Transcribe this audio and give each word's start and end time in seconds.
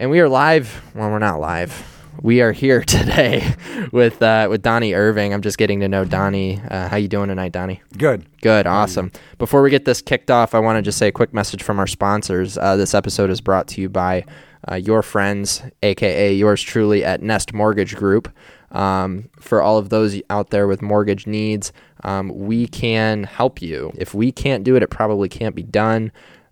And 0.00 0.10
we 0.10 0.20
are 0.20 0.30
live. 0.30 0.82
Well, 0.94 1.10
we're 1.10 1.18
not 1.18 1.40
live. 1.40 1.86
We 2.22 2.40
are 2.40 2.52
here 2.52 2.80
today 2.86 3.54
with 3.92 4.22
uh, 4.22 4.46
with 4.48 4.62
Donnie 4.62 4.94
Irving. 4.94 5.34
I'm 5.34 5.42
just 5.42 5.58
getting 5.58 5.80
to 5.80 5.88
know 5.88 6.06
Donnie. 6.06 6.58
Uh, 6.70 6.88
how 6.88 6.96
you 6.96 7.06
doing 7.06 7.28
tonight, 7.28 7.52
Donnie? 7.52 7.82
Good. 7.98 8.24
Good, 8.40 8.66
awesome. 8.66 9.12
Before 9.36 9.60
we 9.60 9.68
get 9.68 9.84
this 9.84 10.00
kicked 10.00 10.30
off, 10.30 10.54
I 10.54 10.58
want 10.58 10.78
to 10.78 10.82
just 10.82 10.96
say 10.96 11.08
a 11.08 11.12
quick 11.12 11.34
message 11.34 11.62
from 11.62 11.78
our 11.78 11.86
sponsors. 11.86 12.56
Uh, 12.56 12.76
this 12.76 12.94
episode 12.94 13.28
is 13.28 13.42
brought 13.42 13.68
to 13.68 13.82
you 13.82 13.90
by 13.90 14.24
uh, 14.70 14.76
your 14.76 15.02
friends, 15.02 15.62
aka 15.82 16.32
yours 16.32 16.62
truly, 16.62 17.04
at 17.04 17.20
Nest 17.20 17.52
Mortgage 17.52 17.94
Group. 17.94 18.32
Um, 18.70 19.28
for 19.38 19.60
all 19.60 19.76
of 19.76 19.90
those 19.90 20.18
out 20.30 20.48
there 20.48 20.66
with 20.66 20.80
mortgage 20.80 21.26
needs, 21.26 21.74
um, 22.04 22.30
we 22.34 22.66
can 22.68 23.24
help 23.24 23.60
you. 23.60 23.92
If 23.98 24.14
we 24.14 24.32
can't 24.32 24.64
do 24.64 24.76
it, 24.76 24.82
it 24.82 24.88
probably 24.88 25.28
can't 25.28 25.54
be 25.54 25.62
done. 25.62 26.10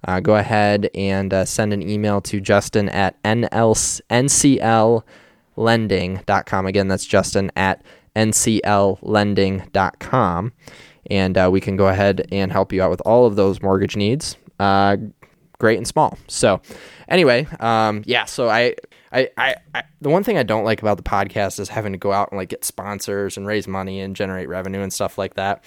Uh, 0.08 0.18
go 0.20 0.36
ahead 0.36 0.88
and 0.94 1.34
uh, 1.34 1.44
send 1.44 1.74
an 1.74 1.86
email 1.86 2.22
to 2.22 2.40
Justin 2.40 2.88
at 2.88 3.22
NL, 3.24 4.00
ncllending.com. 4.08 6.66
Again, 6.66 6.88
that's 6.88 7.04
Justin 7.04 7.52
at 7.54 7.84
ncllending.com. 8.16 10.52
And 11.10 11.36
uh, 11.36 11.50
we 11.52 11.60
can 11.60 11.76
go 11.76 11.88
ahead 11.88 12.26
and 12.32 12.50
help 12.50 12.72
you 12.72 12.82
out 12.82 12.88
with 12.88 13.02
all 13.02 13.26
of 13.26 13.36
those 13.36 13.60
mortgage 13.60 13.96
needs, 13.96 14.38
uh, 14.58 14.96
great 15.58 15.76
and 15.76 15.86
small. 15.86 16.16
So, 16.26 16.62
anyway, 17.06 17.46
um, 17.60 18.02
yeah, 18.06 18.24
so 18.24 18.48
I, 18.48 18.76
I, 19.12 19.28
I, 19.36 19.56
I, 19.74 19.82
the 20.00 20.08
one 20.08 20.24
thing 20.24 20.38
I 20.38 20.42
don't 20.42 20.64
like 20.64 20.80
about 20.80 20.96
the 20.96 21.02
podcast 21.02 21.60
is 21.60 21.68
having 21.68 21.92
to 21.92 21.98
go 21.98 22.12
out 22.12 22.30
and 22.30 22.38
like 22.38 22.48
get 22.48 22.64
sponsors 22.64 23.36
and 23.36 23.46
raise 23.46 23.68
money 23.68 24.00
and 24.00 24.16
generate 24.16 24.48
revenue 24.48 24.80
and 24.80 24.90
stuff 24.90 25.18
like 25.18 25.34
that. 25.34 25.62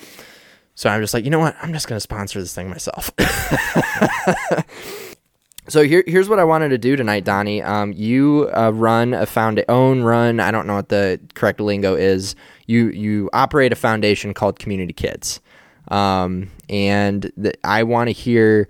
So 0.76 0.90
I'm 0.90 1.02
just 1.02 1.14
like, 1.14 1.24
you 1.24 1.30
know 1.30 1.40
what? 1.40 1.56
I'm 1.62 1.74
just 1.74 1.88
going 1.88 1.98
to 1.98 2.02
sponsor 2.02 2.40
this 2.40 2.54
thing 2.54 2.70
myself. 2.70 3.12
so 5.68 5.84
here, 5.84 6.04
here's 6.08 6.30
what 6.30 6.40
I 6.40 6.44
wanted 6.44 6.70
to 6.70 6.78
do 6.78 6.96
tonight, 6.96 7.26
Donnie. 7.26 7.62
Um, 7.62 7.94
you 7.94 8.50
uh, 8.56 8.72
run 8.72 9.14
a 9.14 9.26
found 9.26 9.64
own 9.70 10.02
run. 10.04 10.40
I 10.40 10.52
don't 10.52 10.68
know 10.68 10.76
what 10.76 10.90
the 10.90 11.20
correct 11.34 11.60
lingo 11.60 11.96
is. 11.96 12.36
You 12.68 12.90
you 12.90 13.30
operate 13.34 13.74
a 13.74 13.76
foundation 13.76 14.34
called 14.34 14.60
Community 14.60 14.94
Kids, 14.94 15.42
um, 15.90 16.50
and 16.70 17.32
I 17.64 17.84
want 17.84 18.08
to 18.08 18.14
hear 18.14 18.70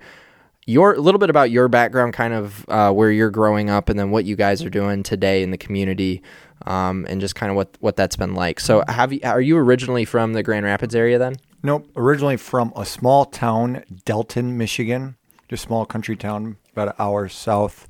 your 0.66 0.94
a 0.94 1.00
little 1.00 1.18
bit 1.18 1.30
about 1.30 1.50
your 1.50 1.68
background, 1.68 2.14
kind 2.14 2.34
of 2.34 2.64
uh, 2.68 2.92
where 2.92 3.10
you're 3.10 3.30
growing 3.30 3.70
up, 3.70 3.88
and 3.88 3.98
then 3.98 4.10
what 4.10 4.24
you 4.24 4.34
guys 4.34 4.62
are 4.62 4.70
doing 4.70 5.02
today 5.02 5.42
in 5.42 5.52
the 5.52 5.58
community, 5.58 6.22
um, 6.66 7.06
and 7.08 7.20
just 7.20 7.34
kind 7.36 7.50
of 7.50 7.56
what 7.56 7.76
what 7.80 7.94
that's 7.94 8.16
been 8.16 8.34
like. 8.34 8.58
So, 8.58 8.82
have 8.88 9.12
you 9.12 9.20
are 9.24 9.40
you 9.40 9.56
originally 9.56 10.04
from 10.04 10.32
the 10.32 10.42
Grand 10.42 10.64
Rapids 10.64 10.94
area 10.94 11.18
then? 11.18 11.36
Nope. 11.62 11.88
Originally 11.96 12.36
from 12.36 12.72
a 12.76 12.84
small 12.84 13.24
town, 13.24 13.84
Delton, 14.04 14.56
Michigan, 14.58 15.16
just 15.48 15.62
small 15.64 15.84
country 15.86 16.16
town, 16.16 16.56
about 16.72 16.88
an 16.88 16.94
hour 16.98 17.28
south 17.28 17.86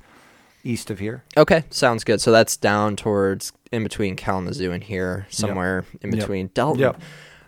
east 0.63 0.89
of 0.91 0.99
here. 0.99 1.23
Okay, 1.35 1.63
sounds 1.69 2.03
good. 2.03 2.21
So 2.21 2.31
that's 2.31 2.55
down 2.55 2.95
towards 2.95 3.51
in 3.71 3.83
between 3.83 4.15
Kalamazoo 4.15 4.71
and 4.71 4.83
here, 4.83 5.25
somewhere 5.29 5.85
in 6.01 6.11
Yep. 6.11 6.19
between 6.19 6.47
Delton. 6.53 6.79
Yep. 6.81 7.01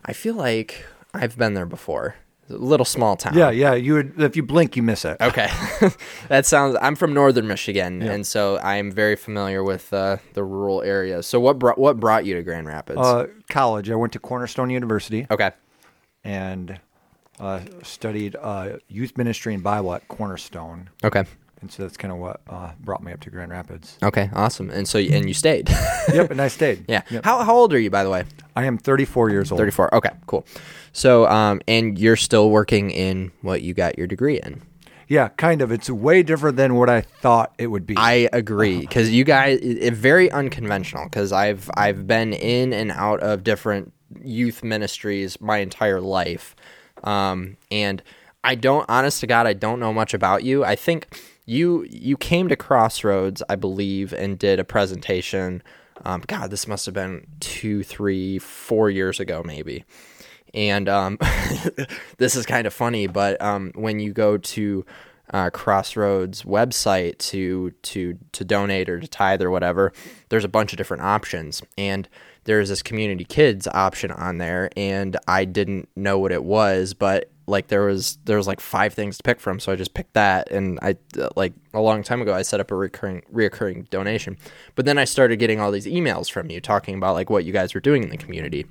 I 0.04 0.14
feel 0.14 0.36
like 0.36 0.86
I've 1.14 1.38
been 1.38 1.54
there 1.54 1.66
before. 1.66 2.16
A 2.48 2.54
little 2.54 2.86
small 2.86 3.16
town. 3.16 3.34
Yeah, 3.36 3.50
yeah. 3.50 3.74
You 3.74 3.94
would 3.96 4.22
if 4.22 4.36
you 4.36 4.44
blink, 4.44 4.76
you 4.76 4.84
miss 4.84 5.04
it. 5.04 5.18
Okay, 5.20 5.50
that 6.28 6.46
sounds. 6.46 6.78
I'm 6.80 6.96
from 6.96 7.12
northern 7.12 7.48
Michigan, 7.48 8.02
Yeah. 8.02 8.12
and 8.12 8.28
so 8.28 8.60
I'm 8.60 8.92
very 8.92 9.16
familiar 9.16 9.64
with 9.64 9.92
uh, 9.92 10.18
the 10.34 10.44
rural 10.44 10.84
areas. 10.84 11.26
So 11.26 11.40
what 11.40 11.58
brought 11.58 11.80
what 11.80 12.00
brought 12.00 12.24
you 12.24 12.36
to 12.36 12.44
Grand 12.44 12.68
Rapids? 12.68 13.00
Uh, 13.00 13.28
college. 13.50 13.90
I 13.90 13.96
went 13.96 14.14
to 14.14 14.20
Cornerstone 14.20 14.70
University 14.70 15.26
okay, 15.32 15.54
and 16.26 16.80
uh, 17.40 17.62
studied 17.84 18.36
uh, 18.42 18.78
youth 18.90 19.18
ministry 19.18 19.54
and 19.54 19.64
Bible 19.64 19.94
at 19.94 20.06
Cornerstone, 20.10 20.90
okay, 21.04 21.24
and 21.62 21.72
so 21.72 21.84
that's 21.84 21.96
kind 21.96 22.12
of 22.12 22.18
what 22.20 22.42
uh, 22.50 22.72
brought 22.82 23.02
me 23.02 23.14
up 23.14 23.22
to 23.22 23.30
Grand 23.30 23.52
Rapids. 23.52 23.98
okay, 24.04 24.30
awesome. 24.34 24.70
And 24.70 24.88
so 24.88 25.00
and 25.00 25.28
you 25.28 25.34
stayed. 25.34 25.70
yep, 26.14 26.30
and 26.32 26.42
I 26.42 26.50
stayed. 26.50 26.86
yeah. 26.88 27.02
Yep. 27.10 27.24
How 27.24 27.44
how 27.44 27.56
old 27.56 27.74
are 27.74 27.80
you, 27.80 27.90
by 27.90 28.04
the 28.04 28.10
way? 28.10 28.26
I 28.56 28.66
am 28.66 28.78
34 28.78 29.30
years 29.30 29.52
old. 29.52 29.60
34. 29.60 29.96
Okay, 29.96 30.12
cool. 30.28 30.46
So 30.92 31.28
um, 31.28 31.62
and 31.68 31.98
you're 31.98 32.16
still 32.16 32.50
working 32.50 32.92
in 32.92 33.32
what 33.42 33.62
you 33.62 33.74
got 33.74 33.98
your 33.98 34.08
degree 34.08 34.40
in. 34.42 34.62
Yeah, 35.08 35.28
kind 35.30 35.62
of. 35.62 35.72
It's 35.72 35.90
way 35.90 36.24
different 36.24 36.58
than 36.58 36.76
what 36.76 36.90
I 36.90 37.02
thought 37.02 37.54
it 37.60 37.68
would 37.68 37.86
be. 37.86 37.96
I 37.98 38.28
agree 38.34 38.80
because 38.80 39.12
you 39.12 39.24
guys 39.24 39.60
it, 39.60 39.78
it 39.80 39.94
very 39.94 40.32
unconventional 40.32 41.04
because 41.06 41.32
I've 41.32 41.70
I've 41.76 42.08
been 42.08 42.34
in 42.34 42.74
and 42.74 42.92
out 42.92 43.20
of 43.22 43.44
different 43.44 43.94
youth 44.24 44.64
ministries 44.64 45.40
my 45.42 45.58
entire 45.58 46.02
life, 46.02 46.56
um, 47.04 47.58
and 47.72 48.02
I 48.44 48.56
don't 48.56 48.86
honest 48.90 49.20
to 49.22 49.28
God 49.28 49.48
I 49.48 49.54
don't 49.54 49.80
know 49.80 49.94
much 49.94 50.14
about 50.14 50.44
you. 50.44 50.64
I 50.64 50.76
think 50.76 51.20
you 51.46 51.86
you 51.90 52.18
came 52.18 52.48
to 52.50 52.56
Crossroads 52.56 53.42
I 53.50 53.56
believe 53.56 54.14
and 54.14 54.38
did 54.38 54.60
a 54.60 54.64
presentation. 54.64 55.64
Um, 56.04 56.24
God, 56.28 56.52
this 56.52 56.68
must 56.68 56.86
have 56.86 56.94
been 56.94 57.26
two, 57.40 57.84
three, 57.84 58.38
four 58.40 58.90
years 58.90 59.20
ago 59.20 59.42
maybe. 59.44 59.86
And 60.54 60.88
um, 60.88 61.18
this 62.18 62.36
is 62.36 62.46
kind 62.46 62.66
of 62.66 62.74
funny, 62.74 63.08
but 63.08 63.42
um, 63.42 63.72
when 63.76 64.00
you 64.00 64.14
go 64.14 64.38
to 64.38 64.86
uh, 65.34 65.50
Crossroads 65.50 66.44
website 66.44 67.18
to 67.18 67.72
to 67.82 68.18
to 68.32 68.46
donate 68.46 68.90
or 68.90 69.00
to 69.00 69.08
tithe 69.08 69.42
or 69.42 69.50
whatever, 69.50 69.92
there's 70.30 70.44
a 70.44 70.50
bunch 70.50 70.72
of 70.72 70.78
different 70.78 71.04
options, 71.04 71.62
and 71.78 72.08
there's 72.46 72.70
this 72.70 72.82
community 72.82 73.26
kids 73.26 73.68
option 73.68 74.12
on 74.12 74.38
there, 74.38 74.70
and 74.78 75.18
I 75.28 75.46
didn't 75.46 75.90
know 75.96 76.18
what 76.18 76.32
it 76.32 76.44
was, 76.44 76.94
but 76.94 77.30
like 77.48 77.68
there 77.68 77.84
was 77.84 78.18
there 78.26 78.38
was 78.38 78.48
like 78.48 78.60
five 78.60 78.94
things 78.94 79.18
to 79.18 79.24
pick 79.24 79.40
from, 79.40 79.60
so 79.60 79.72
I 79.72 79.76
just 79.76 79.94
picked 79.94 80.14
that, 80.14 80.52
and 80.52 80.80
I 80.82 80.96
uh, 81.20 81.30
like 81.36 81.54
a 81.74 81.82
long 81.82 82.04
time 82.04 82.22
ago 82.22 82.34
I 82.34 82.44
set 82.44 82.60
up 82.60 82.72
a 82.72 82.76
recurring 82.76 83.24
reoccurring 83.34 83.90
donation, 83.90 84.38
but 84.76 84.86
then 84.86 84.98
I 84.98 85.06
started 85.06 85.38
getting 85.38 85.60
all 85.60 85.72
these 85.72 85.86
emails 85.88 86.32
from 86.32 86.50
you 86.50 86.62
talking 86.62 86.96
about 86.96 87.16
like 87.16 87.30
what 87.30 87.46
you 87.46 87.52
guys 87.52 87.74
were 87.74 87.82
doing 87.82 88.04
in 88.04 88.10
the 88.10 88.18
community. 88.18 88.66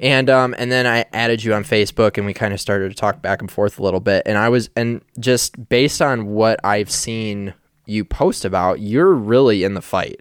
And 0.00 0.30
um 0.30 0.54
and 0.56 0.70
then 0.70 0.86
I 0.86 1.04
added 1.12 1.42
you 1.42 1.54
on 1.54 1.64
Facebook 1.64 2.16
and 2.16 2.26
we 2.26 2.32
kind 2.32 2.54
of 2.54 2.60
started 2.60 2.90
to 2.90 2.94
talk 2.94 3.20
back 3.20 3.40
and 3.40 3.50
forth 3.50 3.80
a 3.80 3.82
little 3.82 3.98
bit 3.98 4.22
and 4.26 4.38
I 4.38 4.48
was 4.48 4.70
and 4.76 5.02
just 5.18 5.68
based 5.68 6.00
on 6.00 6.26
what 6.26 6.60
I've 6.64 6.90
seen 6.90 7.54
you 7.86 8.04
post 8.04 8.44
about, 8.44 8.80
you're 8.80 9.12
really 9.12 9.64
in 9.64 9.74
the 9.74 9.82
fight. 9.82 10.20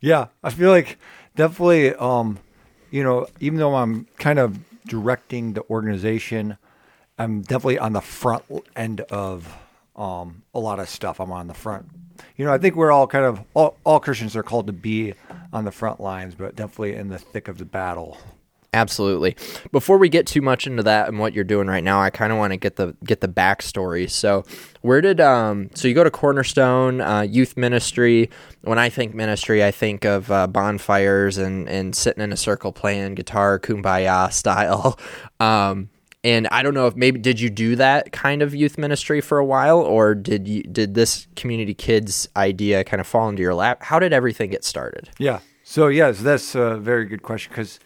Yeah, 0.00 0.26
I 0.42 0.50
feel 0.50 0.70
like 0.70 0.98
definitely, 1.36 1.94
um, 1.94 2.38
you 2.90 3.04
know, 3.04 3.26
even 3.40 3.58
though 3.58 3.74
I'm 3.74 4.06
kind 4.18 4.38
of 4.38 4.58
directing 4.86 5.52
the 5.52 5.62
organization, 5.70 6.58
I'm 7.18 7.42
definitely 7.42 7.78
on 7.78 7.92
the 7.92 8.00
front 8.00 8.44
end 8.74 9.00
of 9.02 9.56
um, 9.94 10.42
a 10.54 10.58
lot 10.60 10.80
of 10.80 10.88
stuff. 10.88 11.20
I'm 11.20 11.32
on 11.32 11.46
the 11.46 11.54
front. 11.54 11.88
You 12.36 12.44
know, 12.44 12.52
I 12.52 12.58
think 12.58 12.76
we're 12.76 12.92
all 12.92 13.06
kind 13.06 13.24
of 13.24 13.42
all, 13.54 13.76
all 13.84 14.00
Christians 14.00 14.36
are 14.36 14.42
called 14.42 14.66
to 14.66 14.72
be 14.72 15.14
on 15.52 15.64
the 15.64 15.72
front 15.72 16.00
lines, 16.00 16.34
but 16.34 16.56
definitely 16.56 16.94
in 16.94 17.08
the 17.08 17.18
thick 17.18 17.48
of 17.48 17.58
the 17.58 17.64
battle. 17.64 18.18
Absolutely. 18.72 19.36
Before 19.72 19.96
we 19.96 20.08
get 20.08 20.26
too 20.26 20.42
much 20.42 20.66
into 20.66 20.82
that 20.82 21.08
and 21.08 21.18
what 21.18 21.32
you're 21.32 21.44
doing 21.44 21.66
right 21.66 21.84
now, 21.84 22.00
I 22.00 22.10
kind 22.10 22.32
of 22.32 22.38
want 22.38 22.52
to 22.52 22.56
get 22.56 22.76
the 22.76 22.94
get 23.04 23.20
the 23.20 23.28
backstory. 23.28 24.10
So, 24.10 24.44
where 24.82 25.00
did 25.00 25.20
um? 25.20 25.70
So 25.74 25.88
you 25.88 25.94
go 25.94 26.04
to 26.04 26.10
Cornerstone 26.10 27.00
uh, 27.00 27.22
Youth 27.22 27.56
Ministry. 27.56 28.30
When 28.62 28.78
I 28.78 28.88
think 28.88 29.14
ministry, 29.14 29.64
I 29.64 29.70
think 29.70 30.04
of 30.04 30.30
uh, 30.30 30.46
bonfires 30.46 31.38
and 31.38 31.68
and 31.68 31.96
sitting 31.96 32.22
in 32.22 32.32
a 32.32 32.36
circle 32.36 32.72
playing 32.72 33.14
guitar, 33.14 33.58
kumbaya 33.58 34.32
style. 34.32 34.98
Um, 35.38 35.90
and 36.26 36.48
I 36.48 36.62
don't 36.62 36.74
know 36.74 36.88
if 36.88 36.96
maybe 36.96 37.20
did 37.20 37.38
you 37.38 37.50
do 37.50 37.76
that 37.76 38.10
kind 38.10 38.42
of 38.42 38.52
youth 38.52 38.78
ministry 38.78 39.20
for 39.20 39.38
a 39.38 39.44
while, 39.44 39.78
or 39.78 40.14
did 40.14 40.48
you 40.48 40.64
did 40.64 40.94
this 40.94 41.28
community 41.36 41.72
kids 41.72 42.28
idea 42.34 42.82
kind 42.82 43.00
of 43.00 43.06
fall 43.06 43.28
into 43.28 43.42
your 43.42 43.54
lap? 43.54 43.82
How 43.82 44.00
did 44.00 44.12
everything 44.12 44.50
get 44.50 44.64
started? 44.64 45.08
Yeah. 45.18 45.38
So 45.62 45.86
yes, 45.86 46.20
that's 46.20 46.56
a 46.56 46.78
very 46.78 47.04
good 47.04 47.22
question 47.22 47.52
because 47.52 47.78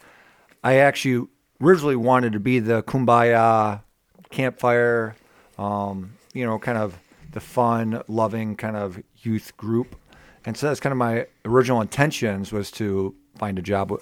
I 0.63 0.77
actually 0.77 1.27
originally 1.61 1.97
wanted 1.97 2.33
to 2.33 2.41
be 2.41 2.59
the 2.59 2.83
kumbaya 2.83 3.83
campfire, 4.31 5.17
um, 5.59 6.13
you 6.35 6.45
know, 6.45 6.59
kind 6.59 6.79
of 6.79 6.99
the 7.33 7.41
fun, 7.41 8.03
loving 8.09 8.57
kind 8.57 8.77
of 8.77 9.03
youth 9.23 9.57
group, 9.57 9.97
and 10.45 10.57
so 10.57 10.67
that's 10.67 10.81
kind 10.81 10.93
of 10.93 10.99
my 10.99 11.27
original 11.45 11.81
intentions 11.81 12.53
was 12.53 12.71
to 12.73 13.15
find 13.39 13.59
a 13.59 13.63
job 13.63 13.93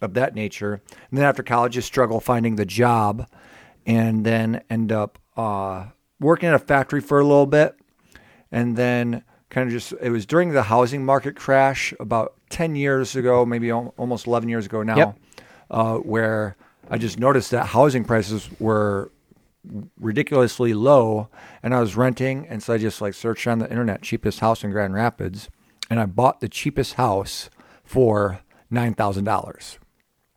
of 0.00 0.14
that 0.14 0.34
nature. 0.34 0.80
And 1.10 1.18
then 1.18 1.24
after 1.24 1.42
college, 1.42 1.74
just 1.74 1.86
struggle 1.86 2.20
finding 2.20 2.56
the 2.56 2.66
job, 2.66 3.28
and 3.86 4.24
then 4.24 4.62
end 4.68 4.90
up 4.90 5.18
uh, 5.36 5.86
working 6.20 6.48
at 6.48 6.54
a 6.54 6.58
factory 6.58 7.00
for 7.00 7.20
a 7.20 7.24
little 7.24 7.46
bit, 7.46 7.76
and 8.50 8.76
then 8.76 9.22
kind 9.50 9.66
of 9.66 9.72
just 9.72 9.92
it 10.00 10.10
was 10.10 10.24
during 10.24 10.50
the 10.52 10.62
housing 10.64 11.04
market 11.04 11.36
crash 11.36 11.92
about 12.00 12.34
10 12.48 12.74
years 12.74 13.14
ago 13.14 13.44
maybe 13.44 13.70
almost 13.70 14.26
11 14.26 14.48
years 14.48 14.64
ago 14.64 14.82
now 14.82 14.96
Yep. 14.96 15.18
Uh, 15.72 15.96
where 15.96 16.56
i 16.90 16.96
just 16.96 17.18
noticed 17.18 17.50
that 17.50 17.66
housing 17.66 18.04
prices 18.04 18.48
were 18.60 19.10
ridiculously 20.00 20.74
low 20.74 21.28
and 21.62 21.74
i 21.74 21.80
was 21.80 21.96
renting 21.96 22.46
and 22.48 22.62
so 22.62 22.74
i 22.74 22.78
just 22.78 23.00
like 23.00 23.14
searched 23.14 23.46
on 23.46 23.58
the 23.58 23.68
internet 23.70 24.02
cheapest 24.02 24.40
house 24.40 24.62
in 24.62 24.70
grand 24.70 24.94
rapids 24.94 25.48
and 25.90 25.98
i 25.98 26.06
bought 26.06 26.40
the 26.40 26.48
cheapest 26.48 26.94
house 26.94 27.50
for 27.84 28.40
$9000 28.72 29.78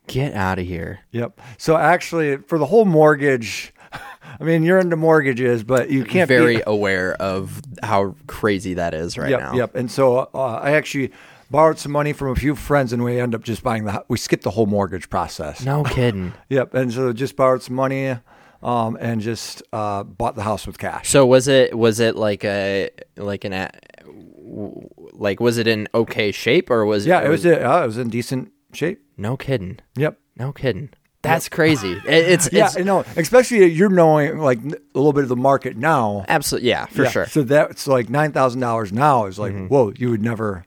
Get 0.08 0.34
out 0.34 0.58
of 0.58 0.66
here. 0.66 1.00
Yep. 1.10 1.40
So 1.58 1.76
actually, 1.76 2.36
for 2.36 2.58
the 2.58 2.66
whole 2.66 2.84
mortgage, 2.84 3.74
I 3.92 4.44
mean, 4.44 4.62
you're 4.62 4.78
into 4.78 4.94
mortgages, 4.96 5.64
but 5.64 5.90
you 5.90 6.04
can't 6.04 6.28
be 6.28 6.36
Very 6.36 6.56
be 6.58 6.62
aware 6.64 7.14
of 7.14 7.60
how 7.82 8.14
crazy 8.28 8.74
that 8.74 8.94
is 8.94 9.18
right 9.18 9.30
yep, 9.30 9.40
now. 9.40 9.54
Yep. 9.54 9.74
And 9.74 9.90
so 9.90 10.30
uh, 10.32 10.60
I 10.62 10.72
actually 10.72 11.10
borrowed 11.50 11.78
some 11.78 11.92
money 11.92 12.12
from 12.12 12.28
a 12.28 12.34
few 12.34 12.54
friends, 12.54 12.92
and 12.92 13.02
we 13.04 13.20
ended 13.20 13.38
up 13.40 13.44
just 13.44 13.62
buying 13.62 13.84
the. 13.84 13.92
hou- 13.92 14.04
We 14.08 14.18
skipped 14.18 14.42
the 14.42 14.50
whole 14.50 14.66
mortgage 14.66 15.08
process. 15.10 15.64
No 15.64 15.82
kidding. 15.96 16.32
Yep. 16.48 16.74
And 16.74 16.92
so 16.92 17.12
just 17.12 17.36
borrowed 17.36 17.62
some 17.62 17.76
money, 17.76 18.16
um, 18.62 18.96
and 19.00 19.20
just 19.20 19.62
uh, 19.72 20.02
bought 20.02 20.34
the 20.34 20.42
house 20.42 20.66
with 20.66 20.78
cash. 20.78 21.08
So 21.08 21.26
was 21.26 21.48
it 21.48 21.76
was 21.76 22.00
it 22.00 22.16
like 22.16 22.44
a 22.44 22.90
like 23.16 23.44
an 23.44 23.52
a- 23.52 23.70
w- 24.04 24.88
like 25.12 25.40
was 25.40 25.58
it 25.58 25.66
in 25.66 25.88
okay 25.94 26.32
shape 26.32 26.70
or 26.70 26.84
was 26.86 27.06
Yeah, 27.06 27.22
it 27.22 27.28
was. 27.28 27.44
Uh, 27.46 27.50
it 27.82 27.86
was 27.86 27.98
in 27.98 28.08
decent 28.10 28.52
shape. 28.72 29.02
no 29.16 29.36
kidding 29.36 29.78
Yep. 29.96 30.18
no 30.36 30.52
kidding 30.52 30.90
that's 31.22 31.48
crazy 31.48 31.92
It- 32.06 32.28
it's 32.32 32.52
Yeah, 32.52 32.66
it's 32.66 32.76
I 32.76 32.80
know. 32.82 33.04
Especially 33.16 33.64
you're 33.66 33.88
knowing 33.88 34.38
like 34.38 34.58
a 34.58 34.76
little 34.94 35.12
bit 35.14 35.22
of 35.22 35.28
the 35.30 35.36
market 35.36 35.76
now. 35.76 36.24
absolutely 36.28 36.68
yeah 36.68 36.84
for 36.86 37.04
Yeah, 37.04 37.08
sure 37.10 37.26
So 37.26 37.42
that's 37.42 37.86
like 37.86 38.10
nine 38.10 38.32
thousand 38.32 38.60
dollars 38.60 38.92
now 38.92 39.26
is 39.26 39.38
like 39.38 39.52
Mm-hmm. 39.52 39.66
whoa, 39.68 39.92
you 39.96 40.10
would 40.10 40.22
never 40.22 40.64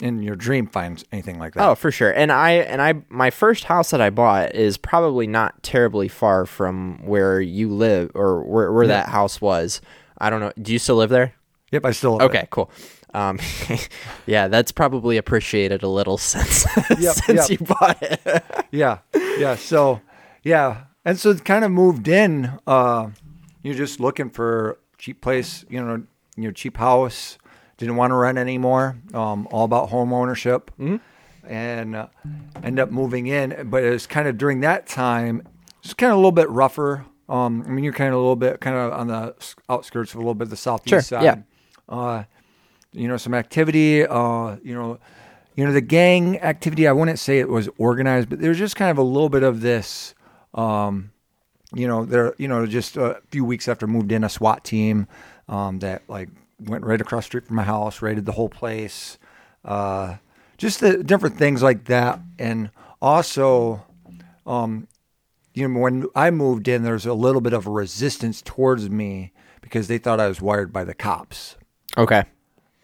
in 0.00 0.22
your 0.22 0.36
dream 0.36 0.66
find 0.66 1.02
anything 1.12 1.38
like 1.38 1.54
that. 1.54 1.68
Oh, 1.68 1.74
for 1.74 1.90
sure. 1.90 2.10
And 2.10 2.30
I 2.30 2.52
and 2.52 2.80
I 2.80 3.02
my 3.08 3.30
first 3.30 3.64
house 3.64 3.90
that 3.90 4.00
I 4.00 4.10
bought 4.10 4.54
is 4.54 4.76
probably 4.76 5.26
not 5.26 5.62
terribly 5.62 6.08
far 6.08 6.46
from 6.46 7.04
where 7.04 7.40
you 7.40 7.68
live 7.68 8.10
or 8.14 8.42
where 8.42 8.72
where 8.72 8.86
that 8.86 9.08
house 9.08 9.40
was. 9.40 9.80
I 10.18 10.30
don't 10.30 10.40
know. 10.40 10.52
Do 10.60 10.72
you 10.72 10.78
still 10.78 10.96
live 10.96 11.10
there? 11.10 11.34
Yep, 11.72 11.84
I 11.84 11.90
still. 11.92 12.22
Okay, 12.22 12.46
cool. 12.50 12.70
Um, 13.14 13.38
yeah, 14.26 14.48
that's 14.48 14.72
probably 14.72 15.16
appreciated 15.16 15.82
a 15.82 15.88
little 15.88 16.18
since 16.18 16.66
Yep, 16.98 17.14
since 17.14 17.50
yep. 17.50 17.60
you 17.60 17.66
bought 17.66 18.02
it. 18.02 18.44
Yeah, 18.70 18.98
yeah. 19.38 19.56
So, 19.56 20.02
yeah, 20.42 20.84
and 21.02 21.18
so 21.18 21.34
kind 21.36 21.64
of 21.64 21.70
moved 21.70 22.06
in. 22.06 22.52
Uh, 22.66 23.10
you're 23.62 23.74
just 23.74 23.98
looking 23.98 24.28
for 24.28 24.78
cheap 24.98 25.22
place, 25.22 25.64
you 25.70 25.82
know, 25.82 26.02
you 26.36 26.44
know, 26.44 26.50
cheap 26.50 26.76
house. 26.76 27.38
Didn't 27.78 27.96
want 27.96 28.10
to 28.10 28.14
rent 28.16 28.36
anymore. 28.38 28.96
Um, 29.14 29.48
all 29.50 29.64
about 29.64 29.88
home 29.88 30.12
ownership, 30.12 30.70
and 31.46 31.96
uh, 31.96 32.06
end 32.62 32.78
up 32.78 32.90
moving 32.90 33.26
in. 33.28 33.68
But 33.70 33.84
it 33.84 33.90
was 33.90 34.06
kind 34.06 34.28
of 34.28 34.36
during 34.36 34.60
that 34.60 34.86
time, 34.86 35.46
it's 35.82 35.94
kind 35.94 36.10
of 36.10 36.14
a 36.16 36.18
little 36.18 36.32
bit 36.32 36.50
rougher. 36.50 37.06
Um, 37.28 37.62
I 37.66 37.70
mean, 37.70 37.84
you're 37.84 37.92
kind 37.92 38.08
of 38.08 38.14
a 38.14 38.18
little 38.18 38.36
bit 38.36 38.60
kind 38.60 38.76
of 38.76 38.92
on 38.92 39.06
the 39.08 39.34
outskirts 39.68 40.10
of 40.12 40.16
a 40.16 40.18
little 40.20 40.34
bit 40.34 40.44
of 40.44 40.50
the 40.50 40.56
southeast 40.56 40.88
Sure, 40.90 41.00
side. 41.02 41.22
yeah. 41.22 41.36
Uh, 41.88 42.24
you 42.92 43.06
know, 43.06 43.16
some 43.16 43.34
activity. 43.34 44.04
Uh, 44.04 44.56
you 44.62 44.74
know, 44.74 44.98
you 45.54 45.64
know, 45.64 45.72
the 45.72 45.80
gang 45.80 46.38
activity. 46.40 46.88
I 46.88 46.92
wouldn't 46.92 47.18
say 47.18 47.38
it 47.38 47.48
was 47.48 47.68
organized, 47.78 48.28
but 48.28 48.40
there's 48.40 48.58
just 48.58 48.76
kind 48.76 48.90
of 48.90 48.98
a 48.98 49.02
little 49.02 49.28
bit 49.28 49.42
of 49.44 49.60
this. 49.60 50.14
Um, 50.54 51.12
you 51.74 51.86
know, 51.86 52.04
there. 52.04 52.34
You 52.38 52.48
know, 52.48 52.66
just 52.66 52.96
a 52.96 53.20
few 53.30 53.44
weeks 53.44 53.68
after 53.68 53.86
I 53.86 53.88
moved 53.88 54.10
in, 54.10 54.24
a 54.24 54.28
SWAT 54.28 54.64
team 54.64 55.06
um, 55.48 55.78
that 55.80 56.02
like 56.08 56.30
went 56.60 56.84
right 56.84 57.00
across 57.00 57.24
the 57.24 57.26
street 57.26 57.46
from 57.46 57.56
my 57.56 57.62
house, 57.64 58.02
raided 58.02 58.26
the 58.26 58.32
whole 58.32 58.48
place. 58.48 59.18
Uh, 59.64 60.16
just 60.56 60.80
the 60.80 61.02
different 61.04 61.36
things 61.36 61.62
like 61.62 61.84
that, 61.84 62.20
and 62.38 62.70
also, 63.00 63.84
um, 64.46 64.88
you 65.54 65.68
know, 65.68 65.78
when 65.80 66.06
I 66.14 66.30
moved 66.30 66.68
in, 66.68 66.82
there's 66.82 67.06
a 67.06 67.14
little 67.14 67.40
bit 67.40 67.52
of 67.52 67.66
a 67.66 67.70
resistance 67.70 68.42
towards 68.42 68.88
me 68.90 69.32
because 69.60 69.88
they 69.88 69.98
thought 69.98 70.18
I 70.20 70.26
was 70.28 70.40
wired 70.40 70.72
by 70.72 70.84
the 70.84 70.94
cops, 70.94 71.56
Okay. 71.96 72.24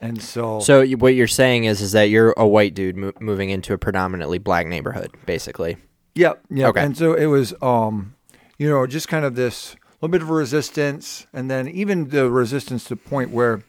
and 0.00 0.20
so 0.22 0.60
So 0.60 0.84
what 0.96 1.14
you're 1.14 1.26
saying 1.26 1.64
is 1.64 1.80
is 1.80 1.92
that 1.92 2.10
you're 2.10 2.32
a 2.36 2.46
white 2.46 2.74
dude 2.74 2.96
mo- 2.96 3.12
moving 3.20 3.50
into 3.50 3.72
a 3.72 3.78
predominantly 3.78 4.38
black 4.38 4.66
neighborhood, 4.66 5.10
basically. 5.26 5.76
Yep. 6.14 6.42
Yep. 6.50 6.68
Okay. 6.70 6.84
And 6.84 6.96
so 6.96 7.14
it 7.14 7.26
was, 7.26 7.54
um, 7.60 8.14
you 8.58 8.68
know, 8.68 8.86
just 8.86 9.08
kind 9.08 9.24
of 9.24 9.34
this 9.34 9.74
little 10.04 10.12
bit 10.12 10.22
of 10.22 10.30
resistance, 10.30 11.26
and 11.32 11.50
then 11.50 11.66
even 11.68 12.08
the 12.10 12.28
resistance 12.30 12.84
to 12.84 12.90
the 12.90 12.96
point 12.96 13.30
where, 13.30 13.62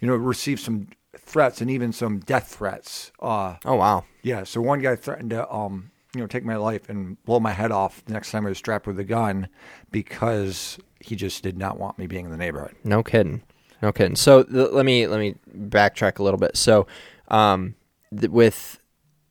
you 0.00 0.08
know, 0.08 0.14
received 0.16 0.60
some 0.60 0.88
threats 1.18 1.60
and 1.60 1.70
even 1.70 1.92
some 1.92 2.18
death 2.20 2.48
threats. 2.56 3.12
Uh, 3.20 3.56
Oh 3.64 3.76
wow. 3.76 4.04
yeah. 4.22 4.44
So 4.44 4.60
one 4.60 4.80
guy 4.80 4.96
threatened 4.96 5.30
to, 5.30 5.48
um, 5.52 5.90
you 6.14 6.20
know, 6.20 6.26
take 6.26 6.44
my 6.44 6.56
life 6.56 6.88
and 6.88 7.22
blow 7.24 7.40
my 7.40 7.52
head 7.52 7.70
off 7.72 8.04
the 8.04 8.12
next 8.12 8.30
time 8.30 8.46
I 8.46 8.48
was 8.50 8.58
strapped 8.58 8.86
with 8.86 8.98
a 8.98 9.04
gun 9.04 9.48
because 9.90 10.78
he 11.00 11.14
just 11.16 11.42
did 11.42 11.56
not 11.58 11.78
want 11.78 11.98
me 11.98 12.06
being 12.06 12.24
in 12.24 12.30
the 12.30 12.36
neighborhood. 12.36 12.74
No 12.84 13.02
kidding. 13.02 13.42
No 13.82 13.92
kidding. 13.92 14.16
So 14.16 14.42
th- 14.42 14.70
let 14.72 14.84
me 14.86 15.06
let 15.06 15.20
me 15.20 15.36
backtrack 15.56 16.18
a 16.18 16.22
little 16.22 16.38
bit. 16.38 16.56
So, 16.56 16.86
um, 17.28 17.74
th- 18.18 18.30
with 18.30 18.80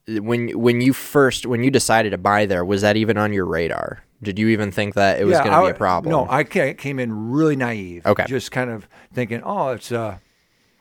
when 0.08 0.50
when 0.50 0.82
you 0.82 0.94
first 0.94 1.46
when 1.46 1.64
you 1.64 1.72
decided 1.72 2.12
to 2.12 2.18
buy 2.18 2.46
there, 2.46 2.64
was 2.64 2.82
that 2.82 2.96
even 2.96 3.18
on 3.18 3.34
your 3.34 3.46
radar? 3.46 4.05
Did 4.24 4.40
you 4.40 4.48
even 4.50 4.72
think 4.72 4.94
that 4.96 5.20
it 5.20 5.26
was 5.26 5.38
going 5.40 5.52
to 5.52 5.62
be 5.62 5.70
a 5.70 5.74
problem? 5.74 6.12
No, 6.12 6.28
I 6.30 6.44
came 6.44 7.00
in 7.00 7.32
really 7.32 7.56
naive. 7.56 8.06
Okay. 8.06 8.26
Just 8.28 8.52
kind 8.52 8.70
of 8.70 8.88
thinking, 9.14 9.42
oh, 9.44 9.70
it's 9.70 9.92
a 9.92 10.22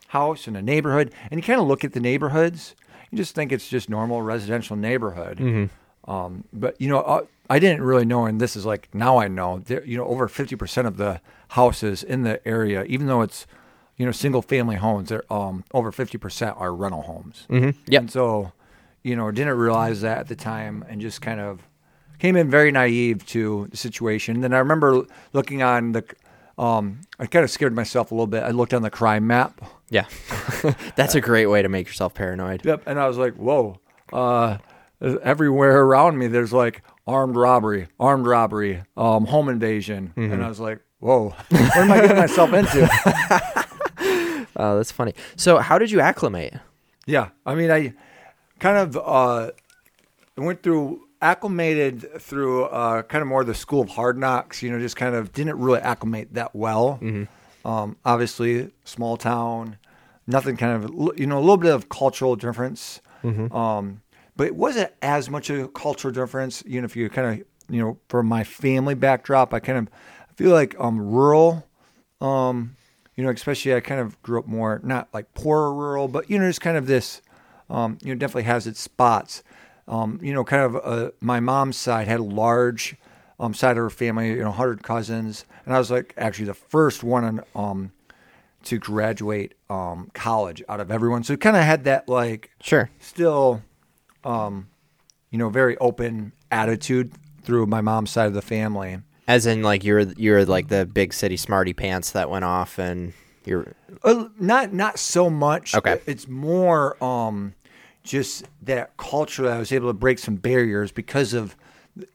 house 0.08 0.46
in 0.46 0.56
a 0.56 0.62
neighborhood. 0.62 1.12
And 1.30 1.38
you 1.38 1.42
kind 1.42 1.60
of 1.60 1.66
look 1.66 1.84
at 1.84 1.92
the 1.92 2.00
neighborhoods, 2.00 2.74
you 3.10 3.18
just 3.18 3.34
think 3.34 3.52
it's 3.52 3.68
just 3.68 3.90
normal 3.90 4.22
residential 4.22 4.76
neighborhood. 4.76 5.38
Mm-hmm. 5.38 6.10
Um, 6.10 6.44
but, 6.52 6.80
you 6.80 6.88
know, 6.88 7.00
uh, 7.00 7.24
I 7.50 7.58
didn't 7.58 7.82
really 7.82 8.04
know, 8.04 8.24
and 8.26 8.40
this 8.40 8.56
is 8.56 8.64
like 8.64 8.88
now 8.94 9.18
I 9.18 9.28
know, 9.28 9.58
there, 9.58 9.84
you 9.84 9.96
know, 9.96 10.06
over 10.06 10.28
50% 10.28 10.86
of 10.86 10.96
the 10.96 11.20
houses 11.48 12.02
in 12.02 12.22
the 12.22 12.46
area, 12.46 12.84
even 12.84 13.06
though 13.06 13.22
it's, 13.22 13.46
you 13.96 14.06
know, 14.06 14.12
single 14.12 14.42
family 14.42 14.76
homes, 14.76 15.08
they're 15.08 15.30
um, 15.32 15.64
over 15.72 15.92
50% 15.92 16.60
are 16.60 16.74
rental 16.74 17.02
homes. 17.02 17.46
Mhm. 17.50 17.74
Yep. 17.86 18.00
And 18.00 18.10
so, 18.10 18.52
you 19.02 19.16
know, 19.16 19.30
didn't 19.30 19.56
realize 19.56 20.00
that 20.00 20.18
at 20.18 20.28
the 20.28 20.36
time 20.36 20.84
and 20.88 21.00
just 21.00 21.20
kind 21.20 21.40
of 21.40 21.60
came 22.24 22.36
in 22.36 22.48
very 22.48 22.72
naive 22.72 23.26
to 23.26 23.68
the 23.70 23.76
situation. 23.76 24.40
Then 24.40 24.54
I 24.54 24.58
remember 24.58 25.04
looking 25.34 25.62
on 25.62 25.92
the, 25.92 26.02
um, 26.56 27.02
I 27.18 27.26
kind 27.26 27.44
of 27.44 27.50
scared 27.50 27.74
myself 27.74 28.12
a 28.12 28.14
little 28.14 28.26
bit. 28.26 28.42
I 28.42 28.48
looked 28.48 28.72
on 28.72 28.80
the 28.80 28.88
crime 28.88 29.26
map. 29.26 29.60
Yeah, 29.90 30.06
that's 30.96 31.14
a 31.14 31.20
great 31.20 31.46
way 31.46 31.60
to 31.60 31.68
make 31.68 31.86
yourself 31.86 32.14
paranoid. 32.14 32.64
Yep. 32.64 32.84
And 32.86 32.98
I 32.98 33.08
was 33.08 33.18
like, 33.18 33.34
whoa, 33.34 33.78
uh, 34.10 34.56
everywhere 35.02 35.82
around 35.82 36.16
me, 36.16 36.26
there's 36.28 36.50
like 36.50 36.82
armed 37.06 37.36
robbery, 37.36 37.88
armed 38.00 38.26
robbery, 38.26 38.82
um, 38.96 39.26
home 39.26 39.50
invasion. 39.50 40.14
And 40.16 40.42
I 40.42 40.48
was 40.48 40.58
like, 40.58 40.80
whoa, 41.00 41.34
what 41.50 41.76
am 41.76 41.92
I 41.92 42.00
getting 42.00 42.16
myself 42.16 42.54
into? 42.54 42.88
Oh, 44.56 44.76
that's 44.76 44.92
funny. 44.92 45.14
So, 45.34 45.58
how 45.58 45.78
did 45.80 45.90
you 45.90 45.98
acclimate? 45.98 46.54
Yeah, 47.06 47.30
I 47.44 47.56
mean, 47.56 47.72
I 47.72 47.92
kind 48.60 48.78
of 48.78 48.96
uh, 48.96 49.50
went 50.36 50.62
through 50.62 51.03
acclimated 51.24 52.20
through 52.20 52.64
uh, 52.66 53.02
kind 53.02 53.22
of 53.22 53.28
more 53.28 53.42
the 53.44 53.54
school 53.54 53.80
of 53.80 53.88
hard 53.88 54.18
knocks. 54.18 54.62
You 54.62 54.70
know, 54.70 54.78
just 54.78 54.96
kind 54.96 55.14
of 55.14 55.32
didn't 55.32 55.58
really 55.58 55.80
acclimate 55.80 56.34
that 56.34 56.54
well. 56.54 56.98
Um, 57.64 57.96
obviously, 58.04 58.70
small 58.84 59.16
town, 59.16 59.78
nothing 60.26 60.56
kind 60.58 60.84
of 60.84 61.18
you 61.18 61.26
know 61.26 61.38
a 61.38 61.40
little 61.40 61.56
bit 61.56 61.72
of 61.72 61.88
cultural 61.88 62.36
difference, 62.36 63.00
um, 63.52 64.02
but 64.36 64.46
it 64.46 64.54
wasn't 64.54 64.92
as 65.00 65.30
much 65.30 65.48
a 65.48 65.66
cultural 65.68 66.12
difference. 66.12 66.62
You 66.66 66.80
know, 66.82 66.84
if 66.84 66.94
you 66.94 67.08
kind 67.08 67.40
of 67.40 67.46
you 67.74 67.80
know 67.82 67.98
from 68.08 68.26
my 68.26 68.44
family 68.44 68.94
backdrop, 68.94 69.54
I 69.54 69.60
kind 69.60 69.78
of 69.78 69.88
feel 70.36 70.50
like 70.52 70.76
um 70.78 71.00
rural. 71.00 71.66
Um, 72.20 72.76
you 73.16 73.24
know, 73.24 73.30
especially 73.30 73.74
I 73.74 73.80
kind 73.80 74.00
of 74.00 74.20
grew 74.22 74.38
up 74.40 74.46
more 74.46 74.80
not 74.84 75.08
like 75.14 75.32
poor 75.34 75.72
rural, 75.72 76.06
but 76.08 76.28
you 76.30 76.38
know, 76.38 76.46
just 76.48 76.60
kind 76.60 76.76
of 76.76 76.86
this. 76.86 77.22
Um, 77.70 77.96
you 78.02 78.12
know, 78.12 78.18
definitely 78.18 78.42
has 78.42 78.66
its 78.66 78.78
spots. 78.78 79.42
Um, 79.86 80.18
you 80.22 80.32
know, 80.32 80.44
kind 80.44 80.62
of 80.62 80.76
uh, 80.82 81.10
my 81.20 81.40
mom's 81.40 81.76
side 81.76 82.08
had 82.08 82.20
a 82.20 82.24
large 82.24 82.96
um, 83.38 83.52
side 83.54 83.72
of 83.72 83.82
her 83.82 83.90
family. 83.90 84.30
You 84.30 84.44
know, 84.44 84.50
hundred 84.52 84.82
cousins, 84.82 85.44
and 85.66 85.74
I 85.74 85.78
was 85.78 85.90
like 85.90 86.14
actually 86.16 86.46
the 86.46 86.54
first 86.54 87.02
one 87.04 87.24
on, 87.24 87.40
um, 87.54 87.92
to 88.64 88.78
graduate 88.78 89.54
um, 89.68 90.10
college 90.14 90.62
out 90.68 90.80
of 90.80 90.90
everyone. 90.90 91.22
So 91.24 91.34
it 91.34 91.40
kind 91.40 91.56
of 91.56 91.62
had 91.64 91.84
that 91.84 92.08
like 92.08 92.50
Sure. 92.62 92.88
still, 92.98 93.62
um, 94.24 94.68
you 95.30 95.38
know, 95.38 95.50
very 95.50 95.76
open 95.78 96.32
attitude 96.50 97.12
through 97.42 97.66
my 97.66 97.82
mom's 97.82 98.10
side 98.10 98.26
of 98.26 98.32
the 98.34 98.40
family. 98.42 98.98
As 99.28 99.44
in, 99.46 99.62
like 99.62 99.84
you're 99.84 100.00
you're 100.00 100.44
like 100.46 100.68
the 100.68 100.86
big 100.86 101.12
city 101.12 101.36
smarty 101.36 101.72
pants 101.74 102.12
that 102.12 102.30
went 102.30 102.44
off, 102.44 102.78
and 102.78 103.12
you're 103.44 103.74
Uh, 104.02 104.28
not 104.38 104.72
not 104.72 104.98
so 104.98 105.28
much. 105.28 105.74
Okay. 105.74 106.00
It's 106.06 106.26
more 106.28 107.02
um 107.04 107.54
just 108.04 108.44
that 108.62 108.96
culture 108.96 109.42
that 109.44 109.52
I 109.54 109.58
was 109.58 109.72
able 109.72 109.88
to 109.88 109.94
break 109.94 110.18
some 110.18 110.36
barriers 110.36 110.92
because 110.92 111.34
of 111.34 111.56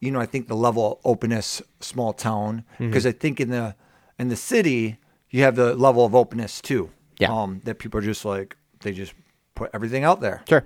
you 0.02 0.12
know, 0.12 0.20
I 0.20 0.26
think 0.26 0.48
the 0.50 0.56
level 0.58 0.94
of 0.94 1.00
openness 1.06 1.62
small 1.80 2.12
town 2.14 2.64
Mm-hmm. 2.76 2.88
because 2.88 3.06
I 3.06 3.12
think 3.12 3.40
in 3.40 3.50
the 3.50 3.76
in 4.18 4.28
the 4.30 4.36
city 4.36 4.98
you 5.30 5.44
have 5.44 5.56
the 5.56 5.76
level 5.76 6.06
of 6.06 6.14
openness 6.16 6.62
too. 6.62 6.90
Yeah. 7.20 7.34
Um 7.34 7.62
that 7.66 7.80
people 7.80 7.98
are 8.00 8.04
just 8.04 8.24
like 8.26 8.56
they 8.82 8.92
just 8.94 9.14
put 9.56 9.70
everything 9.74 10.04
out 10.04 10.20
there. 10.22 10.44
sure. 10.48 10.66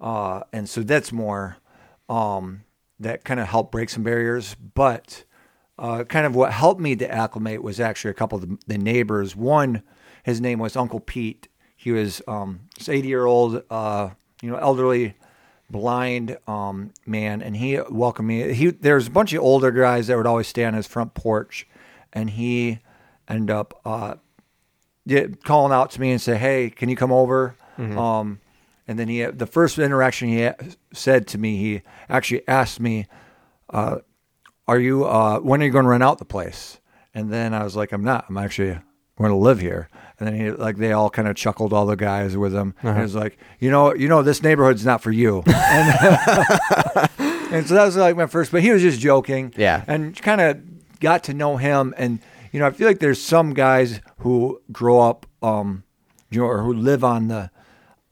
Uh 0.00 0.40
and 0.52 0.68
so 0.68 0.82
that's 0.82 1.12
more 1.12 1.56
um 2.08 2.62
that 3.00 3.24
kind 3.24 3.40
of 3.40 3.48
helped 3.48 3.72
break 3.72 3.90
some 3.90 4.02
barriers, 4.02 4.54
but 4.74 5.24
uh, 5.76 6.04
kind 6.04 6.24
of 6.24 6.36
what 6.36 6.52
helped 6.52 6.80
me 6.80 6.94
to 6.94 7.10
acclimate 7.12 7.60
was 7.60 7.80
actually 7.80 8.12
a 8.12 8.14
couple 8.14 8.38
of 8.38 8.48
the, 8.48 8.58
the 8.68 8.78
neighbors. 8.78 9.34
One, 9.34 9.82
his 10.22 10.40
name 10.40 10.60
was 10.60 10.76
Uncle 10.76 11.00
Pete. 11.00 11.48
He 11.76 11.90
was 11.90 12.22
um, 12.28 12.60
this 12.78 12.88
80 12.88 13.08
year 13.08 13.26
old, 13.26 13.64
uh, 13.68 14.10
you 14.44 14.50
know, 14.50 14.58
elderly, 14.58 15.14
blind 15.70 16.36
um, 16.46 16.92
man, 17.06 17.40
and 17.40 17.56
he 17.56 17.80
welcomed 17.88 18.28
me. 18.28 18.52
He 18.52 18.66
there's 18.68 19.06
a 19.06 19.10
bunch 19.10 19.32
of 19.32 19.42
older 19.42 19.70
guys 19.70 20.06
that 20.08 20.16
would 20.18 20.26
always 20.26 20.46
stay 20.46 20.64
on 20.64 20.74
his 20.74 20.86
front 20.86 21.14
porch, 21.14 21.66
and 22.12 22.28
he 22.28 22.80
ended 23.26 23.50
up 23.50 23.80
uh, 23.86 24.16
calling 25.44 25.72
out 25.72 25.90
to 25.92 26.00
me 26.00 26.10
and 26.10 26.20
say, 26.20 26.36
"Hey, 26.36 26.70
can 26.70 26.88
you 26.88 26.96
come 26.96 27.10
over?" 27.12 27.56
Um, 27.98 28.40
and 28.86 28.98
then 28.98 29.08
he 29.08 29.24
the 29.24 29.46
first 29.46 29.78
interaction 29.78 30.28
he 30.28 30.50
said 30.92 31.26
to 31.28 31.38
me, 31.38 31.56
he 31.56 31.82
actually 32.08 32.46
asked 32.46 32.80
me, 32.80 33.06
uh, 33.70 33.98
"Are 34.68 34.78
you 34.78 35.04
uh, 35.06 35.38
when 35.38 35.62
are 35.62 35.64
you 35.64 35.72
going 35.72 35.84
to 35.84 35.90
rent 35.90 36.02
out 36.02 36.18
the 36.18 36.24
place?" 36.26 36.80
And 37.14 37.32
then 37.32 37.54
I 37.54 37.64
was 37.64 37.76
like, 37.76 37.92
"I'm 37.92 38.04
not. 38.04 38.26
I'm 38.28 38.36
actually 38.36 38.78
going 39.16 39.30
to 39.30 39.36
live 39.36 39.60
here." 39.60 39.88
And 40.18 40.28
then 40.28 40.34
he 40.34 40.50
like 40.50 40.76
they 40.76 40.92
all 40.92 41.10
kind 41.10 41.26
of 41.26 41.34
chuckled, 41.36 41.72
all 41.72 41.86
the 41.86 41.96
guys 41.96 42.36
with 42.36 42.54
him. 42.54 42.74
And 42.82 42.96
he 42.96 43.02
was 43.02 43.14
like, 43.14 43.36
"You 43.58 43.70
know, 43.70 43.94
you 43.94 44.08
know, 44.08 44.22
this 44.22 44.42
neighborhood's 44.42 44.86
not 44.86 45.02
for 45.02 45.10
you." 45.10 45.42
and, 45.46 45.50
and 47.18 47.66
so 47.66 47.74
that 47.74 47.84
was 47.84 47.96
like 47.96 48.16
my 48.16 48.26
first. 48.26 48.52
But 48.52 48.62
he 48.62 48.70
was 48.70 48.80
just 48.80 49.00
joking. 49.00 49.52
Yeah. 49.56 49.84
And 49.86 50.20
kind 50.20 50.40
of 50.40 51.00
got 51.00 51.24
to 51.24 51.34
know 51.34 51.56
him, 51.56 51.94
and 51.96 52.20
you 52.52 52.60
know, 52.60 52.66
I 52.66 52.70
feel 52.70 52.86
like 52.86 53.00
there's 53.00 53.20
some 53.20 53.54
guys 53.54 54.00
who 54.18 54.62
grow 54.70 55.00
up, 55.00 55.26
um, 55.42 55.82
you 56.30 56.40
know, 56.40 56.46
or 56.46 56.62
who 56.62 56.72
live 56.72 57.02
on 57.02 57.26
the 57.26 57.50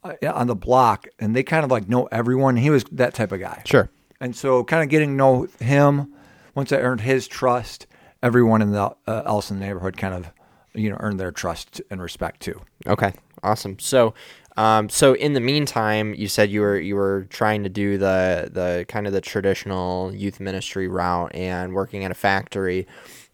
uh, 0.03 0.15
on 0.33 0.49
the 0.49 0.57
block, 0.57 1.07
and 1.21 1.37
they 1.37 1.45
kind 1.45 1.65
of 1.65 1.71
like 1.71 1.89
know 1.89 2.09
everyone. 2.11 2.57
He 2.57 2.71
was 2.71 2.83
that 2.91 3.15
type 3.15 3.31
of 3.31 3.39
guy. 3.39 3.63
Sure. 3.65 3.89
And 4.21 4.35
so, 4.35 4.65
kind 4.65 4.83
of 4.83 4.89
getting 4.89 5.11
to 5.11 5.15
know 5.15 5.49
him, 5.61 6.13
once 6.57 6.73
I 6.73 6.79
earned 6.79 7.03
his 7.03 7.29
trust, 7.29 7.87
everyone 8.23 8.63
in 8.63 8.73
the 8.73 8.81
uh, 9.07 9.23
else 9.25 9.51
in 9.51 9.61
the 9.61 9.67
neighborhood 9.67 9.97
kind 9.97 10.15
of, 10.15 10.33
you 10.75 10.91
know, 10.91 10.97
earn 11.01 11.17
their 11.17 11.33
trust 11.33 11.81
and 11.91 12.01
respect 12.01 12.41
too. 12.41 12.61
Okay, 12.87 13.13
awesome. 13.43 13.79
So, 13.79 14.15
um, 14.57 14.89
so 14.89 15.15
in 15.15 15.33
the 15.33 15.41
meantime, 15.41 16.15
you 16.15 16.29
said 16.29 16.51
you 16.51 16.61
were 16.61 16.79
you 16.79 16.97
were 16.97 17.27
trying 17.31 17.63
to 17.65 17.69
do 17.69 17.99
the 17.99 18.51
the 18.53 18.85
kind 18.89 19.07
of 19.07 19.13
the 19.13 19.21
traditional 19.21 20.15
youth 20.15 20.41
ministry 20.41 20.89
route 20.89 21.35
and 21.35 21.75
working 21.75 22.05
at 22.05 22.11
a 22.11 22.15
factory. 22.15 22.87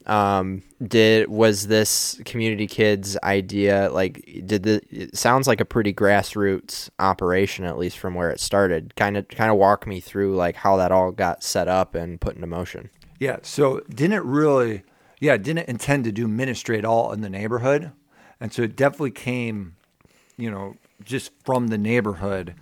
Um, 0.07 0.63
did 0.83 1.29
was 1.29 1.67
this 1.67 2.19
community 2.25 2.67
kids 2.67 3.19
idea 3.23 3.91
like 3.93 4.25
did 4.47 4.63
the 4.63 4.81
it 4.91 5.19
sounds 5.19 5.47
like 5.47 5.61
a 5.61 5.67
pretty 5.67 5.93
grassroots 5.93 6.89
operation 6.99 7.67
at 7.67 7.77
least 7.77 7.99
from 7.99 8.15
where 8.15 8.31
it 8.31 8.41
started. 8.41 8.95
Kind 8.97 9.17
of 9.17 9.29
kind 9.29 9.51
of 9.51 9.59
walk 9.59 9.87
me 9.87 10.01
through 10.01 10.35
like 10.35 10.57
how 10.57 10.77
that 10.79 10.93
all 10.93 11.11
got 11.13 11.43
set 11.43 11.69
up 11.69 11.95
and 11.95 12.21
put 12.21 12.37
into 12.37 12.47
motion. 12.47 12.89
Yeah. 13.19 13.39
So 13.43 13.81
didn't 13.89 14.25
really, 14.25 14.83
yeah, 15.21 15.37
didn't 15.37 15.69
intend 15.69 16.05
to 16.05 16.13
do 16.13 16.29
ministry 16.29 16.79
at 16.79 16.85
all 16.85 17.13
in 17.13 17.21
the 17.21 17.31
neighborhood, 17.31 17.93
and 18.41 18.53
so 18.53 18.63
it 18.63 18.77
definitely 18.77 19.11
came, 19.11 19.77
you 20.37 20.51
know, 20.51 20.77
just 21.05 21.33
from 21.45 21.69
the 21.69 21.79
neighborhood, 21.79 22.55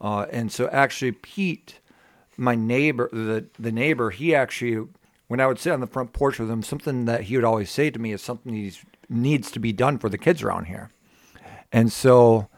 uh, 0.00 0.26
and 0.30 0.52
so 0.52 0.68
actually 0.68 1.12
Pete, 1.12 1.80
my 2.36 2.54
neighbor, 2.54 3.08
the 3.12 3.46
the 3.58 3.72
neighbor, 3.72 4.10
he 4.10 4.34
actually, 4.34 4.86
when 5.28 5.40
I 5.40 5.46
would 5.46 5.58
sit 5.58 5.72
on 5.72 5.80
the 5.80 5.86
front 5.86 6.12
porch 6.12 6.38
with 6.38 6.50
him, 6.50 6.62
something 6.62 7.04
that 7.06 7.22
he 7.22 7.36
would 7.36 7.44
always 7.44 7.70
say 7.70 7.90
to 7.90 7.98
me 7.98 8.12
is 8.12 8.22
something 8.22 8.72
needs 9.08 9.50
to 9.50 9.58
be 9.58 9.72
done 9.72 9.98
for 9.98 10.08
the 10.08 10.18
kids 10.18 10.42
around 10.42 10.66
here, 10.66 10.90
and 11.72 11.92
so 11.92 12.48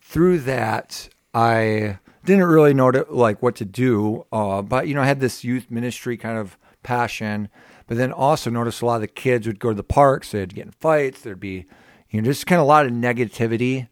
through 0.00 0.40
that 0.40 1.08
I 1.34 1.98
didn't 2.24 2.44
really 2.44 2.74
know 2.74 2.90
to, 2.90 3.06
like 3.08 3.42
what 3.42 3.56
to 3.56 3.64
do, 3.64 4.26
uh, 4.32 4.60
but 4.60 4.88
you 4.88 4.94
know 4.94 5.02
I 5.02 5.06
had 5.06 5.20
this 5.20 5.44
youth 5.44 5.70
ministry 5.70 6.16
kind 6.16 6.38
of 6.38 6.58
passion, 6.82 7.48
but 7.86 7.96
then 7.96 8.12
also 8.12 8.50
noticed 8.50 8.82
a 8.82 8.86
lot 8.86 8.96
of 8.96 9.00
the 9.02 9.08
kids 9.08 9.46
would 9.46 9.58
go 9.58 9.68
to 9.70 9.74
the 9.74 9.82
parks, 9.82 10.32
they'd 10.32 10.54
get 10.54 10.66
in 10.66 10.72
fights, 10.72 11.20
there'd 11.20 11.40
be 11.40 11.66
you 12.10 12.20
know 12.20 12.24
just 12.24 12.46
kind 12.46 12.60
of 12.60 12.64
a 12.64 12.68
lot 12.68 12.86
of 12.86 12.92
negativity, 12.92 13.88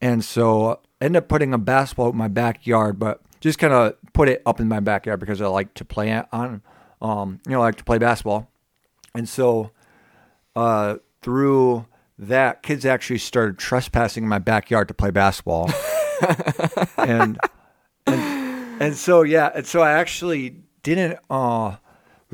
and 0.00 0.24
so 0.24 0.80
I 1.00 1.04
ended 1.04 1.22
up 1.22 1.28
putting 1.28 1.52
a 1.52 1.58
basketball 1.58 2.10
in 2.10 2.16
my 2.16 2.28
backyard, 2.28 2.98
but 2.98 3.20
just 3.40 3.58
kind 3.58 3.72
of 3.72 3.94
put 4.12 4.28
it 4.28 4.42
up 4.46 4.60
in 4.60 4.68
my 4.68 4.80
backyard 4.80 5.20
because 5.20 5.40
I 5.40 5.46
like 5.46 5.74
to 5.74 5.84
play 5.84 6.22
on, 6.32 6.62
um, 7.02 7.40
you 7.46 7.52
know, 7.52 7.60
I 7.60 7.64
like 7.66 7.76
to 7.76 7.84
play 7.84 7.98
basketball, 7.98 8.48
and 9.14 9.28
so 9.28 9.70
uh, 10.54 10.96
through 11.22 11.86
that, 12.18 12.62
kids 12.62 12.86
actually 12.86 13.18
started 13.18 13.58
trespassing 13.58 14.22
in 14.22 14.28
my 14.28 14.38
backyard 14.38 14.88
to 14.88 14.94
play 14.94 15.10
basketball, 15.10 15.70
and, 16.98 17.38
and 18.06 18.80
and 18.80 18.96
so 18.96 19.22
yeah, 19.22 19.50
and 19.54 19.66
so 19.66 19.80
I 19.82 19.92
actually 19.92 20.56
didn't 20.82 21.18
uh, 21.30 21.76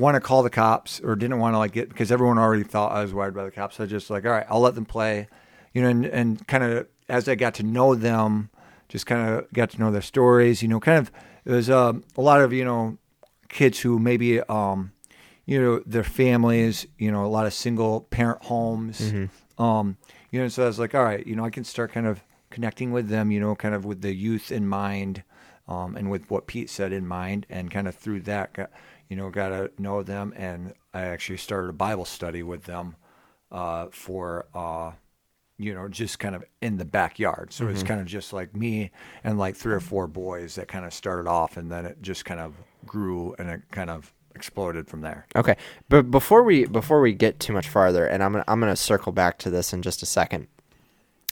want 0.03 0.15
to 0.15 0.21
call 0.21 0.43
the 0.43 0.49
cops 0.49 0.99
or 0.99 1.15
didn't 1.15 1.39
want 1.39 1.53
to 1.53 1.57
like 1.57 1.71
get 1.71 1.89
because 1.89 2.11
everyone 2.11 2.37
already 2.37 2.63
thought 2.63 2.91
I 2.91 3.01
was 3.01 3.13
wired 3.13 3.33
by 3.33 3.43
the 3.43 3.51
cops. 3.51 3.77
So 3.77 3.85
I 3.85 3.87
just 3.87 4.09
like, 4.09 4.25
all 4.25 4.31
right, 4.31 4.45
I'll 4.49 4.59
let 4.59 4.75
them 4.75 4.85
play, 4.85 5.27
you 5.73 5.81
know, 5.81 5.87
and, 5.89 6.05
and 6.05 6.47
kind 6.47 6.63
of 6.63 6.87
as 7.09 7.27
I 7.27 7.35
got 7.35 7.55
to 7.55 7.63
know 7.63 7.95
them, 7.95 8.49
just 8.89 9.05
kind 9.05 9.29
of 9.29 9.51
got 9.53 9.71
to 9.71 9.79
know 9.79 9.91
their 9.91 10.01
stories, 10.01 10.61
you 10.61 10.67
know, 10.67 10.79
kind 10.79 10.99
of 10.99 11.11
it 11.45 11.51
was 11.51 11.69
um, 11.69 12.03
a 12.17 12.21
lot 12.21 12.41
of 12.41 12.53
you 12.53 12.63
know 12.65 12.97
kids 13.49 13.79
who 13.79 13.99
maybe 13.99 14.41
um, 14.41 14.91
you 15.45 15.61
know 15.61 15.81
their 15.85 16.03
families, 16.03 16.85
you 16.97 17.11
know, 17.11 17.25
a 17.25 17.27
lot 17.27 17.45
of 17.45 17.53
single 17.53 18.01
parent 18.01 18.43
homes, 18.43 19.01
um, 19.57 19.97
you 20.31 20.39
know. 20.39 20.47
So 20.47 20.63
I 20.63 20.67
was 20.67 20.79
like, 20.79 20.93
all 20.93 21.03
right, 21.03 21.25
you 21.25 21.35
know, 21.35 21.45
I 21.45 21.49
can 21.49 21.63
start 21.63 21.91
kind 21.91 22.07
of 22.07 22.23
connecting 22.49 22.91
with 22.91 23.09
them, 23.09 23.31
you 23.31 23.39
know, 23.39 23.55
kind 23.55 23.73
of 23.73 23.83
with 23.85 24.01
the 24.01 24.13
youth 24.13 24.51
in 24.51 24.67
mind, 24.67 25.23
um, 25.67 25.95
and 25.95 26.11
with 26.11 26.29
what 26.29 26.47
Pete 26.47 26.69
said 26.69 26.93
in 26.93 27.07
mind, 27.07 27.45
and 27.49 27.71
kind 27.71 27.87
of 27.87 27.95
through 27.95 28.21
that, 28.21 28.53
got, 28.53 28.69
you 29.09 29.15
know, 29.15 29.29
got 29.29 29.49
to 29.49 29.71
know 29.77 30.03
them, 30.03 30.33
and 30.35 30.73
I 30.93 31.01
actually 31.01 31.37
started 31.37 31.69
a 31.69 31.73
Bible 31.73 32.05
study 32.05 32.43
with 32.43 32.63
them 32.63 32.95
uh, 33.51 33.87
for. 33.91 34.45
Uh, 34.53 34.91
you 35.59 35.73
know, 35.73 35.87
just 35.87 36.17
kind 36.17 36.35
of 36.35 36.43
in 36.61 36.77
the 36.77 36.83
backyard. 36.83 37.53
So 37.53 37.67
it's 37.67 37.83
kind 37.83 38.01
of 38.01 38.07
just 38.07 38.33
like 38.33 38.55
me 38.55 38.89
and 39.23 39.37
like 39.37 39.55
three 39.55 39.73
or 39.73 39.79
four 39.79 40.07
boys 40.07 40.55
that 40.55 40.67
kind 40.67 40.83
of 40.83 40.93
started 40.93 41.29
off, 41.29 41.57
and 41.57 41.71
then 41.71 41.85
it 41.85 42.01
just 42.01 42.25
kind 42.25 42.39
of 42.39 42.55
grew 42.85 43.35
and 43.37 43.49
it 43.49 43.61
kind 43.71 43.89
of 43.89 44.11
exploded 44.35 44.87
from 44.87 45.01
there. 45.01 45.25
Okay, 45.35 45.55
but 45.89 46.09
before 46.09 46.43
we 46.43 46.65
before 46.65 47.01
we 47.01 47.13
get 47.13 47.39
too 47.39 47.53
much 47.53 47.69
farther, 47.69 48.05
and 48.05 48.23
I'm 48.23 48.33
gonna, 48.33 48.43
I'm 48.47 48.59
going 48.59 48.71
to 48.71 48.75
circle 48.75 49.11
back 49.11 49.37
to 49.39 49.49
this 49.49 49.73
in 49.73 49.81
just 49.81 50.01
a 50.01 50.05
second. 50.05 50.47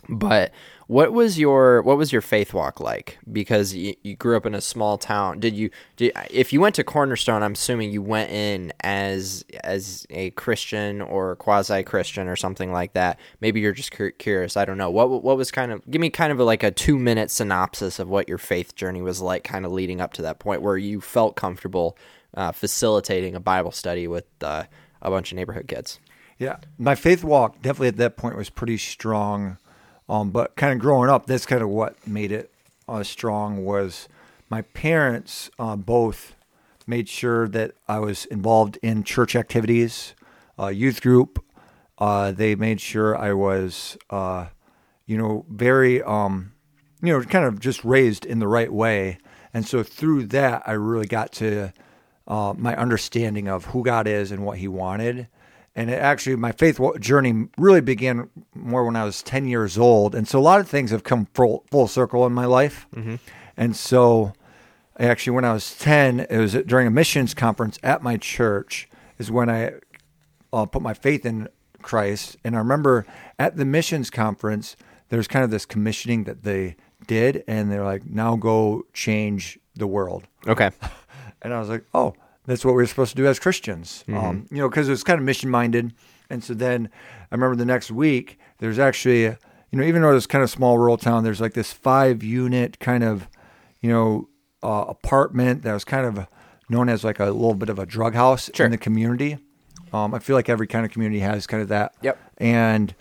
But 0.10 0.52
what 0.88 1.14
was 1.14 1.40
your 1.40 1.82
what 1.84 1.98
was 1.98 2.12
your 2.12 2.22
faith 2.22 2.54
walk 2.54 2.82
like? 2.82 3.18
Because 3.32 3.74
you, 3.74 3.96
you 4.04 4.18
grew 4.18 4.36
up 4.36 4.46
in 4.46 4.54
a 4.54 4.60
small 4.60 4.98
town. 4.98 5.40
Did 5.40 5.56
you 5.56 5.70
did, 5.96 6.12
if 6.30 6.52
you 6.52 6.60
went 6.60 6.76
to 6.76 6.84
Cornerstone? 6.84 7.44
I'm 7.44 7.54
assuming 7.54 7.92
you 7.92 8.02
went 8.02 8.30
in 8.30 8.74
as 8.82 9.46
as 9.64 10.06
a 10.10 10.32
Christian 10.32 11.02
or 11.02 11.38
quasi 11.38 11.84
Christian 11.84 12.28
or 12.28 12.36
something 12.36 12.74
like 12.74 12.92
that. 12.94 13.20
Maybe 13.40 13.62
you're 13.62 13.72
just 13.72 13.92
curious. 14.18 14.58
I 14.58 14.66
don't 14.66 14.78
know. 14.78 14.90
What 14.90 15.24
what 15.24 15.38
was 15.38 15.50
kind 15.50 15.72
of 15.72 15.82
give 15.90 16.02
me 16.02 16.10
kind 16.10 16.32
of 16.32 16.42
a, 16.42 16.44
like 16.44 16.64
a 16.64 16.72
two 16.72 17.00
minute 17.00 17.32
synopsis 17.32 17.98
of 17.98 18.10
what 18.10 18.28
your 18.28 18.38
faith 18.38 18.76
journey 18.76 19.02
was 19.02 19.22
like, 19.22 19.46
kind 19.46 19.66
of 19.66 19.72
leading 19.72 20.02
up 20.02 20.12
to 20.14 20.22
that 20.24 20.40
point 20.40 20.62
where 20.62 20.78
you 20.78 21.00
felt 21.00 21.38
comfortable 21.38 21.98
uh, 22.34 22.52
facilitating 22.52 23.34
a 23.34 23.40
Bible 23.40 23.72
study 23.72 24.08
with 24.08 24.26
uh, 24.42 24.64
a 25.02 25.10
bunch 25.10 25.32
of 25.32 25.38
neighborhood 25.38 25.68
kids. 25.68 26.00
Yeah, 26.38 26.58
my 26.80 26.96
faith 26.96 27.24
walk 27.24 27.62
definitely 27.62 27.90
at 27.90 27.98
that 27.98 28.18
point 28.18 28.36
was 28.36 28.50
pretty 28.50 28.78
strong. 28.78 29.58
Um, 30.12 30.30
but 30.30 30.58
kind 30.58 30.74
of 30.74 30.80
growing 30.80 31.10
up, 31.10 31.26
that's 31.26 31.46
kind 31.46 31.64
of 31.64 31.70
what 31.70 32.06
made 32.06 32.34
it 32.34 32.52
uh, 32.90 33.02
strong. 33.02 33.64
Was 33.64 34.10
my 34.50 34.62
parents 34.62 35.50
uh, 35.58 35.78
both 35.78 36.36
made 36.86 37.08
sure 37.08 37.48
that 37.48 37.72
I 37.88 38.00
was 38.00 38.26
involved 38.26 38.78
in 38.84 39.06
church 39.06 39.38
activities, 39.38 40.14
uh, 40.60 40.68
youth 40.68 41.02
group. 41.02 41.42
Uh, 41.98 42.34
they 42.34 42.56
made 42.56 42.82
sure 42.82 43.18
I 43.18 43.32
was, 43.32 43.98
uh, 44.10 44.48
you 45.06 45.18
know, 45.18 45.46
very, 45.50 46.04
um, 46.04 46.52
you 47.02 47.14
know, 47.14 47.24
kind 47.24 47.46
of 47.46 47.62
just 47.62 47.86
raised 47.86 48.26
in 48.26 48.40
the 48.40 48.50
right 48.50 48.74
way. 48.74 49.18
And 49.54 49.66
so 49.66 49.82
through 49.82 50.28
that, 50.28 50.64
I 50.66 50.74
really 50.74 51.08
got 51.08 51.32
to 51.34 51.72
uh, 52.28 52.54
my 52.58 52.76
understanding 52.76 53.48
of 53.48 53.66
who 53.66 53.82
God 53.82 54.08
is 54.08 54.30
and 54.30 54.44
what 54.44 54.58
He 54.58 54.68
wanted. 54.68 55.28
And 55.76 55.90
it 55.90 56.00
actually, 56.00 56.36
my 56.36 56.52
faith 56.52 56.80
journey 57.00 57.48
really 57.58 57.80
began 57.82 58.30
more 58.54 58.84
when 58.86 58.96
I 58.98 59.06
was 59.06 59.24
10 59.24 59.48
years 59.48 59.78
old. 59.78 60.14
And 60.14 60.28
so 60.28 60.38
a 60.38 60.42
lot 60.42 60.60
of 60.60 60.68
things 60.68 60.92
have 60.92 61.04
come 61.04 61.28
full, 61.34 61.64
full 61.72 61.88
circle 61.88 62.26
in 62.26 62.34
my 62.34 62.46
life. 62.46 62.88
And 63.56 63.76
so, 63.76 64.34
actually, 65.00 65.36
when 65.36 65.46
I 65.46 65.54
was 65.54 65.78
10, 65.78 66.22
it 66.30 66.38
was 66.38 66.54
during 66.54 66.88
a 66.88 66.92
missions 66.92 67.34
conference 67.34 67.80
at 67.84 68.04
my 68.04 68.18
church, 68.18 68.90
is 69.18 69.32
when 69.32 69.50
I 69.50 69.74
uh, 70.52 70.66
put 70.66 70.82
my 70.82 70.94
faith 70.94 71.26
in 71.26 71.48
Christ. 71.82 72.36
And 72.44 72.56
I 72.56 72.60
remember 72.60 73.06
at 73.40 73.56
the 73.56 73.66
missions 73.66 74.10
conference, 74.10 74.76
there's 75.10 75.28
kind 75.28 75.46
of 75.46 75.52
this 75.52 75.66
commissioning 75.66 76.26
that 76.26 76.44
they 76.44 76.76
did. 77.08 77.44
And 77.48 77.72
they're 77.72 77.86
like, 77.86 78.06
now 78.06 78.36
go 78.36 78.84
change 78.94 79.58
the 79.76 79.88
world. 79.88 80.28
Okay. 80.48 80.72
And 81.44 81.56
I 81.56 81.60
was 81.60 81.70
like, 81.70 81.86
oh, 81.96 82.14
that's 82.46 82.66
what 82.66 82.74
we're 82.74 82.86
supposed 82.86 83.12
to 83.12 83.18
do 83.18 83.28
as 83.28 83.40
Christians. 83.40 84.04
Um, 84.08 84.48
you 84.52 84.58
know, 84.58 84.70
because 84.70 84.88
it 84.88 84.92
was 84.92 85.04
kind 85.04 85.20
of 85.20 85.26
mission 85.26 85.50
minded. 85.50 85.94
And 86.30 86.44
so 86.44 86.54
then 86.54 86.90
I 87.32 87.36
remember 87.36 87.56
the 87.56 87.66
next 87.66 87.92
week, 87.92 88.40
there's 88.60 88.80
actually, 88.80 89.24
you 89.24 89.38
know, 89.74 89.84
even 89.84 90.02
though 90.02 90.16
it's 90.16 90.28
kind 90.28 90.44
of 90.44 90.50
small 90.50 90.78
rural 90.78 90.98
town, 90.98 91.24
there's 91.24 91.42
like 91.42 91.54
this 91.54 91.72
five 91.74 92.24
unit 92.24 92.80
kind 92.80 93.04
of, 93.04 93.28
you 93.82 93.90
know, 93.90 94.30
uh, 94.64 94.86
apartment 94.88 95.64
that 95.64 95.74
was 95.74 95.84
kind 95.84 96.06
of 96.06 96.28
known 96.70 96.88
as 96.90 97.04
like 97.04 97.20
a 97.20 97.26
little 97.26 97.54
bit 97.56 97.70
of 97.70 97.80
a 97.80 97.86
drug 97.86 98.14
house 98.14 98.50
Sure. 98.54 98.66
in 98.66 98.72
the 98.72 98.78
community. 98.78 99.38
Um, 99.94 100.14
I 100.14 100.20
feel 100.20 100.36
like 100.38 100.48
every 100.48 100.68
kind 100.68 100.86
of 100.86 100.92
community 100.92 101.20
has 101.20 101.46
kind 101.48 101.62
of 101.62 101.68
that. 101.70 101.94
Yep. 102.02 102.18
And 102.38 102.96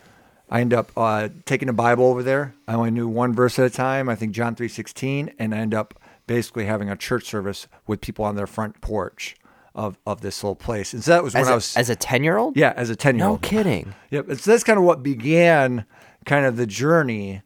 I 0.49 0.59
end 0.59 0.73
up 0.73 0.91
uh, 0.97 1.29
taking 1.45 1.69
a 1.69 1.73
Bible 1.73 2.03
over 2.05 2.21
there. 2.21 2.53
I 2.67 2.73
only 2.73 2.91
knew 2.91 3.07
one 3.07 3.33
verse 3.33 3.57
at 3.59 3.65
a 3.65 3.69
time. 3.69 4.09
I 4.09 4.15
think 4.15 4.33
John 4.33 4.55
three 4.55 4.67
sixteen, 4.67 5.31
and 5.39 5.55
I 5.55 5.59
end 5.59 5.73
up 5.73 5.93
basically 6.35 6.65
having 6.65 6.89
a 6.89 6.95
church 6.95 7.25
service 7.25 7.67
with 7.87 7.99
people 8.01 8.23
on 8.25 8.35
their 8.35 8.47
front 8.47 8.73
porch. 8.81 9.35
of 9.73 9.97
of 10.05 10.19
this 10.19 10.43
little 10.43 10.61
place. 10.67 10.93
And 10.93 11.01
so 11.01 11.11
that 11.11 11.23
was 11.23 11.33
when 11.33 11.43
As 11.43 11.49
was 11.49 11.77
as 11.77 11.89
a 11.89 11.95
10 11.95 12.23
year 12.25 12.37
old? 12.37 12.57
yeah, 12.57 12.73
as 12.75 12.89
a 12.89 12.95
ten 12.95 13.13
year 13.17 13.25
old. 13.27 13.41
No 13.41 13.47
kidding. 13.49 13.93
Yep. 14.09 14.23
And 14.29 14.37
so 14.41 14.51
that's 14.51 14.65
kind 14.65 14.77
of 14.77 14.83
what 14.83 15.01
began 15.01 15.85
kind 16.25 16.45
of 16.45 16.57
the 16.57 16.67
journey. 16.67 17.41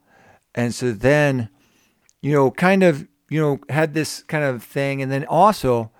And 0.55 0.73
so 0.73 0.91
then, 0.91 1.49
you 2.23 2.31
know, 2.35 2.49
kind 2.49 2.81
of, 2.81 3.07
you 3.29 3.39
know, 3.39 3.59
had 3.69 3.93
this 3.93 4.23
kind 4.23 4.43
of 4.43 4.63
thing. 4.63 5.03
And 5.03 5.11
then 5.11 5.23
also, 5.25 5.91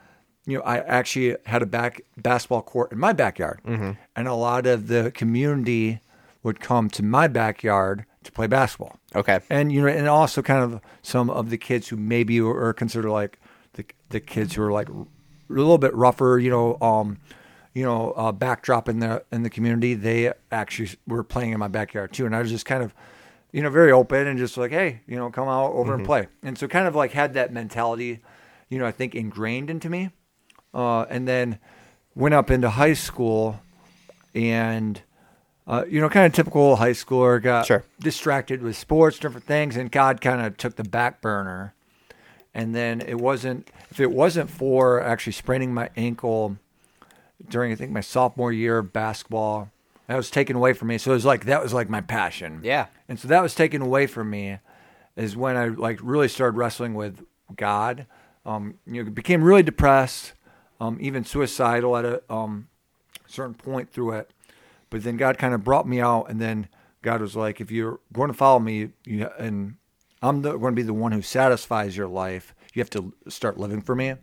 you 0.48 0.58
know, 0.58 0.64
I 0.64 0.80
actually 0.80 1.38
had 1.46 1.62
a 1.62 1.68
back 1.68 2.02
basketball 2.18 2.64
court 2.64 2.92
in 2.92 2.98
my 2.98 3.14
backyard. 3.14 3.60
Mm-hmm. 3.64 3.92
And 4.16 4.28
a 4.28 4.34
lot 4.34 4.66
of 4.66 4.88
the 4.88 5.12
community 5.12 6.00
would 6.42 6.60
come 6.60 6.90
to 6.98 7.04
my 7.04 7.28
backyard 7.28 8.06
to 8.26 8.32
play 8.32 8.48
basketball. 8.48 9.00
Okay. 9.16 9.40
And, 9.50 9.72
you 9.72 9.82
know, 9.82 9.88
and 9.88 10.08
also 10.08 10.42
kind 10.42 10.64
of 10.64 10.82
some 11.02 11.30
of 11.30 11.50
the 11.50 11.58
kids 11.58 11.88
who 11.88 11.98
maybe 11.98 12.40
were 12.42 12.74
considered 12.74 13.10
like 13.10 13.40
the, 13.74 13.86
the 14.10 14.20
kids 14.20 14.56
who 14.56 14.64
are 14.64 14.72
like 14.72 14.90
a 14.90 15.06
little 15.50 15.78
bit 15.78 15.94
rougher, 15.96 16.40
you 16.40 16.50
know, 16.50 16.78
um, 16.82 17.18
you 17.74 17.84
know, 17.84 18.12
uh, 18.12 18.32
backdrop 18.32 18.88
in 18.88 19.00
the 19.00 19.24
in 19.34 19.44
the 19.44 19.50
community, 19.50 19.94
they 19.94 20.32
actually 20.50 20.90
were 21.06 21.24
playing 21.24 21.52
in 21.52 21.60
my 21.60 21.68
backyard 21.68 22.14
too, 22.14 22.26
and 22.26 22.34
I 22.34 22.40
was 22.42 22.50
just 22.50 22.66
kind 22.66 22.82
of, 22.82 22.94
you 23.52 23.62
know, 23.62 23.70
very 23.70 23.92
open 23.92 24.28
and 24.28 24.40
just 24.40 24.56
like, 24.56 24.72
hey, 24.72 25.02
you 25.08 25.18
know, 25.18 25.30
come 25.30 25.50
out 25.50 25.74
over 25.74 25.94
and 25.94 26.06
play, 26.06 26.28
and 26.42 26.58
so 26.58 26.70
kind 26.70 26.88
of 26.88 26.96
like 26.96 27.12
had 27.12 27.34
that 27.34 27.52
mentality, 27.52 28.22
you 28.70 28.80
know, 28.80 28.86
I 28.86 28.92
think 28.92 29.14
ingrained 29.14 29.70
into 29.70 29.90
me, 29.90 30.12
uh, 30.74 31.02
and 31.10 31.28
then 31.28 31.60
went 32.16 32.34
up 32.34 32.50
into 32.50 32.70
high 32.70 32.94
school, 32.94 33.60
and. 34.34 35.02
Uh, 35.68 35.84
you 35.90 36.00
know, 36.00 36.10
kind 36.10 36.28
of 36.28 36.34
typical 36.34 36.76
high 36.76 36.92
schooler, 36.92 37.42
got 37.42 37.66
Sure. 37.66 37.84
distracted 38.00 38.62
with 38.62 38.78
sports, 38.78 39.18
different 39.18 39.48
things, 39.48 39.76
and 39.76 39.92
God 39.92 40.22
kind 40.22 40.46
of 40.46 40.58
took 40.58 40.76
the 40.76 40.84
back 40.84 41.22
burner. 41.22 41.74
And 42.54 42.76
then 42.76 43.02
it 43.02 43.20
wasn't, 43.20 43.70
if 43.90 44.00
it 44.00 44.12
wasn't 44.12 44.50
for 44.50 45.02
actually 45.02 45.34
spraining 45.34 45.74
my 45.74 45.90
ankle 45.98 46.58
during, 47.50 47.72
I 47.72 47.76
think, 47.76 47.92
my 47.92 48.02
sophomore 48.02 48.54
year 48.54 48.78
of 48.78 48.94
basketball, 48.94 49.72
that 50.08 50.16
was 50.16 50.30
taken 50.30 50.56
away 50.56 50.74
from 50.74 50.90
me. 50.90 50.98
So 51.00 51.12
it 51.12 51.16
was 51.16 51.26
like, 51.26 51.46
that 51.46 51.64
was 51.64 51.74
like 51.74 51.90
my 51.90 52.02
passion. 52.02 52.62
Yeah. 52.64 52.86
And 53.10 53.20
so 53.20 53.28
that 53.28 53.42
was 53.42 53.56
taken 53.56 53.82
away 53.82 54.08
from 54.08 54.30
me 54.30 54.60
is 55.16 55.36
when 55.36 55.58
I 55.58 55.68
like 55.68 56.00
really 56.02 56.28
started 56.28 56.58
wrestling 56.58 56.94
with 56.94 57.26
God. 57.56 58.06
Um, 58.46 58.76
you 58.86 59.04
know, 59.04 59.10
became 59.10 59.44
really 59.44 59.64
depressed, 59.64 60.34
um, 60.80 61.00
even 61.02 61.24
suicidal 61.26 61.98
at 61.98 62.06
a 62.06 62.22
um, 62.30 62.68
certain 63.26 63.56
point 63.56 63.92
through 63.92 64.12
it. 64.12 64.30
But 64.90 65.04
then 65.04 65.18
God 65.18 65.38
kind 65.38 65.54
of 65.54 65.64
brought 65.64 65.88
me 65.88 66.00
out, 66.02 66.30
and 66.30 66.40
then 66.40 66.68
God 67.02 67.22
was 67.22 67.36
like, 67.36 67.62
"If 67.62 67.72
you're 67.72 68.00
going 68.14 68.30
to 68.30 68.34
follow 68.34 68.60
me, 68.60 68.90
you 69.06 69.30
and 69.38 69.76
I'm 70.22 70.42
the, 70.42 70.58
going 70.58 70.74
to 70.74 70.82
be 70.82 70.84
the 70.84 70.94
one 70.94 71.12
who 71.12 71.22
satisfies 71.22 71.96
your 71.96 72.08
life. 72.08 72.54
You 72.74 72.82
have 72.82 72.90
to 72.92 73.14
start 73.28 73.58
living 73.58 73.82
for 73.82 73.96
me." 73.96 74.16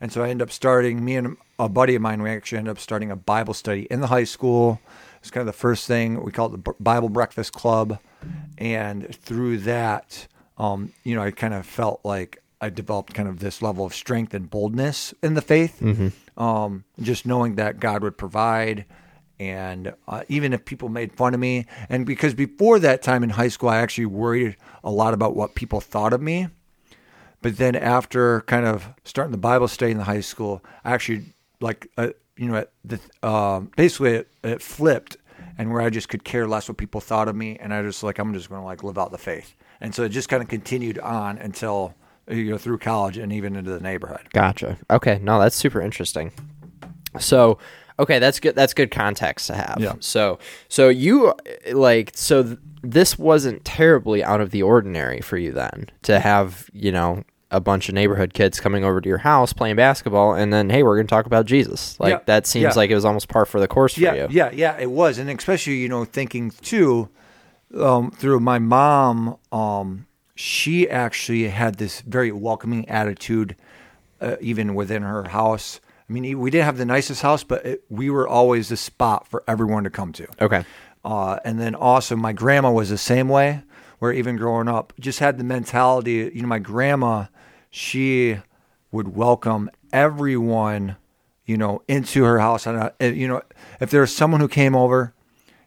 And 0.00 0.12
so 0.12 0.22
I 0.22 0.28
ended 0.30 0.46
up 0.46 0.52
starting. 0.52 1.04
Me 1.04 1.16
and 1.16 1.36
a 1.58 1.68
buddy 1.68 1.94
of 1.96 2.02
mine, 2.02 2.22
we 2.22 2.30
actually 2.30 2.58
ended 2.58 2.70
up 2.72 2.78
starting 2.78 3.10
a 3.10 3.16
Bible 3.16 3.54
study 3.54 3.82
in 3.90 4.00
the 4.00 4.06
high 4.06 4.24
school. 4.24 4.80
It's 5.20 5.30
kind 5.30 5.42
of 5.42 5.46
the 5.46 5.58
first 5.58 5.86
thing 5.88 6.22
we 6.22 6.30
call 6.30 6.54
it 6.54 6.64
the 6.64 6.72
Bible 6.78 7.08
Breakfast 7.08 7.52
Club, 7.52 7.98
and 8.56 9.12
through 9.14 9.58
that, 9.58 10.28
um, 10.56 10.92
you 11.02 11.16
know, 11.16 11.22
I 11.22 11.32
kind 11.32 11.52
of 11.54 11.66
felt 11.66 12.00
like 12.04 12.42
I 12.60 12.70
developed 12.70 13.14
kind 13.14 13.28
of 13.28 13.40
this 13.40 13.60
level 13.60 13.84
of 13.84 13.94
strength 13.94 14.34
and 14.34 14.48
boldness 14.48 15.14
in 15.22 15.34
the 15.34 15.42
faith. 15.42 15.80
Um, 16.36 16.84
just 17.00 17.26
knowing 17.26 17.56
that 17.56 17.80
God 17.80 18.02
would 18.02 18.16
provide, 18.16 18.84
and 19.40 19.94
uh, 20.06 20.22
even 20.28 20.52
if 20.52 20.64
people 20.64 20.88
made 20.88 21.12
fun 21.12 21.34
of 21.34 21.40
me, 21.40 21.66
and 21.88 22.04
because 22.04 22.34
before 22.34 22.78
that 22.80 23.02
time 23.02 23.22
in 23.22 23.30
high 23.30 23.48
school, 23.48 23.68
I 23.68 23.78
actually 23.78 24.06
worried 24.06 24.56
a 24.82 24.90
lot 24.90 25.14
about 25.14 25.36
what 25.36 25.54
people 25.54 25.80
thought 25.80 26.12
of 26.12 26.20
me. 26.20 26.48
But 27.40 27.56
then 27.56 27.76
after 27.76 28.40
kind 28.42 28.66
of 28.66 28.88
starting 29.04 29.32
the 29.32 29.38
Bible 29.38 29.68
study 29.68 29.92
in 29.92 29.98
the 29.98 30.04
high 30.04 30.20
school, 30.20 30.64
I 30.84 30.92
actually 30.92 31.34
like 31.60 31.88
uh, 31.96 32.08
you 32.36 32.48
know 32.48 32.64
the 32.84 33.00
um 33.26 33.70
basically 33.76 34.14
it, 34.14 34.28
it 34.42 34.62
flipped, 34.62 35.16
and 35.56 35.72
where 35.72 35.82
I 35.82 35.90
just 35.90 36.08
could 36.08 36.24
care 36.24 36.48
less 36.48 36.68
what 36.68 36.78
people 36.78 37.00
thought 37.00 37.28
of 37.28 37.36
me, 37.36 37.56
and 37.60 37.72
I 37.72 37.82
just 37.82 38.02
like 38.02 38.18
I'm 38.18 38.34
just 38.34 38.48
going 38.48 38.60
to 38.60 38.66
like 38.66 38.82
live 38.82 38.98
out 38.98 39.12
the 39.12 39.18
faith, 39.18 39.54
and 39.80 39.94
so 39.94 40.02
it 40.02 40.08
just 40.08 40.28
kind 40.28 40.42
of 40.42 40.48
continued 40.48 40.98
on 40.98 41.38
until 41.38 41.94
you 42.28 42.50
know 42.50 42.58
through 42.58 42.78
college 42.78 43.16
and 43.18 43.32
even 43.32 43.54
into 43.54 43.70
the 43.70 43.80
neighborhood. 43.80 44.28
Gotcha. 44.32 44.76
Okay. 44.90 45.20
No, 45.22 45.38
that's 45.38 45.56
super 45.56 45.80
interesting. 45.80 46.32
So, 47.18 47.58
okay, 47.98 48.18
that's 48.18 48.40
good. 48.40 48.54
That's 48.54 48.74
good 48.74 48.90
context 48.90 49.46
to 49.48 49.54
have. 49.54 49.78
Yeah. 49.80 49.94
So, 50.00 50.38
so 50.68 50.88
you 50.88 51.34
like, 51.72 52.12
so 52.14 52.42
th- 52.42 52.58
this 52.82 53.18
wasn't 53.18 53.64
terribly 53.64 54.22
out 54.22 54.40
of 54.40 54.50
the 54.50 54.62
ordinary 54.62 55.20
for 55.20 55.36
you 55.36 55.52
then 55.52 55.86
to 56.02 56.20
have, 56.20 56.70
you 56.72 56.92
know, 56.92 57.24
a 57.50 57.60
bunch 57.60 57.88
of 57.88 57.94
neighborhood 57.94 58.34
kids 58.34 58.60
coming 58.60 58.84
over 58.84 59.00
to 59.00 59.08
your 59.08 59.18
house 59.18 59.52
playing 59.54 59.76
basketball, 59.76 60.34
and 60.34 60.52
then 60.52 60.68
hey, 60.70 60.82
we're 60.82 60.96
going 60.96 61.06
to 61.06 61.10
talk 61.10 61.26
about 61.26 61.46
Jesus. 61.46 61.98
Like 61.98 62.10
Yeah. 62.12 62.20
that 62.26 62.46
seems 62.46 62.62
Yeah. 62.62 62.72
like 62.74 62.90
it 62.90 62.94
was 62.94 63.04
almost 63.06 63.28
par 63.28 63.46
for 63.46 63.58
the 63.58 63.66
course 63.68 63.94
for 63.94 64.00
yeah, 64.00 64.14
you. 64.14 64.26
Yeah, 64.30 64.50
yeah, 64.52 64.76
it 64.78 64.90
was, 64.90 65.18
and 65.18 65.30
especially 65.30 65.76
you 65.76 65.88
know 65.88 66.04
thinking 66.04 66.50
too 66.50 67.08
um, 67.78 68.10
through 68.10 68.40
my 68.40 68.58
mom. 68.58 69.36
Um, 69.50 70.06
she 70.34 70.88
actually 70.88 71.48
had 71.48 71.76
this 71.78 72.00
very 72.02 72.30
welcoming 72.30 72.88
attitude, 72.88 73.56
uh, 74.20 74.36
even 74.40 74.74
within 74.74 75.02
her 75.02 75.24
house. 75.30 75.80
I 76.08 76.12
mean, 76.12 76.38
we 76.38 76.50
didn't 76.50 76.64
have 76.64 76.78
the 76.78 76.86
nicest 76.86 77.22
house, 77.22 77.44
but 77.44 77.66
it, 77.66 77.84
we 77.90 78.08
were 78.08 78.26
always 78.26 78.70
the 78.70 78.76
spot 78.76 79.26
for 79.26 79.44
everyone 79.46 79.84
to 79.84 79.90
come 79.90 80.12
to. 80.14 80.26
Okay. 80.40 80.64
Uh, 81.04 81.38
and 81.44 81.60
then 81.60 81.74
also 81.74 82.16
my 82.16 82.32
grandma 82.32 82.70
was 82.70 82.88
the 82.88 82.98
same 82.98 83.28
way, 83.28 83.62
where 83.98 84.12
even 84.12 84.36
growing 84.36 84.68
up, 84.68 84.92
just 84.98 85.18
had 85.18 85.38
the 85.38 85.44
mentality. 85.44 86.30
You 86.34 86.42
know, 86.42 86.48
my 86.48 86.58
grandma, 86.58 87.26
she 87.70 88.38
would 88.90 89.14
welcome 89.14 89.70
everyone, 89.92 90.96
you 91.44 91.56
know, 91.56 91.82
into 91.88 92.24
her 92.24 92.38
house. 92.38 92.66
And 92.66 92.78
uh, 92.78 92.90
you 93.00 93.28
know, 93.28 93.42
if 93.80 93.90
there 93.90 94.00
was 94.00 94.14
someone 94.14 94.40
who 94.40 94.48
came 94.48 94.74
over, 94.74 95.14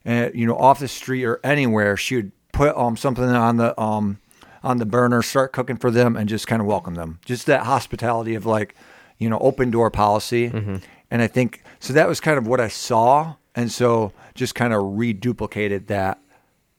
and 0.04 0.34
you 0.34 0.48
know, 0.48 0.58
off 0.58 0.80
the 0.80 0.88
street 0.88 1.26
or 1.26 1.40
anywhere, 1.44 1.96
she 1.98 2.16
would 2.16 2.32
put 2.52 2.76
um 2.76 2.98
something 2.98 3.24
on 3.24 3.58
the 3.58 3.80
um 3.80 4.20
on 4.64 4.78
the 4.78 4.86
burner, 4.86 5.22
start 5.22 5.54
cooking 5.54 5.78
for 5.78 5.92
them, 5.92 6.16
and 6.16 6.30
just 6.30 6.48
kind 6.48 6.62
of 6.62 6.68
welcome 6.68 6.96
them. 6.96 7.20
Just 7.26 7.46
that 7.48 7.64
hospitality 7.64 8.36
of 8.36 8.46
like, 8.46 8.76
you 9.22 9.30
know, 9.30 9.38
open 9.40 9.70
door 9.70 9.92
policy. 9.92 10.50
Mm-hmm. 10.50 10.78
And 11.12 11.22
I 11.22 11.28
think 11.28 11.64
so. 11.80 11.94
That 11.94 12.08
was 12.08 12.20
kind 12.20 12.38
of 12.38 12.48
what 12.48 12.60
I 12.60 12.70
saw, 12.70 13.36
and 13.54 13.72
so 13.72 14.14
just 14.34 14.56
kind 14.56 14.74
of 14.74 14.82
reduplicated 14.82 15.88
that 15.88 16.20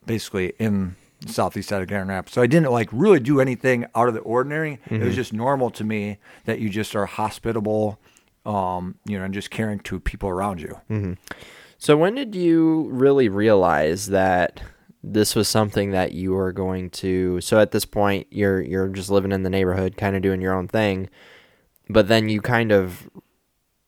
basically 0.05 0.53
in 0.59 0.95
the 1.21 1.31
southeast 1.31 1.69
side 1.69 1.81
of 1.81 1.87
Grand 1.87 2.09
Rapids. 2.09 2.33
So 2.33 2.41
I 2.41 2.47
didn't 2.47 2.71
like 2.71 2.89
really 2.91 3.21
do 3.21 3.39
anything 3.39 3.85
out 3.95 4.09
of 4.09 4.13
the 4.13 4.19
ordinary. 4.21 4.79
It 4.87 4.91
was 4.91 4.99
mm-hmm. 4.99 5.11
just 5.11 5.33
normal 5.33 5.69
to 5.71 5.83
me 5.83 6.17
that 6.45 6.59
you 6.59 6.69
just 6.69 6.95
are 6.95 7.05
hospitable, 7.05 7.99
um, 8.45 8.95
you 9.05 9.17
know, 9.17 9.23
and 9.23 9.33
just 9.33 9.49
caring 9.49 9.79
to 9.81 9.99
people 9.99 10.27
around 10.27 10.59
you. 10.59 10.79
Mm-hmm. 10.89 11.13
So 11.77 11.95
when 11.95 12.15
did 12.15 12.35
you 12.35 12.89
really 12.89 13.29
realize 13.29 14.07
that 14.07 14.61
this 15.03 15.35
was 15.35 15.47
something 15.47 15.91
that 15.91 16.13
you 16.13 16.33
were 16.33 16.53
going 16.53 16.89
to 16.89 17.41
so 17.41 17.59
at 17.59 17.71
this 17.71 17.83
point 17.83 18.25
you're 18.31 18.61
you're 18.61 18.87
just 18.87 19.11
living 19.11 19.33
in 19.33 19.43
the 19.43 19.49
neighborhood 19.49 19.97
kind 19.97 20.15
of 20.15 20.21
doing 20.21 20.39
your 20.39 20.53
own 20.53 20.65
thing 20.65 21.09
but 21.89 22.07
then 22.07 22.29
you 22.29 22.41
kind 22.41 22.71
of 22.71 23.09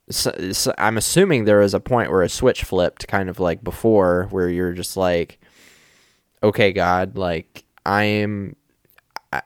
so, 0.10 0.52
so 0.52 0.74
I'm 0.78 0.98
assuming 0.98 1.46
there 1.46 1.60
was 1.60 1.74
a 1.74 1.80
point 1.80 2.12
where 2.12 2.22
a 2.22 2.30
switch 2.30 2.64
flipped 2.64 3.08
kind 3.08 3.30
of 3.30 3.40
like 3.40 3.64
before 3.64 4.28
where 4.30 4.50
you're 4.50 4.74
just 4.74 4.96
like 4.96 5.40
okay 6.44 6.72
God 6.72 7.18
like 7.18 7.64
I 7.86 8.04
am 8.04 8.56
I, 9.34 9.42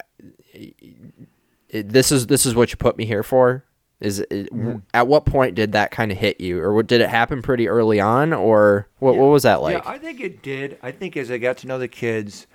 this 1.72 2.12
is 2.12 2.28
this 2.28 2.46
is 2.46 2.56
what 2.56 2.72
you 2.72 2.78
put 2.78 2.98
me 2.98 3.06
here 3.06 3.24
for? 3.24 3.64
Is 4.00 4.20
it, 4.20 4.30
mm-hmm. 4.30 4.78
at 4.94 5.08
what 5.08 5.26
point 5.26 5.56
did 5.56 5.74
that 5.74 5.92
kind 5.92 6.10
of 6.12 6.18
hit 6.18 6.40
you? 6.40 6.62
Or 6.62 6.74
what, 6.74 6.88
did 6.88 7.02
it 7.02 7.10
happen 7.10 7.42
pretty 7.42 7.68
early 7.68 8.00
on 8.00 8.32
or 8.32 8.88
what 9.00 9.18
what 9.18 9.26
was 9.26 9.44
that 9.44 9.62
like? 9.62 9.84
Yeah, 9.84 9.90
I 9.90 9.98
think 9.98 10.22
it 10.22 10.42
did. 10.42 10.78
I 10.82 10.92
think 10.92 11.18
as 11.18 11.30
I 11.30 11.38
got 11.38 11.58
to 11.58 11.68
know 11.68 11.78
the 11.78 11.88
kids, 11.88 12.48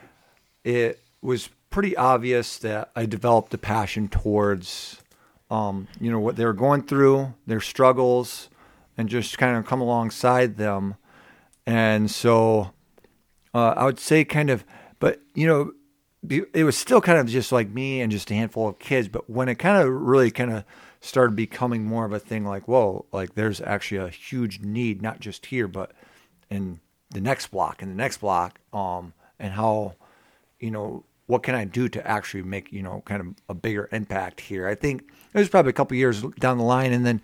it 0.64 1.00
was 1.20 1.50
pretty 1.68 1.96
obvious 1.96 2.58
that 2.58 2.90
I 2.96 3.04
developed 3.06 3.52
a 3.52 3.58
passion 3.58 4.08
towards, 4.08 5.02
um, 5.50 5.88
you 6.00 6.10
know, 6.10 6.20
what 6.20 6.36
they 6.36 6.44
were 6.44 6.52
going 6.52 6.82
through, 6.82 7.34
their 7.46 7.60
struggles, 7.60 8.48
and 8.96 9.08
just 9.08 9.38
kind 9.38 9.56
of 9.56 9.66
come 9.66 9.80
alongside 9.80 10.56
them. 10.56 10.96
And 11.66 12.10
so, 12.10 12.72
uh, 13.54 13.74
I 13.76 13.84
would 13.84 13.98
say 13.98 14.24
kind 14.24 14.50
of, 14.50 14.64
but 14.98 15.20
you 15.34 15.46
know, 15.46 15.72
it 16.54 16.64
was 16.64 16.76
still 16.76 17.00
kind 17.00 17.18
of 17.18 17.26
just 17.26 17.52
like 17.52 17.68
me 17.68 18.00
and 18.00 18.10
just 18.10 18.30
a 18.30 18.34
handful 18.34 18.68
of 18.68 18.78
kids. 18.78 19.08
But 19.08 19.28
when 19.28 19.48
it 19.48 19.56
kind 19.56 19.82
of 19.82 19.92
really 19.92 20.30
kind 20.30 20.52
of 20.52 20.64
started 21.00 21.36
becoming 21.36 21.84
more 21.84 22.06
of 22.06 22.12
a 22.12 22.18
thing, 22.18 22.44
like 22.44 22.66
whoa, 22.66 23.04
like 23.12 23.34
there's 23.34 23.60
actually 23.60 23.98
a 23.98 24.08
huge 24.08 24.60
need, 24.60 25.02
not 25.02 25.20
just 25.20 25.46
here, 25.46 25.68
but 25.68 25.92
in 26.50 26.80
the 27.10 27.20
next 27.20 27.48
block 27.48 27.82
and 27.82 27.90
the 27.90 27.96
next 27.96 28.18
block, 28.18 28.58
um, 28.72 29.12
and 29.38 29.52
how, 29.52 29.94
you 30.58 30.70
know, 30.70 31.04
what 31.26 31.42
can 31.42 31.54
I 31.54 31.64
do 31.64 31.88
to 31.88 32.06
actually 32.06 32.42
make 32.42 32.72
you 32.72 32.82
know 32.82 33.02
kind 33.04 33.20
of 33.20 33.28
a 33.48 33.54
bigger 33.54 33.88
impact 33.92 34.40
here? 34.40 34.68
I 34.68 34.74
think 34.74 35.02
it 35.32 35.38
was 35.38 35.48
probably 35.48 35.70
a 35.70 35.74
couple 35.74 35.96
years 35.96 36.22
down 36.38 36.58
the 36.58 36.64
line, 36.64 36.92
and 36.92 37.04
then 37.04 37.22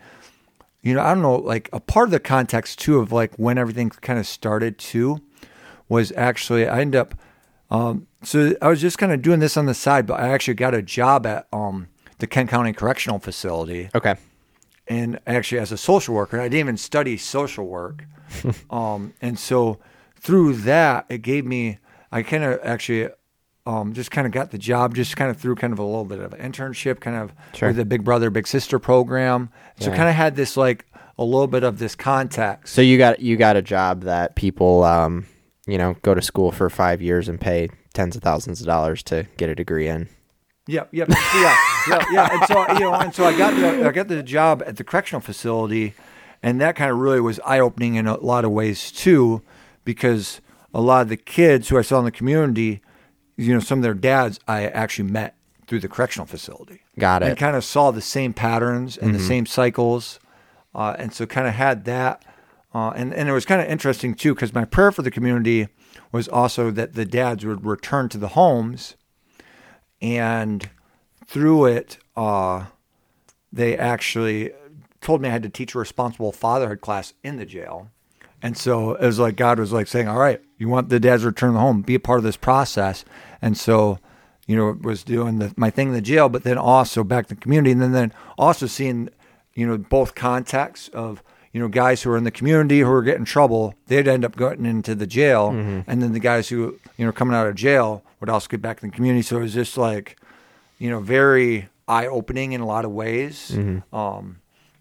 you 0.82 0.94
know, 0.94 1.02
I 1.02 1.12
don't 1.12 1.22
know, 1.22 1.36
like 1.36 1.68
a 1.72 1.80
part 1.80 2.08
of 2.08 2.10
the 2.10 2.20
context 2.20 2.78
too 2.78 2.98
of 2.98 3.12
like 3.12 3.34
when 3.36 3.58
everything 3.58 3.90
kind 3.90 4.18
of 4.18 4.26
started 4.26 4.78
too 4.78 5.20
was 5.88 6.12
actually 6.16 6.66
I 6.66 6.80
ended 6.80 7.00
up 7.00 7.14
um 7.70 8.06
so 8.22 8.54
I 8.60 8.68
was 8.68 8.80
just 8.80 8.98
kind 8.98 9.12
of 9.12 9.22
doing 9.22 9.40
this 9.40 9.56
on 9.56 9.66
the 9.66 9.74
side, 9.74 10.06
but 10.06 10.20
I 10.20 10.28
actually 10.28 10.54
got 10.54 10.74
a 10.74 10.82
job 10.82 11.26
at 11.26 11.46
um 11.52 11.88
the 12.18 12.26
Kent 12.26 12.50
County 12.50 12.72
Correctional 12.72 13.18
Facility 13.18 13.90
okay 13.94 14.16
and 14.90 15.20
actually 15.26 15.60
as 15.60 15.72
a 15.72 15.78
social 15.78 16.14
worker. 16.14 16.40
I 16.40 16.44
didn't 16.44 16.58
even 16.58 16.76
study 16.76 17.16
social 17.16 17.66
work, 17.66 18.04
um, 18.70 19.14
and 19.22 19.38
so 19.38 19.78
through 20.16 20.54
that, 20.54 21.06
it 21.08 21.22
gave 21.22 21.46
me. 21.46 21.78
I 22.12 22.24
kind 22.24 22.42
of 22.42 22.58
actually 22.64 23.08
um, 23.66 23.92
just 23.92 24.10
kind 24.10 24.26
of 24.26 24.32
got 24.32 24.50
the 24.50 24.58
job 24.58 24.94
just 24.94 25.16
kind 25.16 25.30
of 25.30 25.36
through 25.36 25.54
kind 25.56 25.72
of 25.72 25.78
a 25.78 25.84
little 25.84 26.04
bit 26.04 26.18
of 26.18 26.32
an 26.32 26.40
internship, 26.52 27.00
kind 27.00 27.16
of 27.16 27.32
Sure. 27.54 27.68
with 27.68 27.76
the 27.76 27.84
Big 27.84 28.04
Brother 28.04 28.30
Big 28.30 28.46
Sister 28.46 28.78
program. 28.78 29.50
So 29.78 29.90
Yeah. 29.90 29.96
kind 29.96 30.08
of 30.08 30.14
had 30.14 30.36
this 30.36 30.56
like 30.56 30.86
a 31.18 31.24
little 31.24 31.46
bit 31.46 31.62
of 31.64 31.78
this 31.78 31.94
context. 31.94 32.72
So 32.74 32.80
you 32.82 32.96
got 32.98 33.20
you 33.20 33.36
got 33.36 33.56
a 33.56 33.62
job 33.62 34.02
that 34.04 34.34
people, 34.36 34.82
um, 34.84 35.26
you 35.66 35.76
know, 35.78 35.94
go 36.02 36.14
to 36.14 36.22
school 36.22 36.50
for 36.50 36.70
five 36.70 37.02
years 37.02 37.28
and 37.28 37.40
pay 37.40 37.68
tens 37.92 38.16
of 38.16 38.22
thousands 38.22 38.60
of 38.60 38.66
dollars 38.66 39.02
to 39.04 39.26
get 39.36 39.48
a 39.50 39.54
degree 39.54 39.88
in. 39.88 40.08
Yep, 40.66 40.88
yep, 40.92 41.08
yeah, 41.08 41.56
yeah, 41.88 42.04
yeah. 42.12 42.28
And 42.32 42.44
so 42.46 42.72
you 42.74 42.80
know, 42.80 42.94
and 42.94 43.14
so 43.14 43.24
I 43.24 43.36
got 43.36 43.54
the 43.54 43.88
I 43.88 43.92
got 43.92 44.08
the 44.08 44.22
job 44.22 44.62
at 44.66 44.76
the 44.76 44.84
correctional 44.84 45.20
facility, 45.20 45.94
and 46.42 46.60
that 46.60 46.76
kind 46.76 46.90
of 46.90 46.98
really 46.98 47.20
was 47.20 47.40
eye 47.44 47.58
opening 47.58 47.96
in 47.96 48.06
a 48.06 48.16
lot 48.18 48.44
of 48.44 48.52
ways 48.52 48.90
too, 48.92 49.42
because 49.84 50.40
a 50.72 50.80
lot 50.80 51.02
of 51.02 51.08
the 51.08 51.16
kids 51.16 51.68
who 51.68 51.78
I 51.78 51.82
saw 51.82 51.98
in 51.98 52.04
the 52.04 52.10
community, 52.12 52.80
you 53.40 53.54
know, 53.54 53.60
some 53.60 53.78
of 53.78 53.82
their 53.82 53.94
dads 53.94 54.38
I 54.46 54.66
actually 54.66 55.10
met 55.10 55.34
through 55.66 55.80
the 55.80 55.88
correctional 55.88 56.26
facility. 56.26 56.82
Got 56.98 57.22
it. 57.22 57.28
and 57.28 57.38
kind 57.38 57.56
of 57.56 57.64
saw 57.64 57.90
the 57.90 58.00
same 58.00 58.32
patterns 58.32 58.96
and 58.98 59.14
the 59.14 59.20
same 59.20 59.46
cycles, 59.46 60.18
uh, 60.74 60.94
and 60.98 61.12
so 61.12 61.26
kind 61.26 61.46
of 61.46 61.54
had 61.54 61.84
that, 61.84 62.24
uh, 62.74 62.90
and 62.90 63.14
and 63.14 63.28
it 63.28 63.32
was 63.32 63.44
kind 63.44 63.60
of 63.60 63.68
interesting 63.68 64.14
too 64.14 64.34
because 64.34 64.52
my 64.52 64.64
prayer 64.64 64.92
for 64.92 65.02
the 65.02 65.10
community 65.10 65.68
was 66.12 66.28
also 66.28 66.70
that 66.72 66.94
the 66.94 67.04
dads 67.04 67.44
would 67.46 67.64
return 67.64 68.08
to 68.10 68.18
the 68.18 68.28
homes, 68.28 68.96
and 70.02 70.68
through 71.26 71.66
it, 71.66 71.98
uh, 72.16 72.66
they 73.52 73.76
actually 73.76 74.52
told 75.00 75.22
me 75.22 75.28
I 75.28 75.32
had 75.32 75.42
to 75.44 75.48
teach 75.48 75.74
a 75.74 75.78
responsible 75.78 76.32
fatherhood 76.32 76.80
class 76.80 77.14
in 77.22 77.36
the 77.36 77.46
jail. 77.46 77.90
And 78.42 78.56
so 78.56 78.94
it 78.94 79.04
was 79.04 79.18
like 79.18 79.36
God 79.36 79.58
was 79.58 79.72
like 79.72 79.86
saying, 79.86 80.08
"All 80.08 80.18
right, 80.18 80.40
you 80.58 80.68
want 80.68 80.88
the 80.88 80.98
dads 80.98 81.22
to 81.22 81.28
return 81.28 81.54
home, 81.54 81.82
be 81.82 81.94
a 81.94 82.00
part 82.00 82.18
of 82.18 82.24
this 82.24 82.36
process." 82.38 83.04
And 83.42 83.56
so, 83.56 83.98
you 84.46 84.56
know, 84.56 84.76
was 84.82 85.02
doing 85.04 85.38
the, 85.38 85.52
my 85.56 85.70
thing 85.70 85.88
in 85.88 85.94
the 85.94 86.00
jail, 86.00 86.28
but 86.28 86.42
then 86.44 86.58
also 86.58 87.04
back 87.04 87.26
to 87.28 87.34
the 87.34 87.40
community, 87.40 87.70
and 87.72 87.80
then 87.80 87.92
then 87.92 88.12
also 88.36 88.66
seeing, 88.66 89.08
you 89.54 89.66
know, 89.66 89.78
both 89.78 90.14
contexts 90.14 90.88
of 90.88 91.22
you 91.52 91.60
know 91.60 91.68
guys 91.68 92.02
who 92.02 92.10
are 92.10 92.16
in 92.16 92.24
the 92.24 92.30
community 92.30 92.80
who 92.80 92.90
are 92.90 93.02
getting 93.02 93.24
trouble, 93.24 93.74
they'd 93.88 94.06
end 94.08 94.24
up 94.24 94.36
getting 94.36 94.66
into 94.66 94.94
the 94.94 95.06
jail, 95.06 95.50
and 95.86 96.02
then 96.02 96.12
the 96.12 96.20
guys 96.20 96.48
who 96.48 96.78
you 96.96 97.04
know 97.06 97.12
coming 97.12 97.34
out 97.34 97.46
of 97.46 97.54
jail 97.54 98.02
would 98.20 98.28
also 98.30 98.48
get 98.48 98.60
back 98.62 98.82
in 98.82 98.90
the 98.90 98.94
community. 98.96 99.22
So 99.22 99.38
it 99.38 99.42
was 99.42 99.54
just 99.54 99.76
like, 99.78 100.16
you 100.78 100.90
know, 100.90 101.00
very 101.00 101.68
eye 101.88 102.06
opening 102.06 102.52
in 102.52 102.60
a 102.60 102.66
lot 102.66 102.84
of 102.84 102.90
ways. 102.92 103.50
Um, 103.92 104.36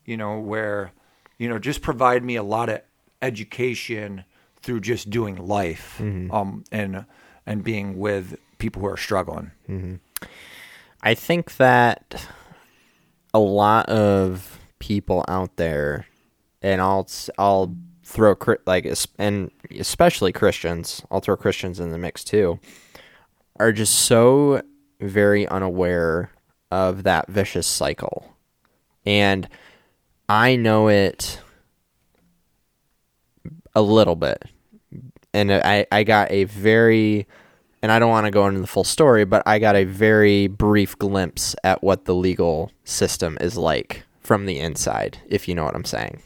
you 0.06 0.17
know, 0.17 0.39
where, 0.39 0.91
you 1.38 1.48
know, 1.50 1.58
just 1.60 1.82
provide 1.82 2.24
me 2.24 2.36
a 2.36 2.43
lot 2.43 2.69
of 2.69 2.82
education 3.22 4.26
through 4.62 4.82
just 4.82 5.10
doing 5.10 5.36
life, 5.38 6.00
um, 6.02 6.63
and 6.72 7.06
and 7.45 7.63
being 7.63 7.98
with 7.98 8.38
people 8.60 8.82
who 8.82 8.88
are 8.88 8.98
struggling. 8.98 9.52
Mm-hmm. 9.67 9.95
I 11.02 11.15
think 11.15 11.58
that 11.58 12.28
a 13.34 13.39
lot 13.39 13.88
of 13.89 14.60
people 14.80 15.26
out 15.28 15.56
there, 15.56 16.06
and 16.62 16.82
I'll 16.82 17.10
I'll 17.38 17.76
throw 18.04 18.36
like 18.65 18.88
and 19.17 19.52
especially 19.78 20.32
Christians, 20.32 21.02
I'll 21.10 21.22
throw 21.22 21.38
Christians 21.38 21.80
in 21.80 21.91
the 21.91 21.98
mix 21.98 22.24
too, 22.24 22.60
are 23.60 23.72
just 23.72 23.95
so 23.95 24.62
very 25.00 25.48
unaware 25.48 26.32
of 26.69 27.04
that 27.04 27.28
vicious 27.28 27.65
cycle, 27.65 28.36
and 29.06 29.48
I 30.28 30.56
know 30.56 30.89
it 30.89 31.39
a 33.74 33.82
little 33.82 34.15
bit, 34.15 34.43
and 35.34 35.52
I 35.52 35.86
I 35.91 36.04
got 36.04 36.30
a 36.32 36.43
very 36.43 37.26
and 37.81 37.91
I 37.91 37.99
don't 37.99 38.09
want 38.09 38.25
to 38.25 38.31
go 38.31 38.47
into 38.47 38.59
the 38.61 38.67
full 38.67 38.83
story, 38.83 39.25
but 39.25 39.43
I 39.45 39.59
got 39.59 39.75
a 39.75 39.85
very 39.85 40.47
brief 40.47 40.97
glimpse 40.97 41.55
at 41.63 41.81
what 41.83 42.05
the 42.05 42.15
legal 42.15 42.71
system 42.83 43.37
is 43.39 43.57
like 43.57 44.03
from 44.21 44.45
the 44.45 44.59
inside, 44.59 45.17
if 45.27 45.47
you 45.47 45.55
know 45.55 45.63
what 45.63 45.75
I'm 45.75 45.85
saying. 45.85 46.21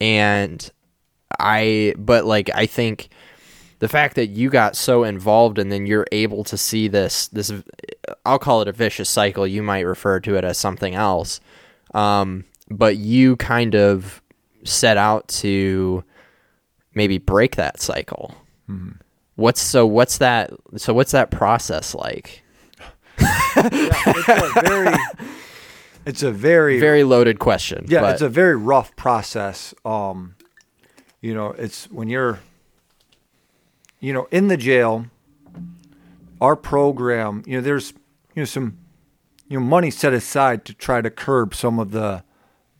And 0.00 0.70
I, 1.38 1.94
but 1.98 2.24
like, 2.24 2.48
I 2.54 2.66
think 2.66 3.08
the 3.80 3.88
fact 3.88 4.14
that 4.16 4.28
you 4.28 4.50
got 4.50 4.76
so 4.76 5.04
involved 5.04 5.58
and 5.58 5.70
then 5.70 5.86
you're 5.86 6.06
able 6.12 6.44
to 6.44 6.56
see 6.56 6.88
this, 6.88 7.28
this, 7.28 7.52
I'll 8.24 8.38
call 8.38 8.62
it 8.62 8.68
a 8.68 8.72
vicious 8.72 9.08
cycle. 9.08 9.46
You 9.46 9.62
might 9.62 9.80
refer 9.80 10.20
to 10.20 10.36
it 10.36 10.44
as 10.44 10.58
something 10.58 10.94
else. 10.94 11.40
Um, 11.92 12.44
but 12.70 12.96
you 12.96 13.36
kind 13.36 13.74
of 13.74 14.22
set 14.64 14.96
out 14.96 15.26
to 15.28 16.04
maybe 16.94 17.18
break 17.18 17.56
that 17.56 17.80
cycle. 17.80 18.34
What's 19.38 19.60
so 19.60 19.86
what's 19.86 20.18
that 20.18 20.50
so 20.78 20.92
what's 20.92 21.12
that 21.12 21.30
process 21.30 21.94
like? 21.94 22.42
it's 23.20 24.28
a 24.56 24.60
very, 24.62 24.96
it's 26.04 26.22
a 26.24 26.32
very, 26.32 26.80
Very 26.80 27.04
loaded 27.04 27.38
question. 27.38 27.86
yeah, 27.88 28.00
but 28.00 28.14
it's 28.14 28.22
a 28.22 28.28
very 28.28 28.56
rough 28.56 28.96
process. 28.96 29.74
Um, 29.84 30.34
you 31.20 31.34
know, 31.34 31.50
it's 31.52 31.84
when 31.92 32.08
you're, 32.08 32.40
you 34.00 34.12
know, 34.12 34.26
in 34.32 34.48
the 34.48 34.56
jail. 34.56 35.06
Our 36.40 36.56
program, 36.56 37.44
you 37.46 37.58
know, 37.58 37.60
there's, 37.62 37.92
you 38.34 38.42
know, 38.42 38.44
some, 38.44 38.78
you 39.48 39.60
know, 39.60 39.64
money 39.64 39.92
set 39.92 40.12
aside 40.12 40.64
to 40.64 40.74
try 40.74 41.00
to 41.00 41.10
curb 41.10 41.54
some 41.54 41.78
of 41.78 41.92
the, 41.92 42.24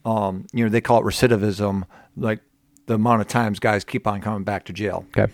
um, 0.03 0.45
you 0.51 0.65
know, 0.65 0.69
they 0.69 0.81
call 0.81 0.99
it 0.99 1.03
recidivism, 1.03 1.83
like 2.17 2.41
the 2.87 2.95
amount 2.95 3.21
of 3.21 3.27
times 3.29 3.59
guys 3.59 3.85
keep 3.85 4.07
on 4.07 4.19
coming 4.19 4.43
back 4.43 4.65
to 4.65 4.73
jail. 4.73 5.05
okay. 5.17 5.31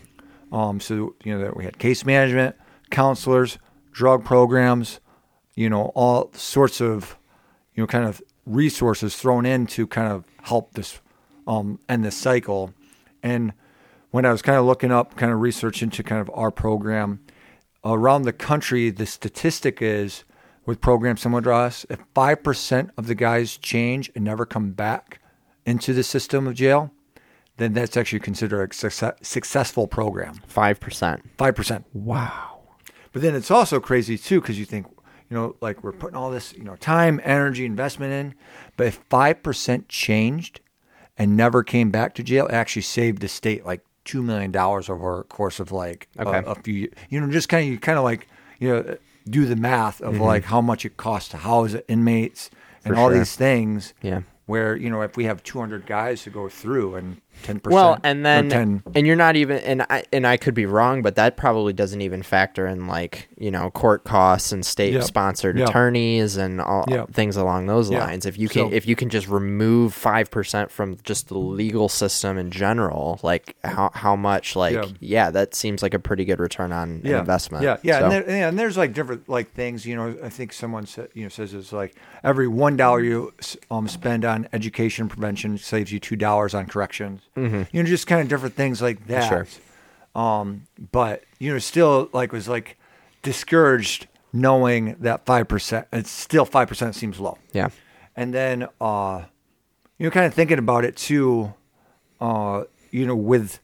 Um, 0.56 0.80
so 0.80 1.16
you 1.22 1.34
know 1.34 1.40
that 1.44 1.58
we 1.58 1.66
had 1.66 1.78
case 1.78 2.06
management, 2.06 2.56
counselors, 2.90 3.60
drug 3.92 4.24
programs, 4.24 5.02
you 5.54 5.70
know, 5.70 5.92
all 5.96 6.32
sorts 6.34 6.80
of, 6.80 7.18
you 7.74 7.84
know, 7.84 7.88
kind 7.88 8.06
of 8.06 8.22
resources 8.46 9.18
thrown 9.18 9.46
in 9.46 9.68
to 9.68 9.86
kind 9.86 10.12
of 10.12 10.24
help 10.44 10.74
this 10.74 11.02
um, 11.46 11.80
end 11.90 12.06
this 12.06 12.16
cycle. 12.16 12.74
And 13.22 13.52
when 14.12 14.26
I 14.26 14.32
was 14.32 14.42
kind 14.42 14.58
of 14.58 14.66
looking 14.66 14.94
up, 14.94 15.18
kind 15.18 15.34
of 15.34 15.42
research 15.42 15.84
into 15.84 16.04
kind 16.04 16.22
of 16.22 16.32
our 16.34 16.52
program 16.52 17.20
around 17.84 18.24
the 18.24 18.32
country, 18.32 18.90
the 18.92 19.06
statistic 19.06 19.82
is 19.82 20.24
with 20.66 20.80
programs 20.80 21.20
similar 21.20 21.42
to 21.42 21.52
us, 21.52 21.86
if 21.90 22.00
five 22.14 22.44
percent 22.44 22.92
of 22.98 23.08
the 23.08 23.16
guys 23.16 23.58
change 23.58 24.10
and 24.16 24.24
never 24.24 24.46
come 24.46 24.72
back 24.72 25.20
into 25.66 25.92
the 25.92 26.02
system 26.02 26.48
of 26.48 26.54
jail, 26.54 26.92
then 27.58 27.74
that's 27.74 27.96
actually 27.98 28.20
considered 28.20 28.72
a 28.72 28.74
success, 28.74 29.14
successful 29.22 29.88
program. 29.88 30.36
Five 30.48 30.80
percent. 30.80 31.24
Five 31.38 31.56
percent. 31.56 31.86
Wow. 31.94 32.60
But 33.14 33.22
then 33.22 33.36
it's 33.36 33.52
also 33.52 33.80
crazy 33.80 34.18
too 34.18 34.42
because 34.42 34.60
you 34.60 34.66
think, 34.66 34.88
you 35.30 35.38
know, 35.38 35.56
like 35.62 35.84
we're 35.84 35.92
putting 35.94 36.18
all 36.18 36.30
this, 36.32 36.54
you 36.54 36.64
know, 36.64 36.76
time, 36.76 37.22
energy, 37.24 37.66
investment 37.66 38.12
in, 38.12 38.36
but 38.78 38.88
if 38.88 38.96
five 39.10 39.42
percent 39.42 39.88
changed 39.90 40.60
and 41.18 41.38
never 41.38 41.64
came 41.64 41.92
back 41.92 42.14
to 42.16 42.24
jail, 42.24 42.46
it 42.48 42.54
actually 42.54 42.82
saved 42.82 43.22
the 43.22 43.28
state 43.30 43.66
like 43.66 43.82
two 44.04 44.22
million 44.22 44.52
dollars 44.52 44.90
over 44.90 45.22
a 45.22 45.24
course 45.24 45.60
of 45.60 45.72
like 45.72 46.08
a- 46.18 46.28
Okay. 46.28 46.44
a, 46.46 46.56
few, 46.56 46.92
you 47.10 47.20
know, 47.22 47.32
just 47.32 47.48
kind 47.50 47.64
of 47.66 47.72
you 47.72 47.80
kind 47.80 47.98
of 47.98 48.04
like 48.04 48.28
you 48.60 48.70
know 48.70 48.98
do 49.30 49.46
the 49.46 49.56
math 49.56 50.02
of 50.02 50.20
like 50.20 50.44
how 50.44 50.62
much 50.62 50.86
it 50.86 50.98
costs 50.98 51.30
to 51.30 51.38
house 51.38 51.76
inmates 51.88 52.50
and 52.50 52.60
Mm-hmm. 52.86 52.94
For 52.94 53.00
all 53.00 53.10
sure. 53.10 53.18
these 53.18 53.36
things. 53.36 53.94
Yeah. 54.04 54.22
Where 54.46 54.76
you 54.76 54.92
know 54.92 55.02
if 55.02 55.18
we 55.18 55.24
have 55.24 55.42
200 55.42 55.88
guys 55.88 56.22
to 56.24 56.30
go 56.30 56.48
through 56.50 56.94
and 56.96 57.20
10 57.44 57.60
percent, 57.60 57.74
Well, 57.74 58.00
and 58.04 58.26
then 58.26 58.50
10, 58.50 58.84
and 58.96 59.06
you're 59.08 59.16
not 59.16 59.36
even 59.36 59.58
and 59.58 59.82
I 59.90 60.04
and 60.12 60.26
I 60.26 60.38
could 60.38 60.54
be 60.54 60.66
wrong, 60.66 61.02
but 61.02 61.16
that 61.16 61.38
probably 61.38 61.74
doesn't 61.74 62.02
even 62.02 62.24
factor 62.24 62.66
in 62.68 62.88
like 62.88 63.28
you 63.38 63.52
know 63.52 63.70
court 63.72 64.04
costs 64.04 64.52
and 64.52 64.66
state 64.66 64.94
Yep. 64.94 65.04
sponsored 65.04 65.58
Yep. 65.60 65.70
attorneys 65.70 66.38
and 66.38 66.60
all 66.62 66.86
Yep. 66.88 67.12
things 67.14 67.38
along 67.38 67.68
those 67.68 67.90
Yeah. 67.92 68.00
lines. 68.00 68.26
If 68.26 68.38
you 68.40 68.50
can 68.50 68.70
So- 68.70 68.74
if 68.76 68.88
you 68.88 68.96
can 68.96 69.10
just 69.10 69.28
remove 69.28 69.94
five 69.94 70.32
percent 70.32 70.72
from 70.72 70.98
just 71.04 71.28
the 71.30 71.38
legal 71.38 71.90
system 71.90 72.38
in 72.38 72.52
general, 72.52 73.20
like 73.24 73.56
how 73.64 73.92
how 73.94 74.16
much 74.16 74.56
like 74.56 74.74
Yeah. 74.74 74.86
yeah, 75.00 75.32
that 75.32 75.54
seems 75.56 75.84
like 75.84 75.94
a 75.94 76.00
pretty 76.00 76.26
good 76.26 76.40
return 76.40 76.72
on 76.72 77.02
an 77.04 77.14
investment. 77.14 77.64
Yeah, 77.64 77.78
yeah, 77.84 78.00
So- 78.00 78.04
and, 78.06 78.12
there, 78.14 78.24
yeah, 78.38 78.48
and 78.50 78.58
there's 78.60 78.78
like 78.78 78.94
different 78.94 79.28
like 79.30 79.54
things. 79.54 79.86
You 79.86 79.96
know, 79.96 80.16
I 80.24 80.30
think 80.30 80.54
someone 80.54 80.86
said, 80.86 81.10
you 81.14 81.24
know 81.24 81.30
says 81.30 81.54
it's 81.54 81.72
like 81.74 81.94
every 82.24 82.48
one 82.48 82.76
dollar 82.78 83.02
you 83.02 83.34
um 83.70 83.88
spend 83.88 84.26
on 84.26 84.48
education 84.54 85.08
prevention 85.08 85.58
saves 85.58 85.92
you 85.92 86.00
two 86.00 86.16
dollars 86.16 86.54
on 86.54 86.66
corrections. 86.66 87.22
Mm-hmm. 87.36 87.64
You 87.72 87.84
know, 87.84 87.90
just 87.90 88.08
kind 88.08 88.22
of 88.22 88.28
different 88.30 88.56
things 88.56 88.82
like 88.82 89.08
that. 89.08 89.28
Sure. 89.28 89.48
Um, 90.22 90.68
but 90.92 91.24
you 91.40 91.52
know, 91.52 91.60
still 91.60 92.10
like 92.14 92.32
was 92.32 92.48
like 92.48 92.78
discouraged 93.24 94.08
knowing 94.32 94.96
that 95.00 95.26
five 95.26 95.48
percent. 95.48 95.88
It's 95.92 96.10
still 96.10 96.46
five 96.46 96.68
percent 96.68 96.96
seems 96.96 97.20
low. 97.20 97.38
yeah. 97.54 97.70
And 98.16 98.34
then, 98.34 98.68
uh, 98.80 99.24
you 99.98 100.06
know, 100.06 100.12
kind 100.12 100.26
of 100.26 100.34
thinking 100.34 100.58
about 100.58 100.86
it 100.86 100.96
too, 100.96 101.54
uh, 102.22 102.64
you 102.92 103.06
know, 103.06 103.16
with, 103.16 103.60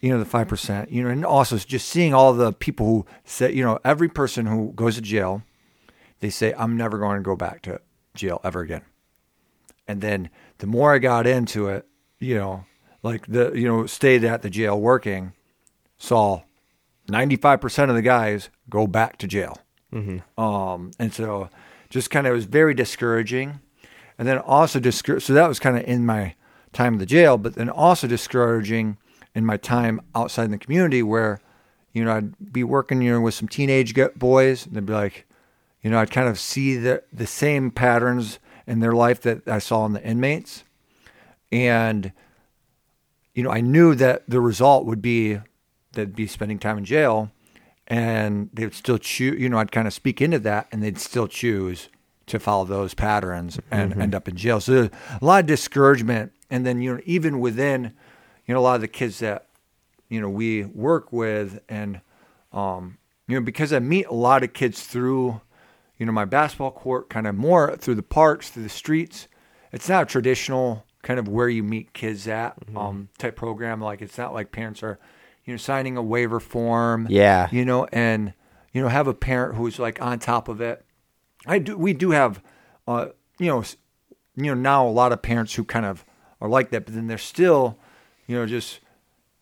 you 0.00 0.10
know, 0.10 0.22
the 0.22 0.30
5%, 0.30 0.90
you 0.92 1.02
know, 1.02 1.10
and 1.10 1.24
also 1.24 1.58
just 1.58 1.88
seeing 1.88 2.14
all 2.14 2.32
the 2.32 2.52
people 2.52 2.86
who 2.86 3.06
say, 3.24 3.52
you 3.52 3.64
know, 3.64 3.80
every 3.84 4.08
person 4.08 4.46
who 4.46 4.72
goes 4.76 4.94
to 4.94 5.00
jail, 5.00 5.42
they 6.20 6.30
say, 6.30 6.54
I'm 6.56 6.76
never 6.76 6.98
going 6.98 7.16
to 7.16 7.22
go 7.22 7.34
back 7.34 7.62
to 7.62 7.80
jail 8.14 8.40
ever 8.44 8.60
again. 8.60 8.82
And 9.88 10.00
then 10.00 10.30
the 10.58 10.68
more 10.68 10.94
I 10.94 10.98
got 10.98 11.26
into 11.26 11.68
it, 11.68 11.84
you 12.20 12.36
know, 12.36 12.64
like 13.02 13.26
the 13.26 13.52
you 13.54 13.66
know 13.66 13.86
stayed 13.86 14.24
at 14.24 14.42
the 14.42 14.50
jail 14.50 14.80
working, 14.80 15.32
saw 15.98 16.42
ninety 17.08 17.36
five 17.36 17.60
percent 17.60 17.90
of 17.90 17.96
the 17.96 18.02
guys 18.02 18.50
go 18.68 18.86
back 18.86 19.18
to 19.18 19.26
jail. 19.26 19.58
Um, 20.38 20.92
and 20.98 21.12
so 21.12 21.48
just 21.88 22.10
kind 22.10 22.26
of 22.26 22.32
was 22.34 22.44
very 22.44 22.74
discouraging. 22.74 23.60
And 24.18 24.28
then 24.28 24.38
also 24.38 24.78
discour- 24.78 25.20
so 25.20 25.32
that 25.32 25.48
was 25.48 25.58
kind 25.58 25.76
of 25.76 25.84
in 25.84 26.04
my 26.06 26.34
time 26.72 26.92
in 26.94 26.98
the 27.00 27.06
jail, 27.06 27.38
but 27.38 27.54
then 27.54 27.68
also 27.68 28.06
discouraging 28.06 28.98
in 29.34 29.44
my 29.46 29.56
time 29.56 30.00
outside 30.14 30.44
in 30.44 30.50
the 30.50 30.58
community 30.58 31.02
where, 31.02 31.40
you 31.92 32.04
know, 32.04 32.12
I'd 32.12 32.52
be 32.52 32.62
working, 32.62 33.02
you 33.02 33.12
know, 33.12 33.20
with 33.20 33.34
some 33.34 33.48
teenage 33.48 33.94
boys 34.16 34.66
and 34.66 34.76
they'd 34.76 34.86
be 34.86 34.92
like, 34.92 35.26
you 35.82 35.90
know, 35.90 35.98
I'd 35.98 36.10
kind 36.10 36.28
of 36.28 36.38
see 36.38 36.76
the, 36.76 37.02
the 37.12 37.26
same 37.26 37.70
patterns 37.70 38.38
in 38.66 38.80
their 38.80 38.92
life 38.92 39.22
that 39.22 39.48
I 39.48 39.58
saw 39.58 39.86
in 39.86 39.94
the 39.94 40.04
inmates. 40.04 40.64
And, 41.50 42.12
you 43.34 43.42
know, 43.42 43.50
I 43.50 43.60
knew 43.60 43.94
that 43.94 44.28
the 44.28 44.40
result 44.40 44.86
would 44.86 45.02
be 45.02 45.40
they'd 45.92 46.14
be 46.14 46.26
spending 46.26 46.58
time 46.58 46.78
in 46.78 46.84
jail 46.84 47.30
and 47.86 48.50
they 48.52 48.64
would 48.64 48.74
still 48.74 48.98
choose, 48.98 49.40
you 49.40 49.48
know, 49.48 49.58
I'd 49.58 49.72
kind 49.72 49.86
of 49.86 49.92
speak 49.92 50.20
into 50.20 50.38
that 50.40 50.68
and 50.70 50.82
they'd 50.82 50.98
still 50.98 51.26
choose 51.26 51.88
to 52.26 52.38
follow 52.38 52.64
those 52.64 52.94
patterns 52.94 53.58
and 53.70 54.00
end 54.00 54.14
up 54.14 54.28
in 54.28 54.36
jail. 54.36 54.60
So 54.60 54.88
a 55.20 55.24
lot 55.24 55.40
of 55.40 55.46
discouragement. 55.46 56.32
And 56.48 56.64
then, 56.64 56.80
you 56.80 56.94
know, 56.94 57.00
even 57.04 57.40
within, 57.40 57.92
you 58.46 58.54
know, 58.54 58.60
a 58.60 58.62
lot 58.62 58.76
of 58.76 58.80
the 58.80 58.88
kids 58.88 59.18
that, 59.20 59.48
you 60.08 60.20
know, 60.20 60.28
we 60.28 60.64
work 60.64 61.12
with 61.12 61.60
and, 61.68 62.00
um, 62.52 62.98
you 63.28 63.36
know, 63.36 63.44
because 63.44 63.72
I 63.72 63.78
meet 63.78 64.06
a 64.06 64.14
lot 64.14 64.42
of 64.42 64.52
kids 64.52 64.82
through, 64.82 65.40
you 65.98 66.06
know, 66.06 66.12
my 66.12 66.24
basketball 66.24 66.72
court, 66.72 67.08
kind 67.08 67.26
of 67.26 67.36
more 67.36 67.76
through 67.76 67.94
the 67.96 68.02
parks, 68.02 68.50
through 68.50 68.64
the 68.64 68.68
streets. 68.68 69.28
It's 69.72 69.88
not 69.88 70.04
a 70.04 70.06
traditional 70.06 70.84
kind 71.02 71.18
of 71.18 71.28
where 71.28 71.48
you 71.48 71.62
meet 71.62 71.92
kids 71.92 72.28
at 72.28 72.56
um, 72.76 73.08
type 73.18 73.36
program. 73.36 73.80
Like 73.80 74.02
it's 74.02 74.18
not 74.18 74.34
like 74.34 74.52
parents 74.52 74.82
are, 74.82 74.98
you 75.44 75.54
know, 75.54 75.58
signing 75.58 75.96
a 75.96 76.02
waiver 76.02 76.40
form. 76.40 77.06
Yeah. 77.10 77.48
You 77.50 77.64
know, 77.64 77.86
and 77.92 78.34
you 78.72 78.82
know, 78.82 78.88
have 78.88 79.06
a 79.06 79.14
parent 79.14 79.56
who's 79.56 79.78
like 79.78 80.00
on 80.00 80.18
top 80.18 80.48
of 80.48 80.60
it. 80.60 80.84
I 81.46 81.58
do. 81.58 81.76
We 81.76 81.92
do 81.92 82.10
have, 82.10 82.42
uh, 82.86 83.08
you 83.38 83.46
know, 83.46 83.64
you 84.36 84.44
know 84.44 84.54
now 84.54 84.86
a 84.86 84.90
lot 84.90 85.12
of 85.12 85.22
parents 85.22 85.54
who 85.54 85.64
kind 85.64 85.86
of 85.86 86.04
are 86.40 86.48
like 86.48 86.70
that, 86.70 86.84
but 86.84 86.94
then 86.94 87.06
they're 87.06 87.18
still, 87.18 87.78
you 88.26 88.36
know, 88.36 88.46
just 88.46 88.80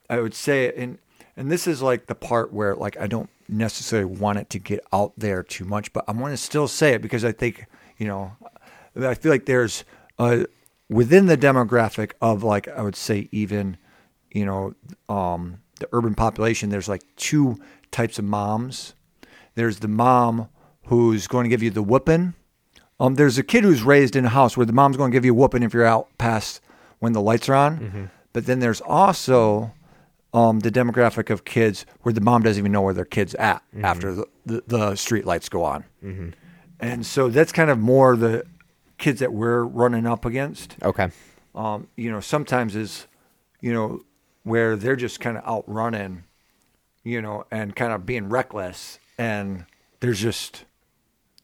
I 0.08 0.20
would 0.20 0.34
say, 0.34 0.72
and 0.74 0.98
and 1.36 1.50
this 1.50 1.66
is 1.66 1.82
like 1.82 2.06
the 2.06 2.14
part 2.14 2.52
where 2.52 2.74
like 2.74 2.98
I 2.98 3.06
don't 3.06 3.30
necessarily 3.48 4.06
want 4.06 4.38
it 4.38 4.50
to 4.50 4.58
get 4.58 4.80
out 4.92 5.12
there 5.16 5.42
too 5.42 5.64
much, 5.64 5.92
but 5.92 6.04
I 6.08 6.12
want 6.12 6.32
to 6.32 6.36
still 6.36 6.68
say 6.68 6.94
it 6.94 7.02
because 7.02 7.24
I 7.24 7.32
think 7.32 7.66
you 7.96 8.06
know, 8.06 8.36
I 8.96 9.14
feel 9.14 9.32
like 9.32 9.46
there's 9.46 9.84
uh 10.18 10.44
within 10.88 11.26
the 11.26 11.36
demographic 11.36 12.12
of 12.20 12.42
like 12.42 12.68
I 12.68 12.82
would 12.82 12.96
say 12.96 13.28
even, 13.32 13.76
you 14.30 14.44
know, 14.44 14.74
um, 15.08 15.60
the 15.80 15.88
urban 15.92 16.14
population. 16.14 16.70
There's 16.70 16.88
like 16.88 17.02
two 17.16 17.58
types 17.90 18.18
of 18.18 18.24
moms. 18.24 18.94
There's 19.54 19.80
the 19.80 19.88
mom 19.88 20.48
who's 20.86 21.26
going 21.26 21.44
to 21.44 21.50
give 21.50 21.62
you 21.62 21.70
the 21.70 21.82
whooping. 21.82 22.34
Um, 23.00 23.14
there's 23.14 23.38
a 23.38 23.42
kid 23.42 23.64
who's 23.64 23.82
raised 23.82 24.16
in 24.16 24.24
a 24.24 24.28
house 24.28 24.56
where 24.56 24.66
the 24.66 24.72
mom's 24.72 24.96
going 24.96 25.10
to 25.10 25.14
give 25.14 25.24
you 25.24 25.32
a 25.32 25.36
whooping 25.36 25.62
if 25.62 25.72
you're 25.72 25.84
out 25.84 26.08
past 26.18 26.60
when 26.98 27.12
the 27.12 27.20
lights 27.20 27.48
are 27.48 27.54
on. 27.54 28.10
But 28.32 28.46
then 28.46 28.58
there's 28.58 28.80
also 28.80 29.72
um, 30.34 30.60
the 30.60 30.70
demographic 30.70 31.30
of 31.30 31.44
kids 31.44 31.86
where 32.02 32.12
the 32.12 32.20
mom 32.20 32.42
doesn't 32.42 32.60
even 32.60 32.72
know 32.72 32.82
where 32.82 32.94
their 32.94 33.04
kid's 33.04 33.34
at 33.36 33.62
after 33.82 34.14
the, 34.14 34.26
the, 34.46 34.62
the 34.66 34.96
street 34.96 35.24
lights 35.26 35.48
go 35.48 35.62
on. 35.64 35.84
And 36.80 37.06
so 37.06 37.28
that's 37.28 37.52
kind 37.52 37.70
of 37.70 37.78
more 37.78 38.16
the 38.16 38.44
kids 38.98 39.20
that 39.20 39.32
we're 39.32 39.62
running 39.62 40.06
up 40.06 40.24
against 40.24 40.76
Okay. 40.82 41.08
um, 41.54 41.86
you 41.96 42.10
know, 42.10 42.20
sometimes 42.20 42.74
is, 42.76 43.06
you 43.60 43.72
know, 43.72 44.02
where 44.42 44.76
they're 44.76 44.96
just 44.96 45.20
kind 45.20 45.36
of 45.36 45.44
out 45.46 45.64
running, 45.66 46.24
you 47.04 47.22
know, 47.22 47.44
and 47.50 47.74
kind 47.76 47.92
of 47.92 48.04
being 48.06 48.28
reckless. 48.28 48.98
And 49.18 49.64
there's 50.00 50.20
just, 50.20 50.64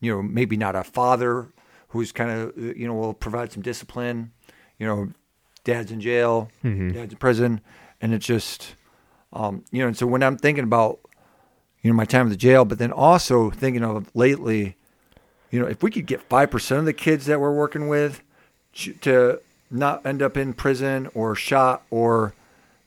you 0.01 0.13
know, 0.15 0.23
maybe 0.23 0.57
not 0.57 0.75
a 0.77 0.85
father 0.85 1.53
who's 1.89 2.13
kind 2.13 2.31
of, 2.31 2.57
you 2.57 2.87
know, 2.87 2.95
will 2.95 3.15
provide 3.15 3.53
some 3.53 3.63
discipline. 3.63 4.33
You 4.79 4.87
know, 4.87 5.09
dad's 5.65 5.91
in 5.93 6.01
jail, 6.01 6.51
dad's 6.63 7.13
in 7.13 7.19
prison. 7.19 7.61
And 8.01 8.13
it's 8.13 8.27
just, 8.27 8.75
um, 9.33 9.65
you 9.71 9.81
know, 9.81 9.87
and 9.89 9.97
so 9.97 10.07
when 10.07 10.23
I'm 10.23 10.37
thinking 10.37 10.65
about, 10.65 11.01
you 11.83 11.91
know, 11.91 11.97
my 11.97 12.05
time 12.05 12.27
in 12.27 12.31
the 12.31 12.37
jail, 12.37 12.65
but 12.65 12.79
then 12.79 12.91
also 12.93 13.51
thinking 13.51 13.85
of 13.85 14.11
lately, 14.15 14.77
you 15.55 15.61
know, 15.61 15.67
if 15.69 15.85
we 15.85 15.91
could 15.93 16.07
get 16.07 16.29
5% 16.29 16.79
of 16.79 16.85
the 16.85 16.93
kids 16.93 17.27
that 17.27 17.41
we're 17.41 17.55
working 17.55 17.87
with 17.87 18.25
to 19.03 19.41
not 19.71 20.05
end 20.05 20.21
up 20.21 20.37
in 20.37 20.53
prison 20.53 21.09
or 21.15 21.37
shot 21.37 21.85
or 21.91 22.35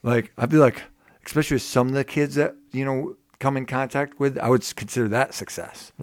like, 0.03 0.33
I'd 0.37 0.49
be 0.49 0.57
like, 0.57 0.83
especially 1.25 1.55
with 1.55 1.61
some 1.61 1.87
of 1.87 1.93
the 1.93 2.03
kids 2.03 2.35
that, 2.35 2.55
you 2.73 2.83
know, 2.83 3.15
come 3.39 3.55
in 3.55 3.65
contact 3.65 4.19
with, 4.19 4.37
I 4.37 4.49
would 4.49 4.65
consider 4.75 5.07
that 5.07 5.33
success. 5.33 5.93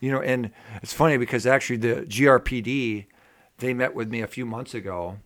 You 0.00 0.10
know, 0.10 0.20
and 0.20 0.50
it's 0.82 0.92
funny 0.92 1.18
because 1.18 1.46
actually 1.46 1.76
the 1.76 2.02
GRPD, 2.02 3.06
they 3.58 3.72
met 3.72 3.94
with 3.94 4.10
me 4.10 4.20
a 4.20 4.26
few 4.26 4.44
months 4.44 4.74
ago 4.74 5.18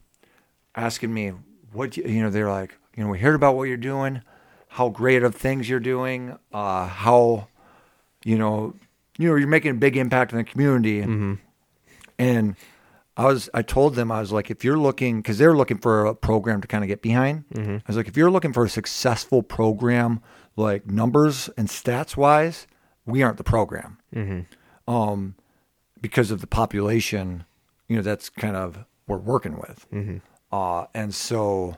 asking 0.74 1.14
me, 1.14 1.32
what, 1.72 1.96
you, 1.96 2.04
you 2.04 2.22
know, 2.22 2.28
they're 2.28 2.50
like, 2.50 2.76
you 2.94 3.02
know, 3.02 3.08
we 3.08 3.18
heard 3.18 3.34
about 3.34 3.56
what 3.56 3.64
you're 3.64 3.78
doing, 3.78 4.20
how 4.68 4.90
great 4.90 5.22
of 5.22 5.34
things 5.34 5.70
you're 5.70 5.80
doing, 5.80 6.36
uh, 6.52 6.86
how, 6.86 7.48
you 8.26 8.36
know, 8.36 8.74
you 9.22 9.28
know, 9.30 9.36
you're 9.36 9.48
making 9.48 9.70
a 9.70 9.74
big 9.74 9.96
impact 9.96 10.32
in 10.32 10.38
the 10.38 10.44
community. 10.44 11.00
And 12.18 12.56
I 13.16 13.26
was, 13.26 13.48
I 13.54 13.62
told 13.62 13.94
them, 13.94 14.10
I 14.10 14.20
was 14.20 14.32
like, 14.32 14.50
if 14.50 14.64
you're 14.64 14.78
looking, 14.78 15.20
because 15.20 15.38
they're 15.38 15.56
looking 15.56 15.78
for 15.78 16.06
a 16.06 16.14
program 16.14 16.60
to 16.60 16.68
kind 16.68 16.84
of 16.84 16.88
get 16.88 17.02
behind. 17.02 17.44
I 17.56 17.82
was 17.86 17.96
like, 17.96 18.08
if 18.08 18.16
you're 18.16 18.30
looking 18.30 18.52
for 18.52 18.64
a 18.64 18.68
successful 18.68 19.42
program, 19.42 20.20
like 20.56 20.86
numbers 20.86 21.48
and 21.56 21.68
stats 21.68 22.16
wise, 22.16 22.66
we 23.06 23.22
aren't 23.22 23.36
the 23.38 23.44
program. 23.44 23.98
Um, 24.88 25.34
because 26.00 26.30
of 26.30 26.40
the 26.40 26.46
population, 26.46 27.44
you 27.88 27.96
know, 27.96 28.02
that's 28.02 28.28
kind 28.28 28.56
of 28.56 28.84
we're 29.06 29.18
working 29.18 29.56
with. 29.58 29.86
Uh, 30.50 30.86
and 30.94 31.14
so 31.14 31.76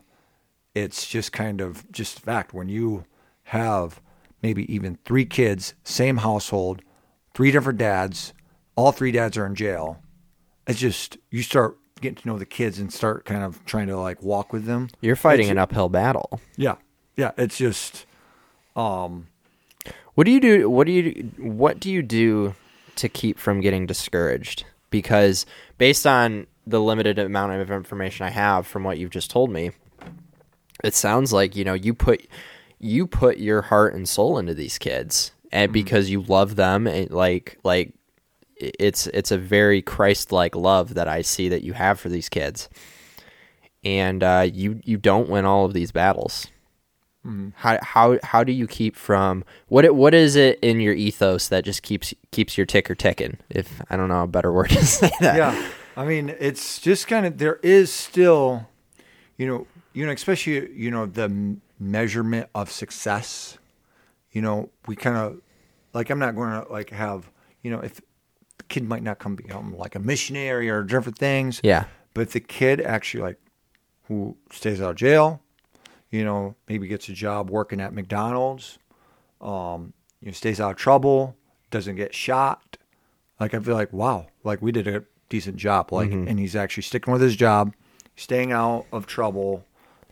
it's 0.74 1.06
just 1.06 1.32
kind 1.32 1.60
of 1.60 1.90
just 1.92 2.20
fact 2.20 2.52
when 2.54 2.68
you 2.68 3.04
have 3.44 4.00
maybe 4.42 4.72
even 4.72 4.98
three 5.04 5.24
kids, 5.24 5.74
same 5.84 6.18
household, 6.18 6.82
three 7.34 7.50
different 7.50 7.78
dads, 7.78 8.32
all 8.76 8.92
three 8.92 9.12
dads 9.12 9.36
are 9.36 9.46
in 9.46 9.54
jail. 9.54 10.00
It's 10.66 10.78
just 10.80 11.18
you 11.30 11.42
start 11.42 11.76
getting 12.00 12.16
to 12.16 12.28
know 12.28 12.38
the 12.38 12.46
kids 12.46 12.78
and 12.78 12.92
start 12.92 13.24
kind 13.24 13.42
of 13.44 13.64
trying 13.66 13.86
to 13.88 13.96
like 13.98 14.22
walk 14.22 14.52
with 14.52 14.64
them. 14.64 14.88
You're 15.00 15.16
fighting 15.16 15.46
It's- 15.46 15.52
an 15.52 15.58
uphill 15.58 15.88
battle. 15.88 16.40
Yeah, 16.56 16.76
yeah. 17.16 17.32
It's 17.36 17.56
just 17.58 18.06
um, 18.76 19.26
What 20.14 20.24
do 20.24 20.30
you 20.30 20.40
do? 20.40 20.70
What 20.70 20.86
do 20.86 20.92
you 20.92 21.30
what 21.38 21.80
do 21.80 21.90
you 21.90 22.02
do 22.02 22.54
to 22.96 23.08
keep 23.08 23.38
from 23.38 23.60
getting 23.60 23.86
discouraged? 23.86 24.64
Because 24.90 25.44
based 25.78 26.06
on 26.06 26.46
the 26.66 26.80
limited 26.80 27.18
amount 27.18 27.52
of 27.52 27.70
information 27.70 28.24
I 28.24 28.30
have 28.30 28.66
from 28.66 28.84
what 28.84 28.96
you've 28.98 29.10
just 29.10 29.30
told 29.30 29.50
me, 29.50 29.72
it 30.82 30.94
sounds 30.94 31.32
like 31.32 31.56
you 31.56 31.64
know 31.64 31.74
you 31.74 31.94
put 31.94 32.26
you 32.78 33.06
put 33.06 33.38
your 33.38 33.62
heart 33.62 33.94
and 33.94 34.08
soul 34.08 34.38
into 34.38 34.54
these 34.54 34.78
kids, 34.78 35.32
and 35.54 35.72
because 35.72 36.10
you 36.10 36.20
love 36.20 36.56
them, 36.56 36.86
and 36.86 37.10
like 37.10 37.58
like 37.62 37.94
it's 38.56 39.06
it's 39.06 39.30
a 39.30 39.38
very 39.38 39.80
Christ-like 39.80 40.54
love 40.54 40.94
that 40.94 41.08
I 41.08 41.22
see 41.22 41.48
that 41.48 41.62
you 41.62 41.72
have 41.72 41.98
for 41.98 42.08
these 42.08 42.28
kids, 42.28 42.68
and 43.84 44.22
uh, 44.22 44.48
you 44.52 44.80
you 44.84 44.98
don't 44.98 45.30
win 45.30 45.46
all 45.46 45.64
of 45.64 45.72
these 45.72 45.92
battles. 45.92 46.48
How 47.54 47.78
how 47.80 48.18
how 48.22 48.44
do 48.44 48.52
you 48.52 48.66
keep 48.66 48.96
from 48.96 49.44
what 49.68 49.86
it, 49.86 49.94
what 49.94 50.12
is 50.12 50.36
it 50.36 50.58
in 50.60 50.80
your 50.80 50.92
ethos 50.92 51.48
that 51.48 51.64
just 51.64 51.82
keeps 51.82 52.12
keeps 52.32 52.58
your 52.58 52.66
ticker 52.66 52.94
ticking? 52.94 53.38
If 53.48 53.80
I 53.88 53.96
don't 53.96 54.08
know 54.08 54.24
a 54.24 54.26
better 54.26 54.52
word 54.52 54.70
to 54.70 54.84
say 54.84 55.10
that. 55.20 55.36
yeah. 55.36 55.68
I 55.96 56.04
mean, 56.04 56.34
it's 56.40 56.80
just 56.80 57.06
kind 57.06 57.24
of 57.24 57.38
there 57.38 57.60
is 57.62 57.92
still, 57.92 58.68
you 59.38 59.46
know, 59.46 59.66
you 59.92 60.04
know, 60.04 60.12
especially 60.12 60.70
you 60.74 60.90
know 60.90 61.06
the 61.06 61.56
measurement 61.78 62.50
of 62.54 62.70
success. 62.70 63.56
You 64.32 64.42
know, 64.42 64.68
we 64.86 64.96
kind 64.96 65.16
of 65.16 65.40
like 65.94 66.10
I'm 66.10 66.18
not 66.18 66.34
going 66.36 66.50
to 66.62 66.70
like 66.70 66.90
have 66.90 67.30
you 67.62 67.70
know 67.70 67.80
if 67.80 67.96
the 68.58 68.64
kid 68.68 68.84
might 68.84 69.02
not 69.02 69.18
come 69.18 69.34
become 69.36 69.74
like 69.76 69.94
a 69.94 69.98
missionary 69.98 70.68
or 70.68 70.82
different 70.82 71.18
things. 71.18 71.60
Yeah. 71.64 71.84
But 72.12 72.22
if 72.22 72.32
the 72.32 72.40
kid 72.40 72.80
actually 72.80 73.22
like 73.22 73.40
who 74.08 74.36
stays 74.52 74.80
out 74.80 74.90
of 74.90 74.96
jail, 74.96 75.40
you 76.10 76.24
know, 76.24 76.54
maybe 76.68 76.86
gets 76.86 77.08
a 77.08 77.12
job 77.12 77.50
working 77.50 77.80
at 77.80 77.92
McDonald's, 77.94 78.78
um, 79.40 79.92
you 80.20 80.26
know, 80.26 80.32
stays 80.32 80.60
out 80.60 80.72
of 80.72 80.76
trouble, 80.76 81.36
doesn't 81.70 81.96
get 81.96 82.14
shot. 82.14 82.76
Like 83.40 83.54
I 83.54 83.58
feel 83.60 83.74
like 83.74 83.92
wow, 83.92 84.26
like 84.44 84.62
we 84.62 84.70
did 84.72 84.86
a 84.86 85.04
decent 85.28 85.56
job. 85.56 85.92
Like, 85.92 86.12
and 86.12 86.38
he's 86.38 86.54
actually 86.54 86.84
sticking 86.84 87.12
with 87.12 87.22
his 87.22 87.34
job, 87.34 87.74
staying 88.14 88.52
out 88.52 88.86
of 88.92 89.06
trouble. 89.06 89.64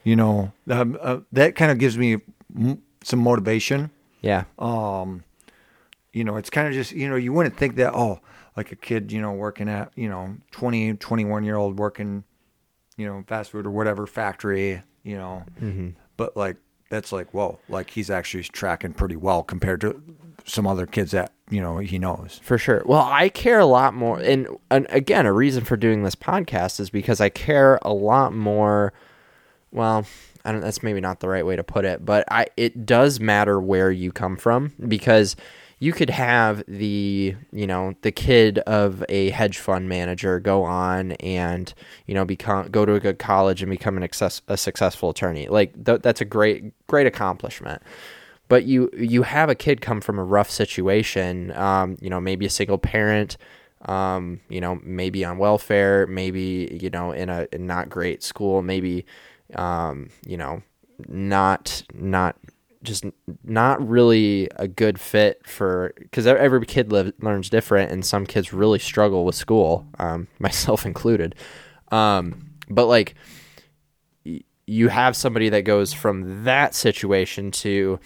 You 0.03 0.17
know, 0.17 0.53
um, 0.69 0.99
uh, 1.01 1.19
that 1.31 1.55
kind 1.55 1.71
of 1.71 1.79
gives 1.79 1.97
me 1.97 2.17
m- 2.59 2.83
some 3.05 3.21
motivation 3.21 3.91
Yeah. 4.21 4.45
um, 4.59 5.23
you 6.13 6.25
know, 6.25 6.37
it's 6.37 6.51
kind 6.51 6.69
of 6.69 6.75
just, 6.75 6.93
you 6.93 7.09
know, 7.09 7.17
you 7.17 7.33
wouldn't 7.33 7.57
think 7.57 7.77
that, 7.77 7.95
oh, 7.95 8.21
like 8.57 8.73
a 8.73 8.77
kid, 8.77 9.13
you 9.13 9.21
know, 9.21 9.33
working 9.33 9.69
at, 9.69 9.93
you 9.97 10.09
know, 10.09 10.37
20, 10.51 10.95
21 10.95 11.45
year 11.45 11.57
old 11.57 11.79
working, 11.79 12.25
you 12.97 13.07
know, 13.07 13.25
fast 13.27 13.51
food 13.51 13.67
or 13.67 13.71
whatever 13.71 14.07
factory, 14.07 14.83
you 15.03 15.17
know. 15.17 15.45
Mm-hmm. 15.61 15.91
But 16.17 16.37
like 16.37 16.57
that's 16.93 17.11
like 17.11 17.33
whoa, 17.33 17.59
like 17.71 17.89
he's 17.89 18.11
actually 18.11 18.43
tracking 18.43 18.93
pretty 18.93 19.17
well 19.17 19.43
compared 19.43 19.81
to 19.81 20.03
some 20.45 20.67
other 20.67 20.85
kids 20.85 21.13
that 21.13 21.33
you 21.49 21.61
know 21.61 21.79
he 21.79 21.99
knows. 21.99 22.39
For 22.43 22.59
sure. 22.59 22.83
Well, 22.85 23.09
I 23.11 23.31
care 23.31 23.59
a 23.59 23.67
lot 23.67 23.95
more, 23.95 24.21
and, 24.21 24.47
and 24.71 24.87
again, 24.91 25.25
a 25.25 25.33
reason 25.33 25.65
for 25.65 25.79
doing 25.79 26.03
this 26.03 26.15
podcast 26.15 26.79
is 26.81 26.91
because 26.91 27.19
I 27.19 27.31
care 27.31 27.79
a 27.81 27.95
lot 27.95 28.35
more. 28.35 28.93
Well, 29.71 30.05
I 30.45 30.53
don't. 30.53 30.61
That's 30.61 30.83
maybe 30.83 31.01
not 31.01 31.21
the 31.21 31.29
right 31.29 31.47
way 31.47 31.57
to 31.57 31.65
put 31.65 31.87
it, 31.87 32.05
but 32.05 32.31
I 32.31 32.49
it 32.59 32.85
does 32.85 33.19
matter 33.21 33.59
where 33.59 33.91
you 33.91 34.13
come 34.13 34.37
from 34.37 34.75
because 34.87 35.35
you 35.83 35.93
could 35.93 36.11
have 36.11 36.63
the 36.69 37.35
you 37.51 37.67
know 37.67 37.93
the 38.03 38.13
kid 38.13 38.61
of 38.61 39.05
a 39.09 39.31
hedge 39.31 39.59
fund 39.59 39.89
manager 39.89 40.39
go 40.39 40.63
on 40.63 41.11
and 41.13 41.75
you 42.07 42.15
know 42.15 42.25
become 42.25 42.69
go 42.69 42.87
to 42.87 42.95
a 42.95 43.01
good 43.01 43.19
college 43.19 43.63
and 43.63 43.71
become 43.71 43.97
an 43.97 44.05
access, 44.05 44.43
a 44.47 44.57
successful 44.57 45.11
attorney. 45.11 45.49
Like 45.49 45.85
th- 45.85 46.01
that's 46.01 46.21
a 46.21 46.25
great 46.25 46.73
great 46.87 47.09
accomplishment 47.09 47.83
but 48.47 48.65
you 48.65 48.91
you 48.97 49.25
have 49.25 49.51
a 49.51 49.57
kid 49.57 49.81
come 49.81 50.01
from 50.01 50.21
a 50.21 50.25
rough 50.25 50.51
situation 50.51 51.51
um, 51.57 51.97
you 52.01 52.09
know 52.09 52.21
maybe 52.21 52.47
a 52.47 52.51
single 52.51 52.79
parent 52.79 53.37
um, 53.87 54.39
you 54.49 54.61
know 54.61 54.79
maybe 54.85 55.25
on 55.25 55.37
welfare 55.37 56.07
maybe 56.07 56.79
you 56.81 56.91
know 56.91 57.11
in 57.11 57.29
a, 57.29 57.49
not 57.59 57.89
great 57.89 58.23
school 58.23 58.63
maybe 58.63 59.05
um, 59.57 60.11
you 60.25 60.37
know 60.37 60.63
not 61.09 61.83
not 61.93 62.37
just 62.83 63.05
not 63.45 63.87
really 63.87 64.49
a 64.57 64.67
good 64.67 65.01
fit 65.01 65.47
for 65.47 65.93
because 65.99 66.27
every 66.27 66.65
kid 66.67 66.93
live, 66.93 67.13
learns 67.21 67.49
different 67.49 67.91
and 67.93 68.05
some 68.05 68.27
kids 68.27 68.53
really 68.53 68.79
struggle 68.79 69.25
with 69.25 69.35
school 69.35 69.87
um, 69.99 70.29
myself 70.39 70.85
included 70.87 71.35
um, 71.91 72.51
but 72.69 72.87
like 72.87 73.15
you 74.67 74.89
have 74.89 75.17
somebody 75.17 75.49
that 75.49 75.63
goes 75.63 75.93
from 75.93 76.45
that 76.45 76.75
situation 76.75 77.51
to 77.51 77.99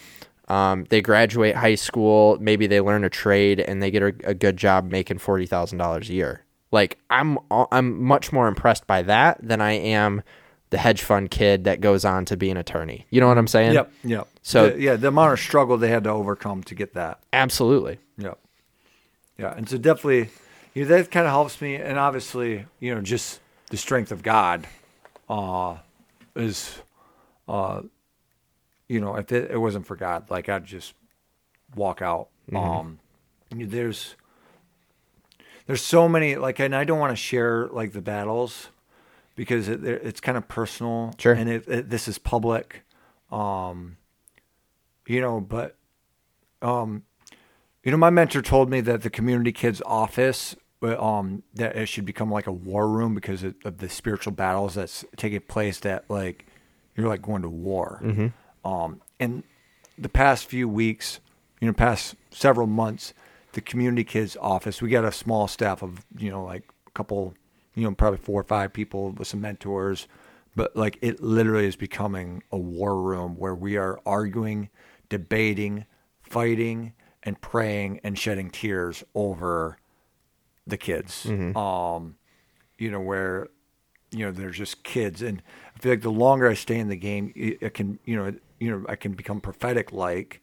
um, 0.48 0.84
they 0.90 1.00
graduate 1.00 1.56
high 1.56 1.74
school, 1.74 2.38
maybe 2.40 2.66
they 2.66 2.80
learn 2.80 3.04
a 3.04 3.10
trade, 3.10 3.58
and 3.60 3.82
they 3.82 3.90
get 3.90 4.02
a, 4.02 4.14
a 4.24 4.34
good 4.34 4.56
job 4.56 4.90
making 4.90 5.18
forty 5.18 5.46
thousand 5.46 5.78
dollars 5.78 6.08
a 6.08 6.14
year. 6.14 6.44
Like 6.70 6.98
I'm, 7.10 7.38
I'm 7.50 8.02
much 8.02 8.32
more 8.32 8.48
impressed 8.48 8.86
by 8.86 9.02
that 9.02 9.38
than 9.42 9.60
I 9.60 9.72
am 9.72 10.22
the 10.76 10.82
hedge 10.82 11.02
fund 11.02 11.30
kid 11.30 11.64
that 11.64 11.80
goes 11.80 12.04
on 12.04 12.26
to 12.26 12.36
be 12.36 12.50
an 12.50 12.58
attorney. 12.58 13.06
You 13.08 13.18
know 13.22 13.28
what 13.28 13.38
I'm 13.38 13.46
saying? 13.46 13.72
Yep. 13.72 13.92
Yep. 14.04 14.28
So 14.42 14.68
the, 14.68 14.78
yeah, 14.78 14.96
the 14.96 15.08
amount 15.08 15.32
of 15.32 15.40
struggle 15.40 15.78
they 15.78 15.88
had 15.88 16.04
to 16.04 16.10
overcome 16.10 16.62
to 16.64 16.74
get 16.74 16.92
that. 16.92 17.18
Absolutely. 17.32 17.98
Yep. 18.18 18.38
Yeah, 19.38 19.54
and 19.56 19.66
so 19.66 19.78
definitely, 19.78 20.28
you 20.74 20.84
know, 20.84 20.88
that 20.88 21.10
kind 21.10 21.24
of 21.26 21.32
helps 21.32 21.62
me, 21.62 21.76
and 21.76 21.98
obviously, 21.98 22.66
you 22.78 22.94
know, 22.94 23.00
just 23.00 23.40
the 23.70 23.78
strength 23.78 24.12
of 24.12 24.22
God, 24.22 24.66
uh, 25.30 25.76
is, 26.34 26.78
uh, 27.48 27.80
you 28.86 29.00
know, 29.00 29.16
if 29.16 29.32
it, 29.32 29.50
it 29.50 29.58
wasn't 29.58 29.86
for 29.86 29.96
God, 29.96 30.30
like 30.30 30.50
I'd 30.50 30.66
just 30.66 30.92
walk 31.74 32.02
out. 32.02 32.28
Mm-hmm. 32.50 32.56
Um, 32.56 32.98
there's 33.50 34.14
there's 35.66 35.82
so 35.82 36.06
many 36.06 36.36
like, 36.36 36.58
and 36.58 36.76
I 36.76 36.84
don't 36.84 36.98
want 36.98 37.12
to 37.12 37.16
share 37.16 37.66
like 37.68 37.92
the 37.92 38.02
battles 38.02 38.68
because 39.36 39.68
it, 39.68 39.84
it's 39.84 40.20
kind 40.20 40.36
of 40.36 40.48
personal. 40.48 41.14
Sure. 41.18 41.32
And 41.32 41.48
it, 41.48 41.68
it, 41.68 41.90
this 41.90 42.08
is 42.08 42.18
public. 42.18 42.82
Um, 43.30 43.96
you 45.06 45.20
know, 45.20 45.40
but 45.40 45.76
um, 46.62 47.04
you 47.84 47.92
know, 47.92 47.96
my 47.96 48.10
mentor 48.10 48.42
told 48.42 48.68
me 48.68 48.80
that 48.80 49.02
the 49.02 49.10
community 49.10 49.52
kids 49.52 49.80
office 49.86 50.56
uh, 50.82 51.02
um 51.02 51.42
that 51.54 51.74
it 51.74 51.86
should 51.86 52.04
become 52.04 52.30
like 52.30 52.46
a 52.46 52.52
war 52.52 52.88
room 52.88 53.14
because 53.14 53.42
of 53.42 53.78
the 53.78 53.88
spiritual 53.88 54.32
battles 54.32 54.74
that's 54.74 55.06
taking 55.16 55.40
place 55.40 55.80
that 55.80 56.04
like 56.08 56.44
you're 56.96 57.08
like 57.08 57.22
going 57.22 57.42
to 57.42 57.48
war. 57.48 58.00
Mm-hmm. 58.02 58.68
Um, 58.68 59.00
in 59.18 59.44
the 59.98 60.08
past 60.08 60.46
few 60.46 60.68
weeks, 60.68 61.20
you 61.60 61.66
know, 61.66 61.72
past 61.72 62.16
several 62.30 62.66
months, 62.66 63.14
the 63.52 63.60
community 63.60 64.04
kids 64.04 64.36
office, 64.40 64.82
we 64.82 64.90
got 64.90 65.04
a 65.04 65.12
small 65.12 65.48
staff 65.48 65.82
of, 65.82 66.04
you 66.18 66.30
know, 66.30 66.44
like 66.44 66.64
a 66.86 66.90
couple, 66.90 67.34
you 67.76 67.84
know, 67.84 67.94
probably 67.94 68.18
four 68.18 68.40
or 68.40 68.44
five 68.44 68.72
people 68.72 69.12
with 69.12 69.28
some 69.28 69.40
mentors, 69.40 70.08
but 70.56 70.74
like 70.74 70.98
it 71.00 71.22
literally 71.22 71.66
is 71.66 71.76
becoming 71.76 72.42
a 72.50 72.56
war 72.56 73.00
room 73.00 73.36
where 73.36 73.54
we 73.54 73.76
are 73.76 74.00
arguing, 74.04 74.70
debating, 75.08 75.86
fighting, 76.22 76.94
and 77.22 77.40
praying 77.40 78.00
and 78.02 78.18
shedding 78.18 78.50
tears 78.50 79.04
over 79.14 79.78
the 80.66 80.76
kids. 80.76 81.26
Mm-hmm. 81.28 81.56
Um, 81.56 82.16
you 82.78 82.90
know, 82.90 83.00
where 83.00 83.48
you 84.10 84.24
know 84.24 84.32
there's 84.32 84.56
just 84.56 84.82
kids, 84.82 85.22
and 85.22 85.42
I 85.76 85.78
feel 85.78 85.92
like 85.92 86.02
the 86.02 86.10
longer 86.10 86.48
I 86.48 86.54
stay 86.54 86.78
in 86.78 86.88
the 86.88 86.96
game, 86.96 87.32
it 87.36 87.74
can 87.74 88.00
you 88.04 88.16
know 88.16 88.34
you 88.58 88.70
know, 88.70 88.86
I 88.88 88.96
can 88.96 89.12
become 89.12 89.40
prophetic 89.40 89.92
like 89.92 90.40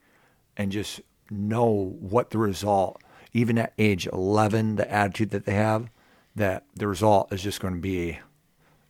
and 0.56 0.72
just 0.72 1.02
know 1.30 1.96
what 2.00 2.30
the 2.30 2.38
result, 2.38 3.02
even 3.34 3.58
at 3.58 3.74
age 3.78 4.08
11, 4.08 4.76
the 4.76 4.91
attitude 4.91 5.32
that 5.32 5.46
they 5.46 5.56
have, 5.56 5.89
that 6.36 6.65
the 6.76 6.88
result 6.88 7.32
is 7.32 7.41
just 7.41 7.60
going 7.60 7.74
to 7.74 7.80
be, 7.80 8.19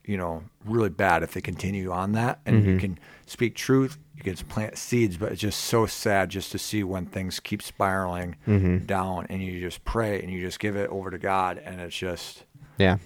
you 0.05 0.17
know, 0.17 0.43
really 0.65 0.89
bad 0.89 1.23
if 1.23 1.33
they 1.33 1.41
continue 1.41 1.91
on 1.91 2.13
that. 2.13 2.39
And 2.45 2.61
mm-hmm. 2.61 2.69
you 2.69 2.79
can 2.79 2.99
speak 3.25 3.55
truth, 3.55 3.97
you 4.15 4.23
can 4.23 4.35
plant 4.47 4.77
seeds, 4.77 5.17
but 5.17 5.31
it's 5.31 5.41
just 5.41 5.61
so 5.61 5.85
sad 5.85 6.29
just 6.29 6.51
to 6.51 6.59
see 6.59 6.83
when 6.83 7.05
things 7.05 7.39
keep 7.39 7.61
spiraling 7.61 8.35
mm-hmm. 8.47 8.85
down 8.85 9.27
and 9.29 9.41
you 9.41 9.59
just 9.59 9.83
pray 9.83 10.21
and 10.21 10.31
you 10.31 10.41
just 10.41 10.59
give 10.59 10.75
it 10.75 10.89
over 10.89 11.11
to 11.11 11.17
God 11.17 11.57
and 11.57 11.81
it's 11.81 11.95
just. 11.95 12.43
Yeah. 12.77 12.97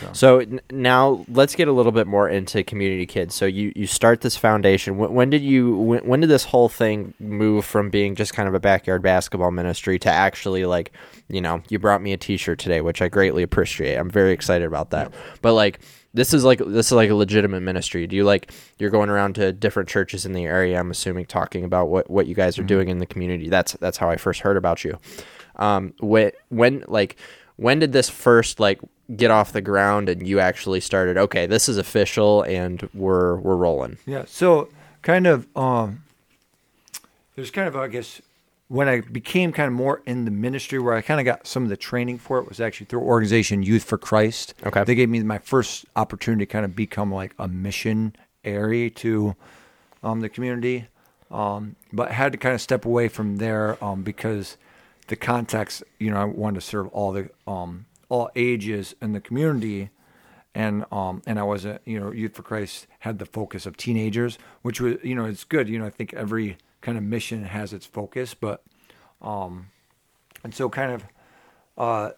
So, 0.00 0.12
so 0.12 0.38
n- 0.38 0.60
now 0.70 1.24
let's 1.28 1.54
get 1.54 1.68
a 1.68 1.72
little 1.72 1.92
bit 1.92 2.06
more 2.06 2.28
into 2.28 2.62
community 2.62 3.06
kids. 3.06 3.34
So 3.34 3.46
you, 3.46 3.72
you 3.74 3.86
start 3.86 4.20
this 4.20 4.36
foundation. 4.36 4.98
When, 4.98 5.12
when 5.12 5.30
did 5.30 5.42
you 5.42 5.76
when, 5.76 6.06
when, 6.06 6.20
did 6.20 6.30
this 6.30 6.44
whole 6.44 6.68
thing 6.68 7.14
move 7.18 7.64
from 7.64 7.90
being 7.90 8.14
just 8.14 8.34
kind 8.34 8.48
of 8.48 8.54
a 8.54 8.60
backyard 8.60 9.02
basketball 9.02 9.50
ministry 9.50 9.98
to 10.00 10.10
actually 10.10 10.64
like 10.64 10.92
you 11.28 11.40
know 11.40 11.62
you 11.68 11.78
brought 11.78 12.02
me 12.02 12.12
a 12.12 12.16
T-shirt 12.16 12.58
today, 12.58 12.80
which 12.80 13.02
I 13.02 13.08
greatly 13.08 13.42
appreciate. 13.42 13.96
I'm 13.96 14.10
very 14.10 14.32
excited 14.32 14.66
about 14.66 14.90
that. 14.90 15.12
But 15.42 15.54
like 15.54 15.80
this 16.12 16.34
is 16.34 16.44
like 16.44 16.58
this 16.58 16.86
is 16.86 16.92
like 16.92 17.10
a 17.10 17.14
legitimate 17.14 17.60
ministry. 17.60 18.06
Do 18.06 18.16
you 18.16 18.24
like 18.24 18.52
you're 18.78 18.90
going 18.90 19.10
around 19.10 19.34
to 19.36 19.52
different 19.52 19.88
churches 19.88 20.26
in 20.26 20.32
the 20.32 20.44
area? 20.44 20.78
I'm 20.78 20.90
assuming 20.90 21.26
talking 21.26 21.64
about 21.64 21.88
what 21.88 22.10
what 22.10 22.26
you 22.26 22.34
guys 22.34 22.58
are 22.58 22.62
mm-hmm. 22.62 22.68
doing 22.68 22.88
in 22.88 22.98
the 22.98 23.06
community. 23.06 23.48
That's 23.48 23.72
that's 23.74 23.96
how 23.96 24.10
I 24.10 24.16
first 24.16 24.40
heard 24.40 24.56
about 24.56 24.84
you. 24.84 24.98
Um, 25.56 25.94
when 26.00 26.32
when 26.48 26.84
like 26.88 27.16
when 27.56 27.78
did 27.78 27.92
this 27.92 28.08
first 28.08 28.58
like 28.58 28.80
get 29.16 29.30
off 29.30 29.52
the 29.52 29.60
ground 29.60 30.08
and 30.08 30.26
you 30.26 30.38
actually 30.38 30.80
started 30.80 31.16
okay 31.16 31.46
this 31.46 31.68
is 31.68 31.76
official 31.76 32.42
and 32.42 32.88
we're 32.94 33.36
we're 33.36 33.56
rolling. 33.56 33.98
Yeah 34.06 34.24
so 34.26 34.68
kind 35.02 35.26
of 35.26 35.46
um 35.56 36.04
there's 37.34 37.50
kind 37.50 37.66
of 37.66 37.76
i 37.76 37.88
guess 37.88 38.20
when 38.68 38.88
i 38.88 39.00
became 39.00 39.52
kind 39.52 39.66
of 39.66 39.72
more 39.72 40.02
in 40.06 40.24
the 40.26 40.30
ministry 40.30 40.78
where 40.78 40.94
i 40.94 41.00
kind 41.00 41.18
of 41.18 41.24
got 41.24 41.46
some 41.46 41.62
of 41.62 41.68
the 41.68 41.76
training 41.76 42.18
for 42.18 42.38
it 42.38 42.48
was 42.48 42.60
actually 42.60 42.86
through 42.86 43.00
organization 43.00 43.62
youth 43.62 43.84
for 43.84 43.98
christ. 43.98 44.54
Okay. 44.64 44.84
They 44.84 44.94
gave 44.94 45.08
me 45.08 45.22
my 45.22 45.38
first 45.38 45.86
opportunity 45.96 46.46
to 46.46 46.52
kind 46.52 46.64
of 46.64 46.76
become 46.76 47.12
like 47.12 47.34
a 47.38 47.48
mission 47.48 48.14
area 48.44 48.90
to 48.90 49.34
um, 50.02 50.20
the 50.20 50.28
community 50.28 50.86
um, 51.30 51.76
but 51.92 52.10
had 52.10 52.32
to 52.32 52.38
kind 52.38 52.54
of 52.54 52.60
step 52.60 52.84
away 52.84 53.08
from 53.08 53.36
there 53.36 53.82
um, 53.82 54.02
because 54.02 54.56
the 55.08 55.16
context 55.16 55.82
you 55.98 56.10
know 56.10 56.16
i 56.16 56.24
wanted 56.24 56.60
to 56.60 56.60
serve 56.60 56.86
all 56.88 57.12
the 57.12 57.28
um, 57.46 57.86
all 58.10 58.30
ages 58.36 58.94
in 59.00 59.12
the 59.12 59.20
community. 59.20 59.88
And 60.54 60.84
um 60.92 61.22
and 61.26 61.38
I 61.38 61.42
wasn't 61.44 61.80
you 61.86 61.98
know 61.98 62.10
Youth 62.10 62.34
for 62.34 62.42
Christ 62.42 62.86
had 62.98 63.18
the 63.18 63.26
focus 63.26 63.64
of 63.64 63.78
teenagers, 63.78 64.38
which 64.60 64.80
was 64.80 64.96
you 65.02 65.14
know 65.14 65.24
it's 65.24 65.44
good 65.44 65.68
you 65.68 65.78
know 65.78 65.86
I 65.86 65.90
think 65.90 66.12
every 66.12 66.58
kind 66.82 66.98
of 66.98 67.04
mission 67.04 67.44
has 67.44 67.72
its 67.72 67.86
focus, 67.86 68.34
but 68.34 68.62
um 69.22 69.68
and 70.44 70.54
so 70.54 70.68
kind 70.68 70.92
of 70.92 71.04
uh 71.78 72.10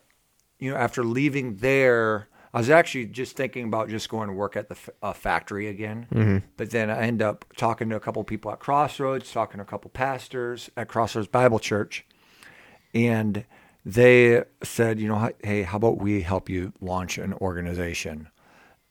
you 0.59 0.70
know 0.70 0.76
after 0.76 1.05
leaving 1.05 1.57
there 1.57 2.28
I 2.55 2.59
was 2.59 2.68
actually 2.68 3.07
just 3.07 3.35
thinking 3.35 3.64
about 3.64 3.88
just 3.88 4.09
going 4.11 4.28
to 4.28 4.35
work 4.35 4.57
at 4.57 4.68
the 4.68 4.76
uh, 5.02 5.14
factory 5.14 5.68
again. 5.68 6.07
Mm-hmm. 6.12 6.46
But 6.59 6.70
then 6.70 6.90
I 6.90 7.02
end 7.02 7.22
up 7.22 7.46
talking 7.57 7.88
to 7.88 7.96
a 7.96 8.00
couple 8.00 8.22
people 8.24 8.53
at 8.53 8.59
Crossroads, 8.59 9.32
talking 9.32 9.57
to 9.57 9.62
a 9.62 9.66
couple 9.66 9.90
pastors 9.90 10.68
at 10.76 10.86
Crossroads 10.86 11.28
Bible 11.28 11.59
Church. 11.59 12.05
And 12.93 13.47
they 13.85 14.45
said, 14.62 15.01
you 15.01 15.09
know, 15.09 15.30
hey, 15.43 15.62
how 15.62 15.76
about 15.76 15.99
we 15.99 16.22
help 16.22 16.49
you 16.49 16.72
launch 16.80 17.18
an 17.18 17.35
organization? 17.35 18.28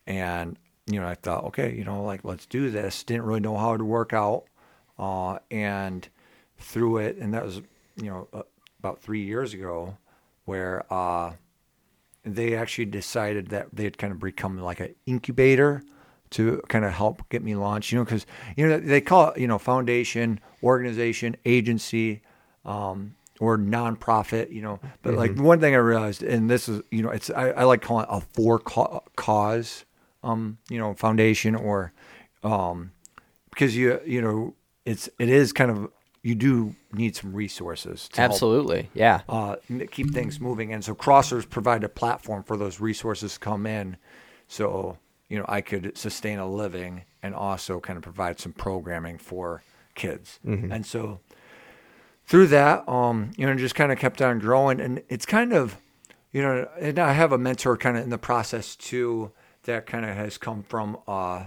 And 0.06 0.58
you 0.88 1.00
know, 1.00 1.08
I 1.08 1.16
thought, 1.16 1.46
okay, 1.46 1.74
you 1.74 1.84
know, 1.84 2.04
like 2.04 2.24
let's 2.24 2.46
do 2.46 2.70
this. 2.70 3.04
Didn't 3.04 3.24
really 3.24 3.40
know 3.40 3.58
how 3.58 3.78
to 3.78 3.84
work 3.84 4.14
out, 4.14 4.46
uh, 4.98 5.40
and 5.50 6.08
through 6.58 6.98
it, 6.98 7.18
and 7.18 7.34
that 7.34 7.46
was, 7.46 7.62
you 7.96 8.10
know, 8.10 8.28
about 8.80 9.02
three 9.02 9.24
years 9.24 9.54
ago, 9.54 9.98
where 10.46 10.92
uh, 10.92 11.34
they 12.24 12.56
actually 12.56 12.86
decided 12.86 13.50
that 13.50 13.68
they'd 13.74 13.98
kind 13.98 14.12
of 14.12 14.20
become 14.20 14.60
like 14.60 14.80
an 14.80 14.96
incubator 15.06 15.84
to 16.32 16.62
kind 16.68 16.86
of 16.86 16.94
help 16.94 17.28
get 17.30 17.44
me 17.44 17.56
launched. 17.56 17.92
You 17.92 18.00
know, 18.00 18.06
because 18.06 18.26
you 18.58 18.68
know 18.68 18.80
they 18.80 19.02
call 19.02 19.30
it, 19.30 19.40
you 19.40 19.48
know, 19.48 19.60
foundation, 19.60 20.40
organization, 20.64 21.38
agency. 21.46 22.22
Um, 22.66 23.16
or 23.42 23.58
nonprofit, 23.58 24.54
you 24.54 24.62
know. 24.62 24.80
But 25.02 25.12
mm-hmm. 25.12 25.20
like 25.20 25.36
one 25.38 25.60
thing 25.60 25.74
I 25.74 25.80
realized, 25.80 26.24
and 26.24 26.50
this 26.50 26.70
is, 26.70 26.82
you 26.92 27.02
know, 27.02 27.10
it's 27.10 27.30
I, 27.32 27.50
I 27.50 27.64
like 27.64 27.82
calling 27.82 28.06
it 28.06 28.10
a 28.12 28.22
for 28.22 28.60
cause 28.60 29.84
um, 30.24 30.60
you 30.70 30.78
know, 30.78 30.94
foundation 30.94 31.56
or, 31.56 31.92
um, 32.44 32.92
because 33.50 33.76
you 33.76 34.00
you 34.06 34.22
know 34.22 34.56
it's 34.86 35.10
it 35.20 35.30
is 35.30 35.52
kind 35.52 35.72
of 35.72 35.92
you 36.24 36.36
do 36.36 36.76
need 36.94 37.16
some 37.16 37.34
resources 37.34 38.08
to 38.10 38.22
help, 38.22 38.32
Absolutely. 38.32 38.90
Yeah. 38.94 39.22
uh, 39.28 39.56
keep 39.90 40.14
things 40.14 40.40
moving, 40.40 40.72
and 40.72 40.86
so 40.86 40.94
Crossroads 40.94 41.48
provide 41.48 41.84
a 41.84 41.90
platform 41.90 42.44
for 42.44 42.56
those 42.56 42.80
resources 42.80 43.34
to 43.34 43.40
come 43.40 43.66
in, 43.66 43.98
so 44.48 44.98
you 45.28 45.38
know 45.38 45.46
I 45.48 45.62
could 45.62 45.98
sustain 45.98 46.40
a 46.40 46.50
living 46.50 47.04
and 47.24 47.34
also 47.36 47.80
kind 47.80 47.98
of 47.98 48.04
provide 48.04 48.40
some 48.40 48.54
programming 48.54 49.18
for 49.18 49.64
kids, 49.96 50.40
and 50.72 50.86
so 50.86 51.20
through 52.26 52.48
that, 52.48 52.88
um, 52.88 53.32
you 53.38 53.46
know, 53.46 53.56
just 53.56 53.76
kind 53.76 53.92
of 53.92 54.00
kept 54.00 54.22
on 54.22 54.40
growing, 54.40 54.80
and 54.80 55.04
it's 55.10 55.26
kind 55.26 55.54
of, 55.54 55.78
you 56.32 56.42
know, 56.42 56.68
and 56.80 56.98
I 56.98 57.14
have 57.14 57.32
a 57.32 57.38
mentor 57.38 57.76
kind 57.78 57.98
of 57.98 58.04
in 58.04 58.10
the 58.10 58.18
process 58.18 58.76
too 58.76 59.32
that 59.64 59.86
kind 59.86 60.06
of 60.06 60.16
has 60.16 60.38
come 60.38 60.64
from, 60.64 60.98
uh, 61.08 61.46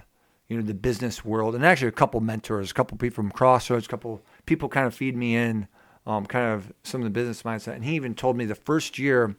you 0.48 0.56
know, 0.56 0.62
the 0.62 0.74
business 0.74 1.24
world, 1.24 1.54
and 1.54 1.64
actually 1.64 1.88
a 1.88 1.92
couple 1.92 2.20
mentors, 2.20 2.70
a 2.70 2.74
couple 2.74 2.98
people 2.98 3.16
from 3.16 3.30
Crossroads, 3.30 3.86
a 3.86 3.88
couple 3.88 4.22
people 4.46 4.68
kind 4.68 4.86
of 4.86 4.94
feed 4.94 5.16
me 5.16 5.34
in, 5.34 5.68
um, 6.06 6.26
kind 6.26 6.52
of 6.52 6.72
some 6.82 7.00
of 7.00 7.04
the 7.04 7.10
business 7.10 7.42
mindset, 7.42 7.74
and 7.74 7.84
he 7.84 7.94
even 7.94 8.14
told 8.14 8.36
me 8.36 8.44
the 8.44 8.54
first 8.54 8.98
year 8.98 9.36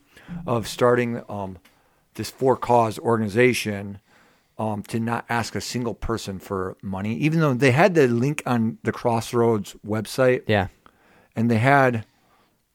of 0.48 0.68
starting 0.68 1.22
um, 1.30 1.58
this 2.16 2.32
for 2.32 2.58
cause 2.58 2.98
organization. 3.00 4.00
Um, 4.58 4.84
to 4.84 5.02
not 5.02 5.26
ask 5.28 5.54
a 5.54 5.60
single 5.60 5.94
person 5.94 6.40
for 6.40 6.78
money, 6.82 7.16
even 7.16 7.42
though 7.42 7.54
they 7.54 7.72
had 7.72 7.94
the 7.94 8.08
link 8.08 8.42
on 8.46 8.78
the 8.84 8.94
Crossroads 8.94 9.76
website 9.86 10.44
Yeah. 10.48 10.70
And 11.36 11.50
they 11.52 11.58
had, 11.58 12.06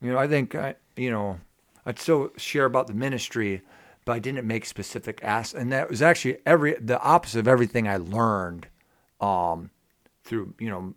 you 0.02 0.12
know, 0.12 0.18
I 0.18 0.26
think, 0.28 0.54
I, 0.54 0.74
you 0.96 1.10
know, 1.10 1.38
I'd 1.86 1.98
still 1.98 2.30
share 2.36 2.64
about 2.66 2.86
the 2.86 2.94
ministry, 2.94 3.62
but 4.04 4.12
I 4.12 4.18
didn't 4.18 4.46
make 4.46 4.64
specific 4.66 5.20
asks, 5.22 5.54
and 5.54 5.72
that 5.72 5.88
was 5.90 6.02
actually 6.02 6.38
every 6.46 6.74
the 6.74 7.00
opposite 7.00 7.38
of 7.40 7.48
everything 7.48 7.88
I 7.88 7.96
learned, 7.98 8.66
um, 9.20 9.70
through 10.24 10.54
you 10.58 10.68
know, 10.68 10.94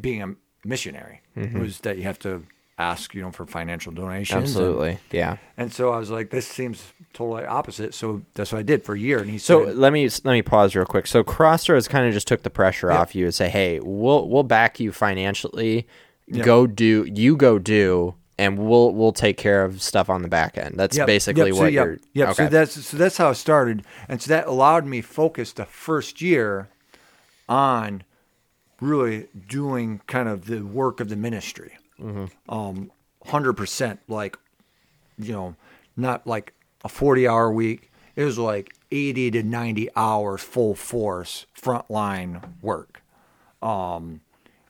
being 0.00 0.22
a 0.22 0.34
missionary 0.64 1.20
was 1.54 1.80
that 1.80 1.96
you 1.98 2.02
have 2.04 2.18
to 2.20 2.44
ask, 2.78 3.14
you 3.14 3.22
know, 3.22 3.30
for 3.30 3.46
financial 3.46 3.90
donations. 3.92 4.36
and- 4.36 4.42
Absolutely. 4.44 4.98
Yeah. 5.10 5.38
And, 5.56 5.72
so 5.72 5.92
I 5.92 5.98
was 5.98 6.10
like, 6.10 6.28
this 6.28 6.46
seems 6.46 6.92
totally 7.14 7.46
opposite. 7.46 7.94
So 7.94 8.20
that's 8.34 8.52
what 8.52 8.58
I 8.58 8.62
did 8.62 8.84
for 8.84 8.94
a 8.94 8.98
year. 8.98 9.18
And 9.20 9.30
he 9.30 9.38
So 9.38 9.64
said, 9.66 9.76
let 9.76 9.92
me 9.94 10.04
let 10.24 10.32
me 10.32 10.42
pause 10.42 10.74
real 10.76 10.84
quick. 10.84 11.06
So 11.06 11.22
Crossroads 11.24 11.88
kind 11.88 12.06
of 12.06 12.12
just 12.12 12.26
took 12.28 12.42
the 12.42 12.50
pressure 12.50 12.88
Yeah. 12.90 12.98
off 13.00 13.14
you 13.14 13.24
and 13.26 13.34
say, 13.34 13.48
"Hey, 13.48 13.80
we'll 13.80 14.28
we'll 14.28 14.42
back 14.42 14.78
you 14.80 14.92
financially. 14.92 15.86
Yeah. 16.28 16.44
Go 16.44 16.66
do 16.66 17.04
you 17.04 17.36
go 17.36 17.58
do, 17.58 18.14
and 18.36 18.58
we'll 18.58 18.92
we'll 18.92 19.12
take 19.12 19.36
care 19.36 19.64
of 19.64 19.80
stuff 19.80 20.10
on 20.10 20.22
the 20.22 20.28
back 20.28 20.58
end." 20.58 20.74
That's 20.76 20.96
Yep, 20.96 21.06
basically 21.06 21.50
yep, 21.50 21.54
so, 21.54 21.60
what 21.60 21.72
yep, 21.72 21.84
you're. 21.84 21.98
Yep. 22.14 22.28
Okay. 22.30 22.44
So 22.44 22.48
that's 22.48 22.84
so 22.84 22.96
that's 22.96 23.16
how 23.16 23.30
it 23.30 23.36
started, 23.36 23.84
and 24.08 24.20
so 24.20 24.28
that 24.30 24.46
allowed 24.46 24.86
me 24.86 25.02
focus 25.02 25.52
the 25.52 25.64
first 25.64 26.20
year 26.20 26.68
on 27.48 28.02
really 28.80 29.28
doing 29.48 30.00
kind 30.06 30.28
of 30.28 30.46
the 30.46 30.62
work 30.62 31.00
of 31.00 31.08
the 31.08 31.16
ministry, 31.16 31.78
um, 32.48 32.90
hundred 33.24 33.52
percent. 33.54 34.00
Like, 34.08 34.36
you 35.18 35.32
know, 35.32 35.54
not 35.96 36.26
like 36.26 36.54
a 36.84 36.88
forty-hour 36.88 37.52
week. 37.52 37.92
It 38.16 38.24
was 38.24 38.38
like 38.38 38.74
eighty 38.90 39.30
to 39.30 39.42
ninety 39.42 39.88
hours, 39.94 40.42
full 40.42 40.74
force, 40.74 41.46
frontline 41.56 42.42
work. 42.60 43.02
Um, 43.62 44.20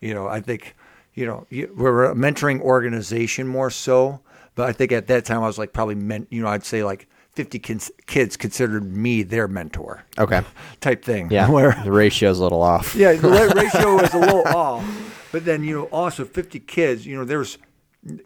you 0.01 0.15
know, 0.15 0.29
I 0.29 0.41
think, 0.41 0.77
you 1.17 1.27
know, 1.27 1.47
you, 1.51 1.73
we're 1.75 2.05
a 2.05 2.15
mentoring 2.15 2.61
organization 2.61 3.49
more 3.49 3.71
so, 3.71 4.21
but 4.55 4.69
I 4.69 4.73
think 4.73 4.93
at 4.93 5.09
that 5.09 5.25
time 5.25 5.43
I 5.43 5.47
was 5.47 5.59
like 5.59 5.73
probably 5.73 5.97
meant, 5.97 6.29
you 6.31 6.43
know, 6.43 6.49
I'd 6.49 6.65
say 6.65 6.85
like 6.85 7.09
50 7.33 7.59
kids, 7.59 7.91
kids 8.07 8.37
considered 8.37 8.85
me 8.85 9.23
their 9.23 9.49
mentor 9.49 10.05
okay. 10.19 10.43
type 10.81 11.05
thing. 11.05 11.31
Yeah. 11.31 11.51
Where, 11.51 11.81
the 11.83 11.91
ratio's 11.91 12.39
a 12.39 12.43
little 12.43 12.63
off. 12.63 12.95
yeah, 12.95 13.15
the 13.15 13.29
ratio 13.57 13.97
was 13.97 14.15
a 14.15 14.19
little 14.19 14.47
off, 14.47 15.29
but 15.33 15.45
then, 15.45 15.65
you 15.65 15.75
know, 15.75 15.85
also 15.87 16.25
50 16.25 16.61
kids, 16.61 17.07
you 17.07 17.17
know, 17.17 17.25
there's 17.25 17.59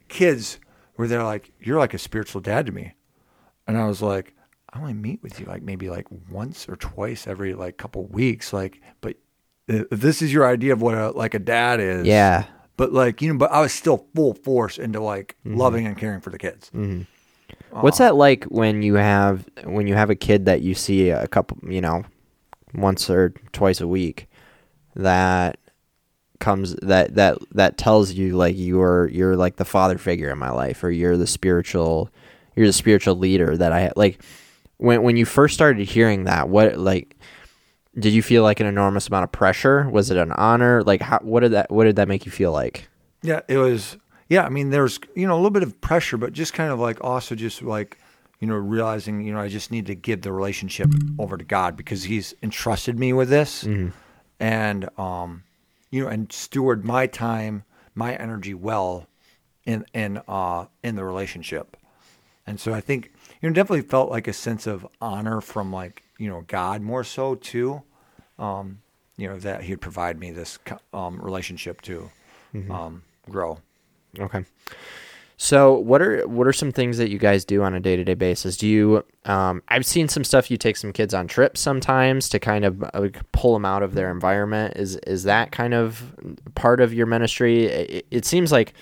kids 0.09 0.59
where 0.97 1.07
they're 1.07 1.25
like, 1.25 1.53
you're 1.61 1.79
like 1.79 1.95
a 1.95 1.99
spiritual 1.99 2.41
dad 2.41 2.67
to 2.67 2.73
me. 2.73 2.95
And 3.69 3.79
I 3.79 3.87
was 3.87 4.03
like, 4.03 4.35
I 4.73 4.81
only 4.81 4.95
meet 4.95 5.23
with 5.23 5.39
you 5.39 5.47
like 5.47 5.63
maybe 5.63 5.89
like 5.91 6.07
once 6.29 6.69
or 6.69 6.75
twice 6.75 7.29
every 7.29 7.55
like 7.55 7.77
couple 7.77 8.05
weeks. 8.07 8.53
Like, 8.53 8.81
but 9.01 9.17
uh, 9.73 9.85
this 9.93 10.23
is 10.23 10.33
your 10.33 10.47
idea 10.47 10.73
of 10.73 10.83
what 10.83 10.97
a, 10.97 11.11
like 11.11 11.35
a 11.35 11.39
dad 11.39 11.79
is. 11.79 12.07
Yeah. 12.07 12.47
But 12.81 12.95
like, 12.95 13.21
you 13.21 13.31
know, 13.31 13.39
but 13.39 13.53
I 13.53 13.61
was 13.61 13.75
still 13.75 14.07
full 14.15 14.33
force 14.33 14.79
into 14.79 15.01
like 15.01 15.37
Mm-hmm. 15.45 15.59
loving 15.59 15.87
and 15.87 15.99
caring 15.99 16.21
for 16.23 16.31
the 16.31 16.39
kids. 16.39 16.71
What's 17.73 17.99
that 17.99 18.17
like 18.17 18.45
when 18.45 18.81
you 18.83 18.95
have 18.95 19.45
when 19.65 19.87
you 19.87 19.95
have 19.95 20.09
a 20.09 20.15
kid 20.17 20.47
that 20.47 20.63
you 20.63 20.75
see 20.75 21.11
a 21.11 21.29
couple, 21.29 21.59
you 21.71 21.83
know, 21.83 22.05
once 22.75 23.11
or 23.11 23.35
twice 23.53 23.83
a 23.83 23.87
week 23.87 24.29
that 24.97 25.59
comes 26.39 26.75
that 26.77 27.15
that 27.17 27.37
that 27.53 27.77
tells 27.77 28.13
you 28.13 28.35
like 28.35 28.55
you're 28.57 29.09
you're 29.09 29.37
like 29.37 29.57
the 29.57 29.65
father 29.67 29.99
figure 29.99 30.31
in 30.31 30.39
my 30.39 30.51
life 30.51 30.83
or 30.83 30.91
you're 30.91 31.19
the 31.19 31.27
spiritual 31.27 32.09
you're 32.57 32.67
the 32.67 32.73
spiritual 32.73 33.15
leader 33.15 33.59
that 33.59 33.73
I 33.73 33.93
like 33.95 34.23
when 34.79 35.03
when 35.03 35.19
you 35.19 35.27
first 35.27 35.53
started 35.53 35.87
hearing 35.87 36.25
that 36.25 36.49
what 36.49 36.79
like 36.79 37.15
did 37.99 38.13
you 38.13 38.23
feel 38.23 38.43
like 38.43 38.61
an 38.61 38.67
enormous 38.67 39.09
amount 39.09 39.25
of 39.25 39.33
pressure? 39.33 39.89
Was 39.91 40.11
it 40.11 40.17
an 40.17 40.33
honor? 40.33 40.83
Like 40.83 41.01
how 41.01 41.19
what 41.19 41.41
did 41.41 41.53
that 41.53 41.71
what 41.71 41.85
did 41.85 41.97
that 41.97 42.09
make 42.09 42.25
you 42.25 42.33
feel 42.33 42.53
like? 42.53 42.89
Yeah, 43.23 43.41
it 43.49 43.59
was. 43.59 43.97
Yeah, 44.29 44.45
I 44.45 44.49
mean, 44.49 44.71
there's 44.71 45.01
you 45.15 45.27
know 45.27 45.35
a 45.35 45.37
little 45.37 45.51
bit 45.51 45.63
of 45.65 45.81
pressure, 45.81 46.17
but 46.17 46.33
just 46.33 46.55
kind 46.55 46.71
of 46.71 46.79
like 46.79 47.03
also 47.03 47.35
just 47.35 47.63
like 47.63 47.99
you 48.39 48.47
know 48.47 48.55
realizing 48.55 49.23
you 49.23 49.33
know 49.33 49.41
I 49.41 49.49
just 49.49 49.71
need 49.73 49.87
to 49.87 49.95
give 49.95 50.23
the 50.23 50.33
relationship 50.33 50.89
over 51.19 51.37
to 51.37 51.45
God 51.45 51.77
because 51.77 52.05
He's 52.05 52.35
entrusted 52.43 52.99
me 52.99 53.13
with 53.13 53.29
this, 53.29 53.65
and 54.39 54.89
um, 54.99 55.43
you 55.91 56.05
know, 56.05 56.09
and 56.09 56.33
steward 56.33 56.85
my 56.85 57.07
time, 57.09 57.65
my 57.95 58.15
energy 58.15 58.55
well 58.55 59.09
in 59.67 59.85
in 59.93 60.21
uh 60.29 60.67
in 60.85 60.95
the 60.95 61.05
relationship, 61.05 61.77
and 62.47 62.61
so 62.61 62.73
I 62.73 62.81
think 62.81 63.13
you 63.43 63.49
know 63.49 63.53
definitely 63.53 63.83
felt 63.83 64.11
like 64.11 64.29
a 64.29 64.33
sense 64.33 64.69
of 64.69 64.87
honor 65.01 65.41
from 65.41 65.73
like 65.73 66.05
you 66.21 66.29
know 66.29 66.45
God 66.47 66.83
more 66.83 67.03
so 67.03 67.35
too, 67.35 67.83
um, 68.39 68.83
you 69.17 69.27
know 69.27 69.39
that 69.39 69.63
He'd 69.63 69.81
provide 69.81 70.19
me 70.21 70.31
this 70.31 70.59
um 70.93 71.21
relationship 71.21 71.81
to 71.83 72.11
um 72.71 73.03
grow. 73.29 73.59
Okay. 74.19 74.45
So 75.43 75.73
what 75.73 76.03
are 76.03 76.29
what 76.29 76.47
are 76.47 76.53
some 76.53 76.71
things 76.71 76.99
that 76.99 77.09
you 77.09 77.19
guys 77.19 77.47
do 77.47 77.63
on 77.63 77.73
a 77.73 77.81
day 77.81 77.97
to 77.97 78.05
day 78.05 78.13
basis? 78.13 78.59
Do 78.59 78.69
you? 78.69 79.05
Um, 79.25 79.63
I've 79.69 79.87
seen 79.87 80.07
some 80.07 80.23
stuff. 80.23 80.51
You 80.51 80.59
take 80.59 80.77
some 80.77 80.93
kids 80.93 81.15
on 81.15 81.27
trips 81.29 81.61
sometimes 81.61 82.29
to 82.29 82.39
kind 82.39 82.67
of 82.67 82.83
uh, 82.93 83.09
pull 83.33 83.55
them 83.55 83.65
out 83.65 83.83
of 83.83 83.95
their 83.95 84.11
environment. 84.11 84.77
Is 84.77 84.97
is 85.07 85.23
that 85.23 85.51
kind 85.51 85.73
of 85.73 86.15
part 86.55 86.83
of 86.83 86.93
your 86.93 87.07
ministry? 87.07 87.65
It, 87.65 88.07
it 88.11 88.25
seems 88.27 88.53
like 88.53 88.75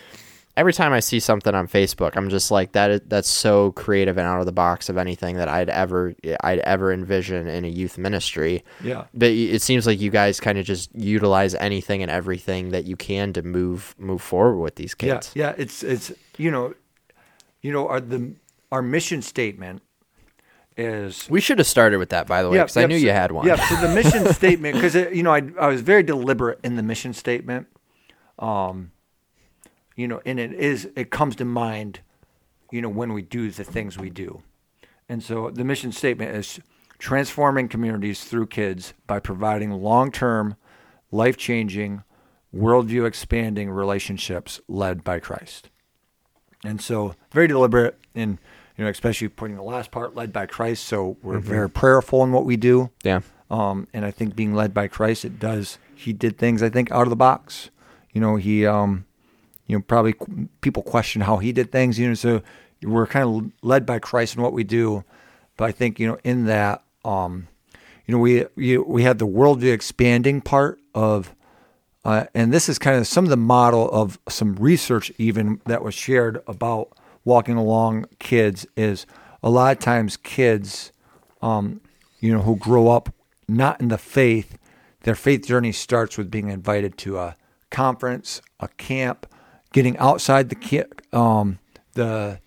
every 0.58 0.72
time 0.72 0.92
I 0.92 0.98
see 0.98 1.20
something 1.20 1.54
on 1.54 1.68
Facebook, 1.68 2.16
I'm 2.16 2.28
just 2.28 2.50
like 2.50 2.72
that. 2.72 2.90
Is, 2.90 3.00
that's 3.06 3.28
so 3.28 3.70
creative 3.72 4.18
and 4.18 4.26
out 4.26 4.40
of 4.40 4.46
the 4.46 4.52
box 4.52 4.88
of 4.88 4.98
anything 4.98 5.36
that 5.36 5.48
I'd 5.48 5.70
ever 5.70 6.14
I'd 6.42 6.58
ever 6.58 6.92
envision 6.92 7.46
in 7.46 7.64
a 7.64 7.68
youth 7.68 7.96
ministry. 7.96 8.64
Yeah. 8.82 9.04
But 9.14 9.30
it 9.30 9.62
seems 9.62 9.86
like 9.86 10.00
you 10.00 10.10
guys 10.10 10.40
kind 10.40 10.58
of 10.58 10.66
just 10.66 10.92
utilize 10.94 11.54
anything 11.54 12.02
and 12.02 12.10
everything 12.10 12.70
that 12.70 12.84
you 12.84 12.96
can 12.96 13.32
to 13.34 13.42
move 13.42 13.94
move 13.98 14.20
forward 14.20 14.58
with 14.58 14.74
these 14.74 14.94
kids. 14.94 15.30
Yeah, 15.34 15.50
yeah, 15.50 15.54
it's 15.56 15.82
it's 15.84 16.12
you 16.36 16.50
know, 16.50 16.74
you 17.62 17.72
know, 17.72 17.88
our 17.88 18.00
the 18.00 18.34
our 18.72 18.82
mission 18.82 19.22
statement 19.22 19.82
is 20.76 21.28
We 21.30 21.40
should 21.40 21.58
have 21.58 21.66
started 21.66 21.98
with 21.98 22.10
that, 22.10 22.26
by 22.26 22.42
the 22.42 22.50
way, 22.50 22.58
because 22.58 22.76
I 22.76 22.80
yep, 22.80 22.90
knew 22.90 22.98
so- 22.98 23.06
you 23.06 23.12
had 23.12 23.30
one. 23.32 23.46
Yeah, 23.46 23.56
so 23.56 23.76
the 23.76 23.94
mission 23.94 24.26
statement 24.34 24.74
because 24.74 24.94
you 24.96 25.22
know 25.22 25.32
I 25.32 25.42
I 25.60 25.68
was 25.68 25.82
very 25.82 26.02
deliberate 26.02 26.58
in 26.64 26.74
the 26.74 26.82
mission 26.82 27.12
statement, 27.12 27.68
um, 28.40 28.90
you 29.98 30.06
know, 30.06 30.22
and 30.24 30.38
it 30.38 30.52
is 30.52 30.88
it 30.94 31.10
comes 31.10 31.34
to 31.36 31.44
mind, 31.44 32.00
you 32.70 32.80
know, 32.80 32.88
when 32.88 33.12
we 33.12 33.20
do 33.20 33.50
the 33.50 33.64
things 33.64 33.98
we 33.98 34.10
do, 34.10 34.42
and 35.08 35.22
so 35.22 35.50
the 35.50 35.64
mission 35.64 35.90
statement 35.90 36.36
is 36.36 36.60
transforming 36.98 37.68
communities 37.68 38.22
through 38.22 38.46
kids 38.46 38.94
by 39.08 39.18
providing 39.18 39.72
long 39.72 40.12
term, 40.12 40.54
life 41.10 41.36
changing, 41.36 42.04
worldview 42.54 43.06
expanding 43.06 43.70
relationships 43.70 44.60
led 44.68 45.02
by 45.02 45.18
Christ. 45.18 45.68
And 46.64 46.80
so 46.80 47.16
very 47.32 47.48
deliberate 47.48 47.98
in 48.14 48.38
you 48.76 48.84
know, 48.84 48.90
especially 48.90 49.26
putting 49.26 49.56
the 49.56 49.62
last 49.62 49.90
part 49.90 50.14
led 50.14 50.32
by 50.32 50.46
Christ. 50.46 50.84
So 50.84 51.16
we're 51.20 51.40
very 51.40 51.68
prayerful 51.68 52.22
in 52.22 52.30
what 52.30 52.44
we 52.44 52.56
do. 52.56 52.90
Yeah. 53.02 53.22
Um, 53.50 53.88
and 53.92 54.04
I 54.04 54.12
think 54.12 54.36
being 54.36 54.54
led 54.54 54.72
by 54.72 54.86
Christ, 54.86 55.24
it 55.24 55.40
does. 55.40 55.78
He 55.96 56.12
did 56.12 56.38
things 56.38 56.62
I 56.62 56.68
think 56.68 56.92
out 56.92 57.02
of 57.02 57.10
the 57.10 57.16
box. 57.16 57.70
You 58.12 58.20
know, 58.20 58.36
he, 58.36 58.64
um, 58.64 59.04
you 59.68 59.76
know, 59.76 59.84
probably 59.86 60.14
people 60.60 60.82
question 60.82 61.22
how 61.22 61.36
he 61.36 61.52
did 61.52 61.70
things. 61.70 61.98
You 61.98 62.08
know, 62.08 62.14
so 62.14 62.42
we're 62.82 63.06
kind 63.06 63.28
of 63.28 63.52
led 63.62 63.86
by 63.86 64.00
Christ 64.00 64.34
in 64.34 64.42
what 64.42 64.52
we 64.52 64.64
do. 64.64 65.04
But 65.56 65.66
I 65.66 65.72
think 65.72 66.00
you 66.00 66.08
know, 66.08 66.18
in 66.24 66.46
that, 66.46 66.82
um, 67.04 67.46
you 68.06 68.12
know, 68.12 68.18
we 68.18 68.46
we 68.56 68.78
we 68.78 69.02
had 69.04 69.18
the 69.18 69.26
worldview 69.26 69.72
expanding 69.72 70.40
part 70.40 70.80
of, 70.94 71.34
uh, 72.04 72.24
and 72.34 72.52
this 72.52 72.68
is 72.68 72.78
kind 72.78 72.96
of 72.98 73.06
some 73.06 73.24
of 73.24 73.30
the 73.30 73.36
model 73.36 73.88
of 73.90 74.18
some 74.28 74.56
research 74.56 75.12
even 75.18 75.60
that 75.66 75.84
was 75.84 75.94
shared 75.94 76.42
about 76.48 76.90
walking 77.24 77.56
along 77.56 78.06
kids 78.18 78.66
is 78.76 79.06
a 79.42 79.50
lot 79.50 79.76
of 79.76 79.82
times 79.82 80.16
kids 80.16 80.92
um, 81.42 81.80
you 82.20 82.32
know, 82.32 82.42
who 82.42 82.56
grow 82.56 82.88
up 82.88 83.14
not 83.46 83.80
in 83.80 83.88
the 83.88 83.98
faith, 83.98 84.58
their 85.02 85.14
faith 85.14 85.46
journey 85.46 85.72
starts 85.72 86.18
with 86.18 86.30
being 86.30 86.48
invited 86.48 86.98
to 86.98 87.18
a 87.18 87.36
conference, 87.70 88.42
a 88.60 88.68
camp, 88.68 89.26
getting 89.72 89.96
outside 89.98 90.48
the 90.48 90.54
ki- 90.54 90.82
um, 91.12 91.58
the 91.94 92.40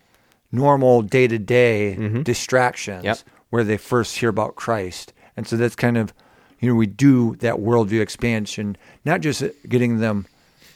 normal 0.51 1.01
day 1.01 1.27
to 1.27 1.37
day 1.39 1.95
distractions 2.23 3.03
Yep. 3.05 3.19
where 3.49 3.63
they 3.63 3.77
first 3.77 4.17
hear 4.17 4.29
about 4.29 4.55
Christ. 4.55 5.13
And 5.37 5.47
so 5.47 5.55
that's 5.57 5.75
kind 5.75 5.97
of, 5.97 6.13
you 6.59 6.69
know, 6.69 6.75
we 6.75 6.87
do 6.87 7.35
that 7.37 7.55
worldview 7.55 8.01
expansion, 8.01 8.75
not 9.05 9.21
just 9.21 9.43
getting 9.67 9.99
them 9.99 10.25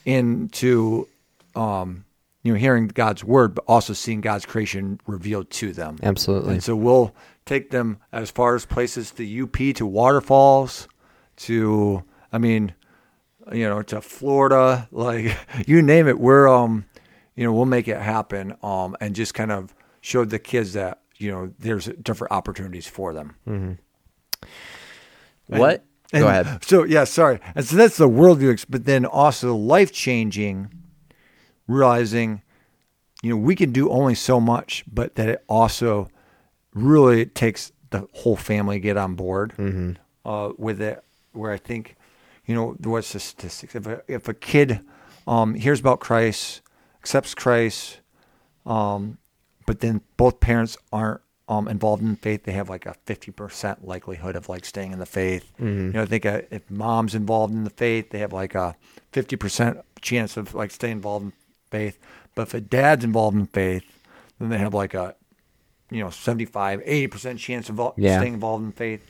into, 0.06 1.08
um, 1.56 2.06
you 2.43 2.54
know, 2.54 2.60
hearing 2.60 2.88
God's 2.88 3.24
word, 3.24 3.56
but 3.56 3.66
also 3.68 3.93
seeing 3.93 4.22
God's 4.22 4.46
creation 4.46 5.00
revealed 5.08 5.50
to 5.52 5.74
them. 5.74 5.98
Absolutely. 6.04 6.54
And 6.54 6.64
so 6.64 6.76
we'll 6.76 7.14
take 7.46 7.72
them 7.72 7.98
as 8.12 8.30
far 8.32 8.56
as 8.56 8.66
places 8.66 9.12
to 9.12 9.43
UP, 9.43 9.74
to 9.76 9.86
waterfalls, 9.86 10.88
to, 11.38 12.04
I 12.32 12.38
mean, 12.38 12.74
you 13.52 13.68
know, 13.68 13.82
to 13.84 14.02
Florida, 14.02 14.88
like 14.91 15.36
you 15.68 15.82
name 15.82 16.08
it. 16.08 16.20
We're, 16.20 16.48
um, 16.48 16.86
you 17.36 17.43
know, 17.43 17.54
we'll 17.54 17.66
make 17.66 17.88
it 17.88 18.00
happen, 18.02 18.56
um, 18.64 18.96
and 19.02 19.16
just 19.16 19.34
kind 19.34 19.52
of 19.52 19.74
show 20.02 20.24
the 20.26 20.39
kids 20.39 20.74
that 20.74 21.02
you 21.18 21.32
know 21.32 21.54
there's 21.60 21.86
different 22.02 22.32
opportunities 22.32 22.88
for 22.88 23.14
them. 23.14 23.36
what? 25.48 25.84
And 26.14 26.22
Go 26.24 26.28
ahead. 26.30 26.64
So 26.64 26.84
yeah, 26.84 27.04
sorry. 27.04 27.39
And 27.56 27.66
so 27.66 27.76
that's 27.76 27.98
the 27.98 28.08
worldview, 28.08 28.66
but 28.70 28.86
then 28.86 29.06
also 29.06 29.56
life 29.56 29.91
changing, 29.91 30.72
realizing, 31.68 32.41
you 33.24 33.32
know, 33.32 33.38
we 33.38 33.56
can 33.56 33.72
do 33.72 33.89
only 33.89 34.16
so 34.16 34.39
much, 34.39 34.84
but 34.91 35.16
that 35.16 35.30
it 35.30 35.43
also 35.50 36.08
really 36.74 37.26
takes 37.26 37.72
the 37.89 38.08
whole 38.14 38.36
family 38.36 38.78
to 38.78 38.80
get 38.82 38.98
on 38.98 39.16
board 39.16 39.54
uh, 40.26 40.52
with 40.58 40.82
it. 40.82 41.04
Where 41.34 41.52
I 41.52 41.58
think, 41.58 41.96
you 42.46 42.56
know, 42.56 42.76
what's 42.84 43.14
the 43.14 43.20
statistics? 43.20 43.76
If 43.76 43.88
a, 43.88 44.02
if 44.08 44.28
a 44.28 44.34
kid 44.34 44.82
um, 45.28 45.56
hears 45.56 45.80
about 45.80 46.00
Christ, 46.00 46.62
accepts 47.00 47.34
Christ, 47.34 48.00
um, 48.66 49.18
but 49.66 49.80
then 49.80 50.02
both 50.18 50.39
parents 50.39 50.78
aren't 50.91 51.22
um, 51.48 51.68
involved 51.68 52.02
in 52.04 52.16
faith, 52.16 52.43
they 52.43 52.52
have 52.54 52.70
like 52.70 52.86
a 52.86 52.96
50% 53.06 53.78
likelihood 53.84 54.36
of 54.36 54.50
like 54.50 54.66
staying 54.66 54.91
in 54.93 55.00
the 55.00 55.06
faith. 55.06 55.52
You 55.60 55.91
know, 55.93 56.02
I 56.04 56.06
think 56.06 56.26
uh, 56.26 56.41
if 56.52 56.70
mom's 56.70 57.14
involved 57.16 57.54
in 57.54 57.64
the 57.64 57.70
faith, 57.70 58.10
they 58.10 58.20
have 58.20 58.34
like 58.34 58.56
a 58.56 58.76
50% 59.14 59.82
chance 60.02 60.38
of 60.38 60.54
like 60.54 60.72
staying 60.72 60.93
involved 60.93 61.26
in 61.26 61.34
faith. 61.70 62.00
But 62.36 62.43
if 62.43 62.54
a 62.54 62.62
dad's 62.62 63.04
involved 63.04 63.38
in 63.38 63.46
faith, 63.48 63.84
then 64.39 64.50
they 64.50 64.58
have 64.58 64.74
like 64.74 64.93
a, 64.93 65.16
you 65.91 66.04
know, 66.04 66.10
75, 66.10 66.82
80% 66.82 67.38
chance 67.38 67.70
of 67.70 67.80
Yeah. 67.98 68.18
staying 68.18 68.34
involved 68.34 68.66
in 68.66 68.72
faith. 68.72 69.02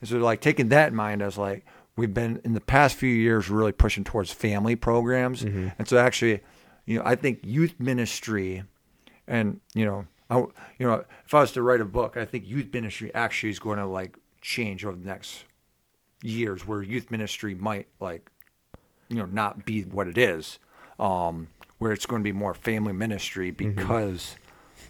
And 0.00 0.10
so 0.10 0.18
like 0.18 0.40
taking 0.40 0.68
that 0.70 0.88
in 0.88 0.94
mind, 0.96 1.22
I 1.22 1.26
was 1.26 1.38
like, 1.38 1.64
we've 1.96 2.14
been 2.14 2.40
in 2.44 2.52
the 2.54 2.60
past 2.60 2.96
few 2.96 3.12
years 3.12 3.48
really 3.50 3.72
pushing 3.72 4.04
towards 4.04 4.30
family 4.32 4.76
programs. 4.76 5.42
And 5.78 5.88
so 5.88 5.98
actually, 5.98 6.40
you 6.84 6.98
know, 6.98 7.04
I 7.04 7.14
think 7.16 7.40
youth 7.42 7.74
ministry 7.78 8.64
and 9.28 9.60
you 9.74 9.84
know 9.84 10.06
I, 10.30 10.38
you 10.38 10.86
know 10.86 11.04
if 11.24 11.34
i 11.34 11.40
was 11.40 11.52
to 11.52 11.62
write 11.62 11.80
a 11.80 11.84
book 11.84 12.16
i 12.16 12.24
think 12.24 12.46
youth 12.46 12.72
ministry 12.72 13.12
actually 13.14 13.50
is 13.50 13.58
going 13.58 13.78
to 13.78 13.86
like 13.86 14.16
change 14.40 14.84
over 14.84 14.96
the 14.96 15.04
next 15.06 15.44
years 16.22 16.66
where 16.66 16.82
youth 16.82 17.10
ministry 17.10 17.54
might 17.54 17.88
like 18.00 18.30
you 19.08 19.16
know 19.16 19.26
not 19.26 19.64
be 19.64 19.82
what 19.82 20.08
it 20.08 20.18
is 20.18 20.58
um 20.98 21.48
where 21.78 21.92
it's 21.92 22.06
going 22.06 22.22
to 22.22 22.24
be 22.24 22.32
more 22.32 22.54
family 22.54 22.92
ministry 22.92 23.50
because 23.50 24.36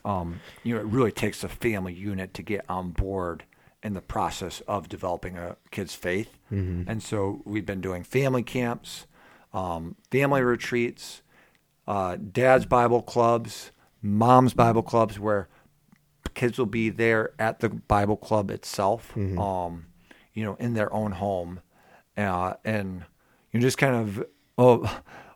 um 0.04 0.40
you 0.62 0.74
know 0.74 0.80
it 0.80 0.86
really 0.86 1.12
takes 1.12 1.42
a 1.42 1.48
family 1.48 1.94
unit 1.94 2.34
to 2.34 2.42
get 2.42 2.64
on 2.68 2.90
board 2.90 3.44
in 3.86 3.94
the 3.94 4.00
process 4.02 4.60
of 4.66 4.88
developing 4.88 5.36
a 5.38 5.56
kid's 5.70 5.94
faith. 5.94 6.32
And 6.90 7.02
so 7.02 7.40
we've 7.44 7.66
been 7.66 7.80
doing 7.80 8.02
family 8.04 8.42
camps 8.42 9.06
um, 9.52 9.96
family 10.10 10.42
retreats 10.42 11.22
uh, 11.88 12.16
dad's 12.16 12.66
Bible 12.66 13.00
clubs, 13.00 13.70
mom's 14.02 14.52
Bible 14.54 14.82
clubs, 14.82 15.18
where 15.18 15.48
kids 16.34 16.58
will 16.58 16.66
be 16.66 16.90
there 16.90 17.32
at 17.38 17.60
the 17.60 17.68
Bible 17.68 18.16
club 18.16 18.50
itself, 18.50 19.16
um, 19.16 19.86
you 20.34 20.44
know, 20.44 20.56
in 20.56 20.74
their 20.74 20.92
own 20.92 21.12
home, 21.12 21.60
uh, 22.16 22.54
and 22.64 23.04
you 23.52 23.60
know, 23.60 23.64
just 23.64 23.78
kind 23.78 23.94
of 23.94 24.26
a, 24.58 24.90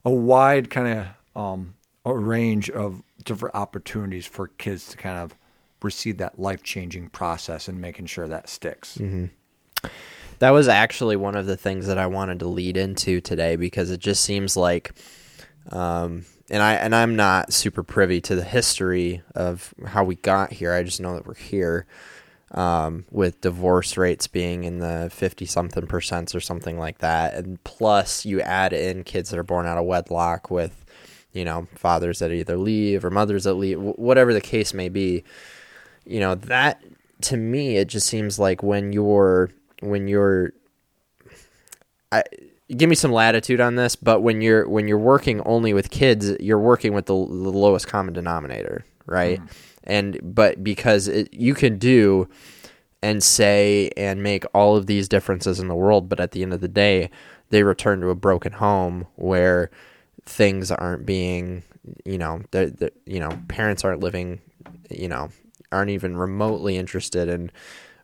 a 0.05 0.11
wide 0.11 0.69
kind 0.71 0.89
of 0.99 1.41
um, 1.41 1.75
a 2.05 2.13
range 2.15 2.69
of 2.69 3.03
different 3.25 3.55
opportunities 3.55 4.27
for 4.27 4.49
kids 4.49 4.89
to 4.89 4.97
kind 4.97 5.19
of 5.19 5.37
receive 5.83 6.19
that 6.19 6.39
life 6.39 6.63
changing 6.63 7.09
process 7.11 7.69
and 7.69 7.81
making 7.81 8.07
sure 8.07 8.29
that 8.29 8.49
sticks. 8.49 8.99
That 10.41 10.51
was 10.51 10.69
actually 10.69 11.17
one 11.17 11.37
of 11.37 11.47
the 11.47 11.57
things 11.57 11.87
that 11.87 11.99
I 11.99 12.07
wanted 12.07 12.39
to 12.39 12.49
lead 12.49 12.77
into 12.77 13.21
today 13.21 13.57
because 13.57 13.91
it 13.91 14.01
just 14.01 14.25
seems 14.25 14.57
like, 14.57 14.93
um, 15.71 16.25
and 16.51 16.63
I 16.63 16.75
and 16.75 16.95
I'm 16.95 17.15
not 17.15 17.53
super 17.53 17.83
privy 17.83 18.21
to 18.23 18.35
the 18.35 18.45
history 18.45 19.23
of 19.35 19.75
how 19.87 20.03
we 20.03 20.15
got 20.15 20.53
here. 20.53 20.73
I 20.73 20.83
just 20.83 21.01
know 21.01 21.15
that 21.15 21.27
we're 21.27 21.35
here, 21.35 21.87
um, 22.53 23.05
with 23.11 23.41
divorce 23.43 23.97
rates 23.99 24.27
being 24.27 24.65
in 24.65 24.79
the 24.79 25.11
fifty 25.13 25.45
something 25.45 25.87
percents 25.87 26.35
or 26.35 26.41
something 26.41 26.79
like 26.79 26.99
that, 26.99 27.35
and 27.35 27.63
plus 27.63 28.25
you 28.25 28.41
add 28.41 28.73
in 28.73 29.05
kids 29.05 29.31
that 29.31 29.39
are 29.39 29.45
born 29.45 29.67
out 29.67 29.79
of 29.79 29.85
wedlock 29.85 30.51
with, 30.51 30.85
you 31.33 31.45
know, 31.45 31.69
fathers 31.75 32.19
that 32.21 32.33
either 32.33 32.57
leave 32.57 33.05
or 33.05 33.11
mothers 33.11 33.45
that 33.45 33.55
leave, 33.55 33.79
whatever 33.79 34.33
the 34.33 34.41
case 34.41 34.73
may 34.73 34.89
be 34.89 35.23
you 36.05 36.21
know 36.21 36.35
that 36.35 36.83
to 37.23 37.37
me 37.37 37.77
it 37.77 37.89
just 37.89 38.07
seems 38.07 38.39
like 38.39 38.63
when 38.63 38.93
you're 38.93 39.51
when 39.81 40.09
you're 40.09 40.53
I 42.13 42.25
give 42.77 42.89
me 42.89 42.97
some 42.97 43.13
latitude 43.13 43.61
on 43.61 43.77
this 43.77 43.97
but 43.97 44.21
when 44.21 44.41
you're 44.41 44.69
when 44.69 44.89
you're 44.89 44.99
working 44.99 45.41
only 45.43 45.73
with 45.73 45.91
kids 45.91 46.33
you're 46.41 46.59
working 46.59 46.95
with 46.95 47.07
the, 47.07 47.15
the 47.15 47.19
lowest 47.19 47.89
common 47.89 48.15
denominator 48.15 48.85
right? 49.07 49.41
Mm-hmm. 49.41 49.47
And 49.85 50.21
but 50.23 50.63
because 50.63 51.09
it, 51.09 51.33
you 51.35 51.55
can 51.55 51.79
do 51.79 52.29
and 53.03 53.23
say 53.23 53.91
and 53.97 54.23
make 54.23 54.45
all 54.55 54.77
of 54.77 54.87
these 54.87 55.09
differences 55.09 55.59
in 55.59 55.69
the 55.69 55.75
world 55.75 56.09
but 56.09 56.21
at 56.21 56.33
the 56.33 56.43
end 56.43 56.53
of 56.53 56.61
the 56.61 56.69
day 56.69 57.11
they 57.51 57.63
return 57.63 58.01
to 58.01 58.11
a 58.11 58.15
broken 58.15 58.53
home 58.53 59.07
where 59.17 59.71
things 60.25 60.71
aren't 60.71 61.07
being 61.07 61.63
you 62.05 62.19
know 62.19 62.43
the 62.51 62.93
you 63.07 63.19
know 63.19 63.31
parents 63.49 63.85
aren't 63.85 64.01
living 64.01 64.41
you 64.91 65.09
know 65.09 65.31
aren't 65.73 65.91
even 65.91 66.17
remotely 66.17 66.77
interested 66.77 67.29
in 67.29 67.51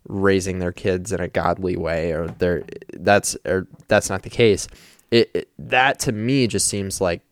raising 0.08 0.60
their 0.60 0.72
kids 0.72 1.12
in 1.12 1.20
a 1.20 1.28
godly 1.28 1.76
way 1.76 2.12
or 2.12 2.28
they're 2.38 2.62
that's 2.94 3.36
or 3.44 3.66
that's 3.88 4.08
not 4.08 4.22
the 4.22 4.30
case. 4.30 4.68
It, 5.10 5.30
it 5.34 5.48
that 5.58 5.98
to 6.00 6.12
me 6.12 6.46
just 6.46 6.68
seems 6.68 7.00
like 7.00 7.22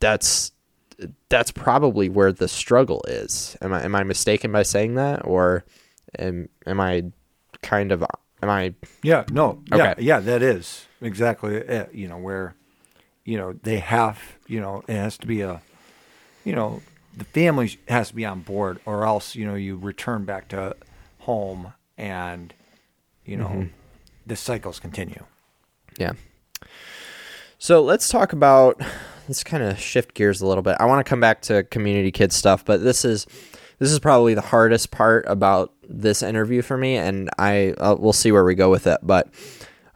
that's 0.00 0.52
that's 1.28 1.50
probably 1.50 2.08
where 2.08 2.32
the 2.32 2.48
struggle 2.48 3.02
is. 3.06 3.56
Am 3.60 3.72
i 3.72 3.84
am 3.84 3.94
i 3.94 4.02
mistaken 4.02 4.50
by 4.52 4.62
saying 4.62 4.94
that 4.94 5.24
or 5.24 5.64
am 6.18 6.48
am 6.66 6.80
i 6.80 7.04
kind 7.62 7.92
of 7.92 8.04
am 8.42 8.50
i 8.50 8.74
Yeah, 9.02 9.24
no, 9.30 9.62
yeah, 9.72 9.94
yeah, 9.98 10.20
that 10.20 10.42
is 10.42 10.86
exactly 11.00 11.56
it. 11.56 11.94
You 11.94 12.08
know 12.08 12.18
where, 12.18 12.54
you 13.24 13.36
know, 13.38 13.52
they 13.62 13.78
have, 13.78 14.20
you 14.46 14.60
know, 14.60 14.82
it 14.88 14.94
has 14.94 15.18
to 15.18 15.26
be 15.26 15.42
a, 15.42 15.60
you 16.44 16.54
know, 16.54 16.82
the 17.16 17.24
family 17.24 17.78
has 17.88 18.08
to 18.08 18.14
be 18.14 18.24
on 18.24 18.40
board, 18.40 18.78
or 18.84 19.06
else, 19.06 19.34
you 19.34 19.46
know, 19.46 19.54
you 19.54 19.76
return 19.76 20.24
back 20.24 20.48
to 20.48 20.76
home, 21.20 21.72
and, 21.96 22.52
you 23.24 23.36
know, 23.36 23.68
the 24.26 24.36
cycles 24.36 24.78
continue. 24.78 25.24
Yeah. 25.98 26.12
So 27.58 27.82
let's 27.82 28.08
talk 28.08 28.32
about 28.32 28.80
let's 29.28 29.42
kind 29.42 29.62
of 29.62 29.78
shift 29.78 30.14
gears 30.14 30.40
a 30.40 30.46
little 30.46 30.62
bit. 30.62 30.76
I 30.78 30.84
want 30.84 31.04
to 31.04 31.08
come 31.08 31.20
back 31.20 31.42
to 31.42 31.64
community 31.64 32.12
kids 32.12 32.36
stuff, 32.36 32.64
but 32.64 32.82
this 32.82 33.04
is 33.04 33.26
this 33.78 33.90
is 33.90 33.98
probably 33.98 34.34
the 34.34 34.40
hardest 34.40 34.90
part 34.90 35.24
about 35.26 35.72
this 35.88 36.22
interview 36.22 36.62
for 36.62 36.76
me, 36.76 36.96
and 36.96 37.30
I 37.38 37.74
uh, 37.78 37.96
we'll 37.98 38.12
see 38.12 38.32
where 38.32 38.44
we 38.44 38.54
go 38.54 38.70
with 38.70 38.86
it. 38.86 39.00
But 39.02 39.28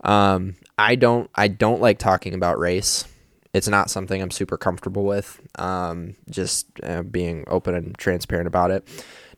um, 0.02 0.56
I 0.78 0.94
don't 0.94 1.30
I 1.34 1.48
don't 1.48 1.80
like 1.80 1.98
talking 1.98 2.34
about 2.34 2.58
race. 2.58 3.04
It's 3.52 3.68
not 3.68 3.90
something 3.90 4.22
I'm 4.22 4.30
super 4.30 4.56
comfortable 4.56 5.04
with. 5.04 5.40
Um, 5.58 6.16
just 6.28 6.66
uh, 6.82 7.02
being 7.02 7.44
open 7.48 7.74
and 7.74 7.98
transparent 7.98 8.46
about 8.46 8.70
it. 8.70 8.86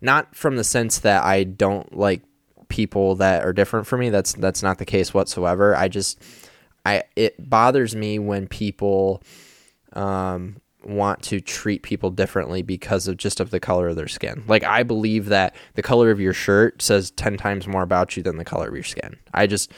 Not 0.01 0.35
from 0.35 0.57
the 0.57 0.65
sense 0.65 0.99
that 0.99 1.23
I 1.23 1.45
don't 1.45 1.97
like 1.97 2.23
people 2.69 3.17
that 3.17 3.45
are 3.45 3.53
different 3.53 3.87
from 3.87 4.01
me. 4.01 4.11
That's 4.11 4.33
that's 4.35 4.63
not 4.63 4.79
the 4.79 4.85
case 4.85 5.15
whatsoever. 5.15 5.77
I 5.77 5.89
just 5.89 6.23
I 6.85 7.05
it 7.17 7.49
bothers 7.49 7.95
me 7.95 8.19
when 8.19 8.49
people 8.49 9.23
um, 9.93 10.57
want 10.85 11.23
to 11.23 11.41
treat 11.41 11.83
people 11.83 12.11
differently 12.11 12.63
because 12.63 13.07
of 13.09 13.17
just 13.17 13.41
of 13.41 13.51
the 13.51 13.61
color 13.61 13.89
of 13.89 13.97
their 13.97 14.09
skin. 14.09 14.43
Like 14.47 14.65
I 14.65 14.83
believe 14.83 15.27
that 15.27 15.55
the 15.75 15.83
color 15.83 16.11
of 16.11 16.21
your 16.21 16.33
shirt 16.33 16.83
says 16.83 17.11
10 17.13 17.37
times 17.37 17.67
more 17.67 17.83
about 17.83 18.17
you 18.17 18.23
than 18.23 18.37
the 18.37 18.45
color 18.45 18.69
of 18.69 18.75
your 18.75 18.83
skin. 18.83 19.17
I 19.33 19.47
just 19.47 19.71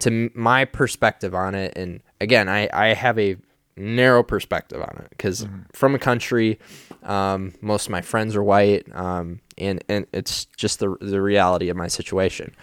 to 0.00 0.10
m- 0.10 0.30
my 0.34 0.64
perspective 0.64 1.34
on 1.34 1.54
it 1.54 1.72
and 1.76 2.00
again, 2.20 2.48
I 2.48 2.68
I 2.72 2.94
have 2.94 3.18
a 3.18 3.36
narrow 3.76 4.22
perspective 4.22 4.80
on 4.80 5.02
it 5.04 5.10
because 5.10 5.46
from 5.72 5.94
a 5.94 5.98
country 5.98 6.58
um, 7.02 7.52
most 7.60 7.86
of 7.86 7.90
my 7.90 8.00
friends 8.00 8.34
are 8.34 8.42
white 8.42 8.86
um, 8.94 9.40
and 9.58 9.84
and 9.88 10.06
it's 10.12 10.46
just 10.56 10.78
the 10.78 10.96
the 11.00 11.20
reality 11.20 11.68
of 11.68 11.76
my 11.76 11.88
situation 11.88 12.54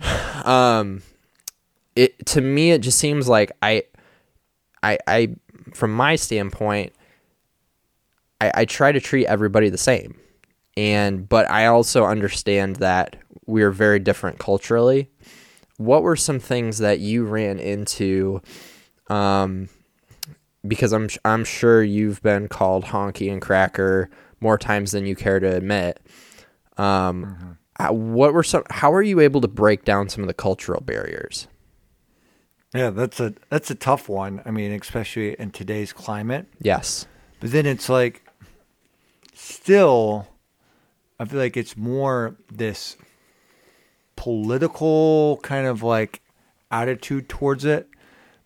Um, 0.44 1.02
it 1.96 2.26
to 2.26 2.40
me 2.40 2.70
it 2.72 2.82
just 2.82 2.98
seems 2.98 3.28
like 3.28 3.50
I, 3.62 3.84
I, 4.82 4.98
I 5.06 5.34
from 5.74 5.92
my 5.94 6.16
standpoint, 6.16 6.92
I, 8.40 8.52
I 8.54 8.64
try 8.66 8.92
to 8.92 9.00
treat 9.00 9.26
everybody 9.26 9.70
the 9.70 9.78
same, 9.78 10.14
and 10.76 11.28
but 11.28 11.50
I 11.50 11.66
also 11.66 12.04
understand 12.04 12.76
that 12.76 13.16
we're 13.46 13.70
very 13.70 13.98
different 13.98 14.38
culturally. 14.38 15.10
What 15.78 16.02
were 16.02 16.16
some 16.16 16.38
things 16.38 16.78
that 16.78 17.00
you 17.00 17.24
ran 17.24 17.58
into? 17.58 18.42
Um, 19.08 19.68
because 20.68 20.92
I'm 20.92 21.08
I'm 21.24 21.44
sure 21.44 21.82
you've 21.82 22.22
been 22.22 22.48
called 22.48 22.84
honky 22.86 23.30
and 23.32 23.40
cracker 23.40 24.10
more 24.40 24.58
times 24.58 24.92
than 24.92 25.06
you 25.06 25.16
care 25.16 25.40
to 25.40 25.56
admit. 25.56 26.00
Um, 26.76 27.58
how- 27.78 27.92
what 27.92 28.32
were 28.34 28.42
some? 28.42 28.64
How 28.70 28.92
are 28.92 29.02
you 29.02 29.20
able 29.20 29.40
to 29.40 29.48
break 29.48 29.84
down 29.84 30.08
some 30.08 30.22
of 30.22 30.28
the 30.28 30.34
cultural 30.34 30.80
barriers? 30.80 31.48
Yeah, 32.74 32.90
that's 32.90 33.20
a 33.20 33.34
that's 33.48 33.70
a 33.70 33.74
tough 33.74 34.08
one. 34.08 34.42
I 34.44 34.50
mean, 34.50 34.72
especially 34.72 35.34
in 35.38 35.50
today's 35.50 35.92
climate. 35.92 36.46
Yes. 36.60 37.06
But 37.40 37.52
then 37.52 37.64
it's 37.66 37.88
like 37.88 38.22
still 39.34 40.28
I 41.18 41.24
feel 41.24 41.38
like 41.38 41.56
it's 41.56 41.76
more 41.76 42.36
this 42.52 42.96
political 44.16 45.38
kind 45.42 45.66
of 45.66 45.82
like 45.82 46.22
attitude 46.70 47.28
towards 47.28 47.64
it. 47.64 47.88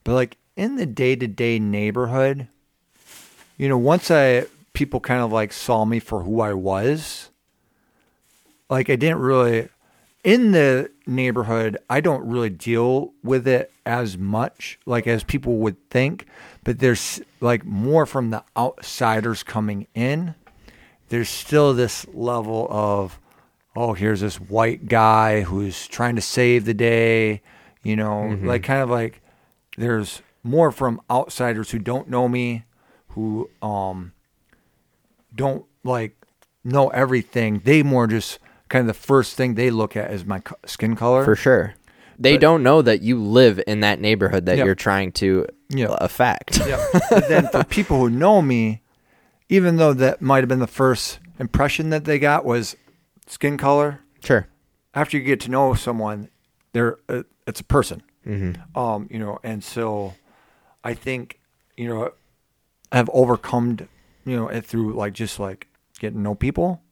But 0.05 0.14
like 0.14 0.37
in 0.61 0.77
the 0.77 0.85
day-to-day 0.85 1.59
neighborhood, 1.59 2.47
you 3.57 3.67
know, 3.67 3.79
once 3.79 4.11
I 4.11 4.45
people 4.75 5.01
kind 5.01 5.23
of 5.23 5.33
like 5.33 5.55
saw 5.55 5.87
me 5.87 6.01
for 6.01 6.23
who 6.23 6.43
I 6.43 6.53
was, 6.53 7.31
like 8.69 8.91
I 8.91 8.97
didn't 8.97 9.21
really 9.21 9.71
in 10.23 10.53
the 10.53 10.91
neighborhood, 11.07 11.79
I 11.89 12.03
don't 12.03 12.29
really 12.29 12.51
deal 12.51 13.15
with 13.25 13.49
it 13.49 13.73
as 13.87 14.19
much 14.19 14.79
like 14.85 15.07
as 15.07 15.25
people 15.25 15.57
would 15.57 15.79
think, 15.89 16.27
but 16.63 16.79
there's 16.79 17.23
like 17.41 17.65
more 17.65 18.05
from 18.05 18.29
the 18.29 18.45
outsiders 18.55 19.43
coming 19.43 19.87
in. 19.95 20.35
There's 21.09 21.31
still 21.31 21.73
this 21.73 22.07
level 22.13 22.67
of 22.71 23.19
oh, 23.75 23.95
here's 23.95 24.21
this 24.21 24.37
white 24.37 24.89
guy 24.89 25.41
who's 25.41 25.87
trying 25.87 26.17
to 26.17 26.21
save 26.21 26.67
the 26.67 26.75
day, 26.75 27.41
you 27.83 27.97
know, 27.97 28.29
mm-hmm. 28.29 28.47
like 28.47 28.63
kind 28.63 28.83
of 28.83 28.91
like 28.91 29.23
there's 29.79 30.21
more 30.43 30.70
from 30.72 31.01
outsiders 31.11 31.70
who 31.70 31.78
don't 31.78 32.09
know 32.09 32.28
me, 32.28 32.64
who 33.09 33.51
um 33.62 34.12
don't 35.34 35.64
like 35.84 36.16
know 36.64 36.88
everything. 36.88 37.61
They 37.64 37.82
more 37.82 38.07
just 38.07 38.38
kind 38.68 38.82
of 38.82 38.86
the 38.97 39.01
first 39.03 39.36
thing 39.36 39.55
they 39.55 39.70
look 39.70 39.97
at 39.97 40.11
is 40.12 40.24
my 40.24 40.41
co- 40.41 40.57
skin 40.66 40.97
color. 40.97 41.24
For 41.24 41.36
sure. 41.36 41.74
They 42.18 42.34
But- 42.34 42.41
don't 42.43 42.62
know 42.62 42.82
that 42.82 43.03
you 43.03 43.18
live 43.22 43.61
in 43.66 43.80
that 43.80 44.01
neighborhood 44.01 44.47
that 44.47 44.59
Yep. 44.59 44.66
you're 44.66 44.74
trying 44.74 45.12
to 45.12 45.47
Yep. 45.70 45.91
affect. 46.01 46.61
But 47.11 47.28
then 47.28 47.49
for 47.49 47.64
people 47.64 47.99
who 47.99 48.11
know 48.11 48.43
me, 48.43 48.82
even 49.49 49.76
though 49.76 49.93
that 49.95 50.20
might 50.20 50.38
have 50.43 50.49
been 50.49 50.59
the 50.59 50.66
first 50.66 51.18
impression 51.38 51.91
that 51.91 52.05
they 52.05 52.18
got 52.18 52.45
was 52.45 52.76
skin 53.26 53.57
color, 53.57 54.01
Sure. 54.22 54.47
after 54.95 55.16
you 55.16 55.22
get 55.24 55.41
to 55.41 55.51
know 55.51 55.72
someone, 55.74 56.28
they're 56.72 56.99
uh, 57.09 57.22
it's 57.47 57.61
a 57.61 57.64
person. 57.64 58.03
Mm-hmm. 58.26 58.78
Um, 58.78 59.09
you 59.11 59.18
know, 59.18 59.38
and 59.43 59.64
so 59.64 60.14
I 60.85 60.95
think 60.95 61.41
you 61.76 61.89
know 61.89 62.12
I've 62.93 63.11
overcome 63.11 63.89
you 64.24 64.37
know 64.37 64.49
it 64.49 64.64
through 64.64 64.95
like 64.95 65.12
just 65.12 65.39
like 65.39 65.68
getting 65.99 66.18
to 66.18 66.22
know 66.22 66.35
people. 66.35 66.83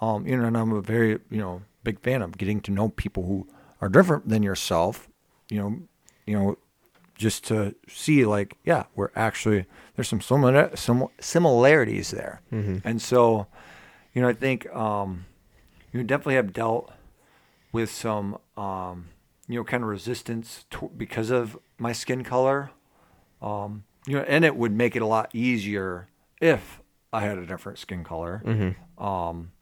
Um, 0.00 0.26
you 0.26 0.36
know, 0.36 0.44
and 0.44 0.56
I'm 0.56 0.72
a 0.72 0.82
very 0.82 1.18
you 1.30 1.38
know 1.38 1.62
big 1.84 2.00
fan 2.00 2.22
of 2.22 2.36
getting 2.36 2.60
to 2.62 2.70
know 2.70 2.90
people 2.90 3.24
who 3.24 3.48
are 3.80 3.88
different 3.88 4.28
than 4.28 4.42
yourself. 4.42 5.08
You 5.48 5.58
know, 5.60 5.78
you 6.26 6.38
know, 6.38 6.58
just 7.14 7.44
to 7.46 7.74
see 7.88 8.24
like 8.24 8.56
yeah, 8.64 8.84
we're 8.94 9.10
actually 9.16 9.66
there's 9.94 10.08
some 10.08 10.20
similar 10.20 10.70
some 10.76 11.08
similarities 11.20 12.10
there, 12.10 12.42
and 12.84 13.00
so 13.00 13.46
you 14.12 14.22
know 14.22 14.28
I 14.28 14.34
think 14.34 14.68
um, 14.74 15.24
you 15.92 16.02
definitely 16.02 16.34
have 16.34 16.52
dealt 16.52 16.92
with 17.72 17.90
some 17.90 18.38
um, 18.56 19.08
you 19.48 19.56
know 19.56 19.64
kind 19.64 19.82
of 19.82 19.88
resistance 19.88 20.64
to, 20.72 20.90
because 20.96 21.30
of 21.30 21.58
my 21.78 21.92
skin 21.92 22.24
color 22.24 22.70
um, 23.42 23.84
you 24.06 24.16
know 24.16 24.22
and 24.24 24.44
it 24.44 24.56
would 24.56 24.72
make 24.72 24.94
it 24.96 25.02
a 25.02 25.06
lot 25.06 25.30
easier 25.34 26.08
if 26.40 26.80
i 27.12 27.20
had 27.22 27.38
a 27.38 27.46
different 27.46 27.78
skin 27.78 28.04
color. 28.04 28.42
Um, 28.98 29.52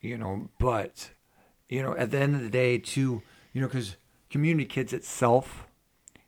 you 0.00 0.16
know 0.18 0.48
but 0.58 1.10
you 1.68 1.82
know 1.82 1.96
at 1.96 2.10
the 2.10 2.18
end 2.18 2.34
of 2.36 2.42
the 2.42 2.50
day 2.50 2.78
too 2.78 3.22
you 3.52 3.60
know 3.60 3.66
because 3.66 3.96
community 4.30 4.64
kids 4.66 4.92
itself 4.92 5.66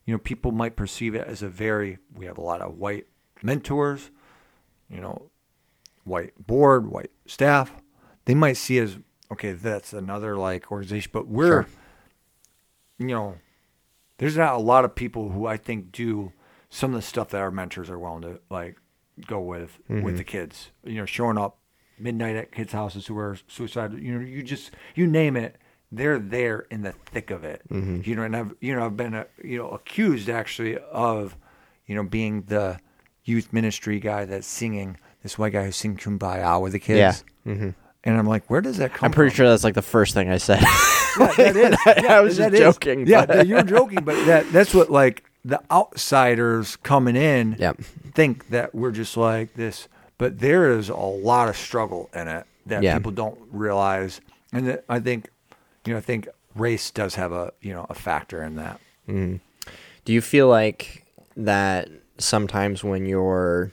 you 0.04 0.12
know 0.14 0.18
people 0.18 0.52
might 0.52 0.74
perceive 0.76 1.14
it 1.14 1.26
as 1.26 1.42
a 1.42 1.48
very 1.48 1.98
we 2.14 2.26
have 2.26 2.38
a 2.38 2.42
lot 2.42 2.60
of 2.60 2.76
white 2.78 3.06
mentors 3.42 4.10
you 4.88 5.00
know 5.00 5.30
white 6.04 6.32
board, 6.46 6.86
white 6.90 7.10
staff, 7.26 7.70
they 8.24 8.34
might 8.34 8.54
see 8.56 8.78
as 8.78 8.96
okay, 9.30 9.52
that's 9.52 9.92
another 9.92 10.38
like 10.38 10.72
organization, 10.72 11.10
but 11.12 11.28
we're, 11.28 11.64
Sure. 11.64 11.66
you 12.98 13.08
know, 13.08 13.34
there's 14.16 14.34
not 14.34 14.54
a 14.54 14.58
lot 14.58 14.86
of 14.86 14.94
people 14.94 15.28
who 15.28 15.46
I 15.46 15.58
think 15.58 15.92
do 15.92 16.32
some 16.70 16.94
of 16.94 17.00
the 17.00 17.06
stuff 17.06 17.28
that 17.30 17.40
our 17.40 17.50
mentors 17.50 17.90
are 17.90 17.98
willing 17.98 18.22
to 18.22 18.40
like 18.50 18.76
go 19.26 19.40
with 19.40 19.78
with 19.88 20.16
the 20.16 20.24
kids. 20.24 20.70
You 20.84 20.96
know, 20.96 21.06
showing 21.06 21.38
up 21.38 21.58
midnight 21.98 22.36
at 22.36 22.52
kids' 22.52 22.72
houses 22.72 23.06
who 23.06 23.18
are 23.18 23.36
suicidal. 23.48 23.98
You 23.98 24.14
know, 24.18 24.20
you 24.24 24.42
just 24.42 24.70
you 24.94 25.06
name 25.06 25.36
it, 25.36 25.56
they're 25.90 26.18
there 26.18 26.66
in 26.70 26.82
the 26.82 26.92
thick 26.92 27.30
of 27.30 27.44
it. 27.44 27.62
You 27.70 28.14
know, 28.14 28.22
and 28.22 28.36
I've 28.36 28.54
you 28.60 28.74
know 28.76 28.84
I've 28.86 28.96
been 28.96 29.14
uh, 29.14 29.24
you 29.42 29.58
know 29.58 29.68
accused 29.70 30.28
actually 30.28 30.78
of 30.78 31.36
you 31.86 31.94
know 31.94 32.02
being 32.04 32.42
the 32.42 32.78
youth 33.24 33.52
ministry 33.52 33.98
guy 34.00 34.24
that's 34.24 34.46
singing 34.46 34.96
this 35.22 35.36
white 35.38 35.52
guy 35.52 35.64
who's 35.64 35.76
singing 35.76 35.98
Kumbaya 35.98 36.60
with 36.60 36.72
the 36.72 36.78
kids. 36.78 37.24
Yeah. 37.44 37.54
hmm 37.54 37.70
And 38.04 38.16
I'm 38.16 38.26
like, 38.26 38.48
where 38.48 38.60
does 38.60 38.76
that 38.78 38.94
come 38.94 39.06
I'm 39.06 39.12
pretty 39.12 39.30
from? 39.30 39.36
sure 39.36 39.48
that's 39.50 39.64
like 39.64 39.74
the 39.74 39.82
first 39.82 40.14
thing 40.14 40.30
I 40.30 40.38
said. 40.38 40.60
Yeah, 41.18 41.32
that 41.36 41.56
is. 41.96 42.04
Yeah, 42.04 42.16
I 42.16 42.20
was 42.20 42.36
that 42.36 42.52
just 42.52 42.54
is. 42.54 42.60
joking. 42.60 43.06
Yeah, 43.06 43.26
but- 43.26 43.46
you're 43.48 43.62
joking, 43.64 44.04
but 44.04 44.14
that 44.26 44.50
that's 44.52 44.72
what 44.72 44.90
like 44.90 45.24
the 45.48 45.60
outsiders 45.70 46.76
coming 46.76 47.16
in 47.16 47.56
Yep. 47.58 47.78
think 48.14 48.48
that 48.50 48.74
we're 48.74 48.90
just 48.92 49.16
like 49.16 49.54
this, 49.54 49.88
but 50.18 50.40
there 50.40 50.70
is 50.78 50.88
a 50.90 50.96
lot 50.96 51.48
of 51.48 51.56
struggle 51.56 52.10
in 52.14 52.28
it 52.28 52.44
that 52.66 52.82
Yeah. 52.82 52.96
people 52.98 53.12
don't 53.12 53.38
realize, 53.50 54.20
and 54.52 54.66
that 54.68 54.84
I 54.88 55.00
think, 55.00 55.30
you 55.86 55.92
know, 55.94 55.98
I 55.98 56.02
think 56.02 56.28
race 56.54 56.90
does 56.90 57.14
have 57.14 57.32
a 57.32 57.52
you 57.62 57.72
know 57.72 57.86
a 57.88 57.94
factor 57.94 58.42
in 58.42 58.56
that. 58.56 58.78
Mm. 59.08 59.40
Do 60.04 60.12
you 60.12 60.20
feel 60.20 60.48
like 60.48 61.04
that 61.36 61.88
sometimes 62.18 62.82
when 62.84 63.06
you're 63.06 63.72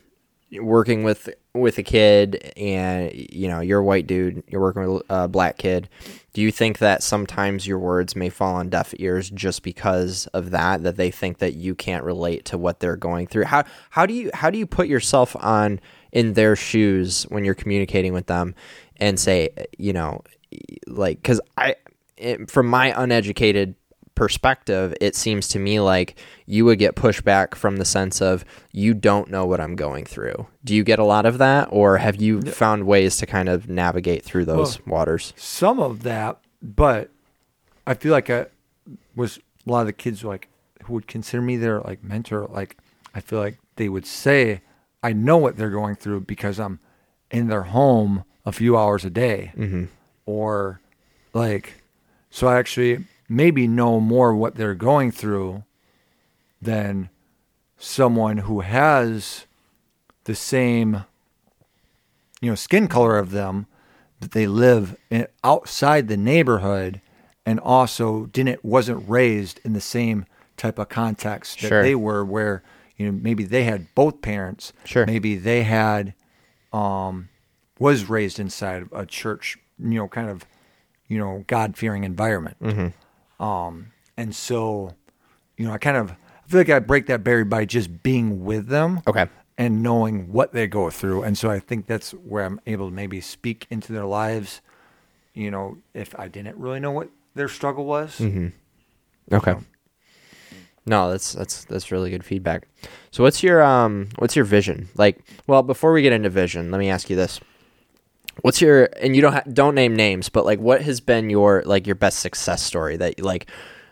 working 0.52 1.04
with 1.04 1.30
with 1.54 1.78
a 1.78 1.84
kid 1.84 2.54
and 2.58 3.12
you 3.14 3.48
know 3.48 3.62
you're 3.62 3.80
a 3.80 3.84
white 3.84 4.08
dude, 4.08 4.44
you're 4.48 4.62
working 4.62 4.88
with 4.88 5.04
a 5.10 5.28
black 5.28 5.58
kid, 5.58 5.90
do 6.34 6.42
you 6.42 6.52
think 6.52 6.80
that 6.80 7.02
sometimes 7.02 7.66
your 7.66 7.80
words 7.80 8.16
may 8.16 8.30
fall 8.30 8.56
on 8.56 8.70
deaf 8.70 8.94
ears 8.98 9.30
just 9.30 9.64
because 9.64 10.28
of 10.28 10.52
that 10.52 10.84
that 10.84 10.98
they 10.98 11.10
think 11.12 11.40
that 11.40 11.56
you 11.56 11.74
can't 11.76 12.04
relate 12.04 12.46
to 12.46 12.58
what 12.58 12.80
they're 12.80 12.96
going 12.96 13.28
through? 13.28 13.46
How 13.46 13.64
how 13.90 14.06
do 14.06 14.14
you 14.14 14.30
how 14.34 14.50
do 14.50 14.58
you 14.58 14.68
put 14.68 14.88
yourself 14.88 15.36
on 15.40 15.80
in 16.12 16.34
their 16.34 16.56
shoes 16.56 17.24
when 17.30 17.44
you're 17.44 17.56
communicating 17.56 18.14
with 18.14 18.28
them 18.28 18.56
and 18.98 19.20
say, 19.20 19.50
you 19.78 19.94
know, 19.94 20.22
like 20.88 21.24
cuz 21.24 21.42
I 21.58 21.76
from 22.48 22.68
my 22.68 22.94
uneducated 23.02 23.76
perspective, 24.16 24.94
it 25.02 25.16
seems 25.16 25.48
to 25.50 25.60
me 25.60 25.80
like 25.80 26.18
you 26.46 26.66
would 26.66 26.80
get 26.80 26.96
pushback 26.96 27.56
from 27.56 27.78
the 27.78 27.86
sense 27.86 28.22
of 28.22 28.46
you 28.72 28.94
don't 28.94 29.30
know 29.30 29.46
what 29.46 29.60
I'm 29.62 29.76
going 29.76 30.06
through. 30.06 30.48
Do 30.64 30.74
you 30.76 30.84
get 30.84 31.00
a 31.00 31.04
lot 31.06 31.26
of 31.26 31.38
that, 31.38 31.68
or 31.72 31.98
have 31.98 32.16
you 32.16 32.42
found 32.42 32.86
ways 32.88 33.18
to 33.18 33.26
kind 33.26 33.50
of 33.50 33.70
navigate 33.70 34.24
through 34.24 34.46
those 34.46 34.84
waters? 34.86 35.34
Some 35.36 35.80
of 35.80 36.04
that, 36.04 36.40
but 36.62 37.10
I 37.86 37.94
feel 37.94 38.12
like 38.12 38.30
I 38.30 38.48
was 39.16 39.38
a 39.68 39.72
lot 39.72 39.82
of 39.82 39.88
the 39.88 39.94
kids 39.94 40.24
like 40.24 40.48
who 40.84 40.94
would 40.94 41.08
consider 41.08 41.42
me 41.42 41.58
their 41.58 41.82
like 41.82 42.04
mentor. 42.04 42.48
Like 42.52 42.78
I 43.14 43.20
feel 43.20 43.40
like 43.40 43.58
they 43.76 43.90
would 43.90 44.06
say, 44.06 44.62
"I 45.04 45.14
know 45.14 45.38
what 45.38 45.58
they're 45.58 45.70
going 45.70 45.96
through 45.96 46.22
because 46.22 46.60
I'm 46.60 46.80
in 47.32 47.48
their 47.48 47.64
home 47.64 48.24
a 48.46 48.52
few 48.52 48.78
hours 48.78 49.04
a 49.06 49.10
day," 49.10 49.52
Mm-hmm. 49.58 49.86
or 50.26 50.80
like, 51.34 51.82
so 52.30 52.48
I 52.48 52.58
actually 52.58 53.06
maybe 53.28 53.68
know 53.68 54.00
more 54.00 54.36
what 54.36 54.56
they're 54.56 54.76
going 54.76 55.12
through 55.12 55.64
than 56.62 57.10
someone 57.78 58.38
who 58.38 58.62
has 58.62 59.46
the 60.26 60.36
same 60.36 61.04
you 62.42 62.50
know 62.50 62.56
skin 62.56 62.88
color 62.88 63.18
of 63.18 63.32
them 63.32 63.68
that 64.20 64.32
they 64.32 64.48
live 64.48 64.96
in, 65.10 65.28
outside 65.44 66.08
the 66.08 66.18
neighborhood 66.18 67.02
and 67.46 67.60
also 67.60 68.26
didn't 68.28 68.64
wasn't 68.64 69.08
raised 69.10 69.60
in 69.64 69.74
the 69.74 69.82
same 69.82 70.26
type 70.58 70.80
of 70.80 70.90
context 70.90 71.60
that 71.62 71.68
Sure. 71.68 71.84
they 71.84 71.96
were 71.96 72.24
where 72.24 72.64
you 72.98 73.06
know 73.06 73.12
maybe 73.12 73.44
they 73.44 73.64
had 73.66 73.94
both 73.94 74.22
parents 74.22 74.72
Sure. 74.86 75.06
maybe 75.06 75.36
they 75.36 75.64
had 75.64 76.14
um 76.74 77.30
was 77.78 78.10
raised 78.10 78.40
inside 78.40 78.86
a 78.94 79.06
church 79.06 79.58
you 79.78 79.96
know 79.96 80.08
kind 80.08 80.30
of 80.30 80.46
you 81.08 81.18
know 81.18 81.44
god-fearing 81.48 82.04
environment 82.04 82.58
Um, 83.40 83.92
and 84.18 84.36
so, 84.36 84.96
you 85.58 85.66
know, 85.68 85.74
I 85.74 85.78
kind 85.78 85.98
of 85.98 86.12
I 86.12 86.48
feel 86.48 86.60
like 86.60 86.70
I 86.70 86.80
break 86.80 87.08
that 87.08 87.24
barrier 87.24 87.46
by 87.46 87.66
just 87.66 88.04
being 88.04 88.44
with 88.44 88.68
them. 88.68 89.02
Okay. 89.08 89.28
And 89.58 89.82
knowing 89.82 90.32
what 90.34 90.52
they 90.52 90.68
go 90.68 90.90
through. 90.90 91.24
And 91.24 91.38
so 91.38 91.50
I 91.50 91.60
think 91.60 91.88
that's 91.88 92.12
where 92.12 92.44
I'm 92.44 92.60
able 92.66 92.90
to 92.90 92.94
maybe 92.94 93.22
speak 93.22 93.68
into 93.70 93.94
their 93.94 94.06
lives, 94.06 94.62
you 95.34 95.50
know, 95.50 95.78
if 95.94 96.14
I 96.20 96.28
didn't 96.28 96.58
really 96.58 96.82
know 96.82 96.92
what 96.92 97.10
their 97.36 97.48
struggle 97.48 97.86
was. 97.86 98.18
Mm-hmm. 98.20 98.48
Okay. 99.34 99.56
No, 100.86 101.10
that's 101.10 101.34
that's 101.34 101.66
that's 101.66 101.92
really 101.92 102.12
good 102.12 102.24
feedback. 102.24 102.68
So 103.12 103.24
what's 103.24 103.42
your 103.42 103.64
um 103.64 104.10
what's 104.18 104.36
your 104.36 104.46
vision? 104.46 104.90
Like, 104.96 105.20
well, 105.48 105.64
before 105.64 105.94
we 105.94 106.02
get 106.02 106.14
into 106.14 106.30
vision, 106.30 106.70
let 106.70 106.78
me 106.78 106.90
ask 106.90 107.10
you 107.10 107.16
this. 107.16 107.40
What's 108.42 108.62
your 108.62 108.90
and 109.02 109.16
you 109.16 109.22
don't 109.22 109.34
ha- 109.34 109.44
don't 109.52 109.76
name 109.76 109.96
names, 109.96 110.30
but 110.30 110.46
like 110.46 110.60
what 110.60 110.82
has 110.82 111.00
been 111.00 111.30
your 111.30 111.64
like 111.66 111.88
your 111.88 111.96
best 111.96 112.20
success 112.20 112.62
story 112.62 112.98
that 112.98 113.22
like 113.22 113.50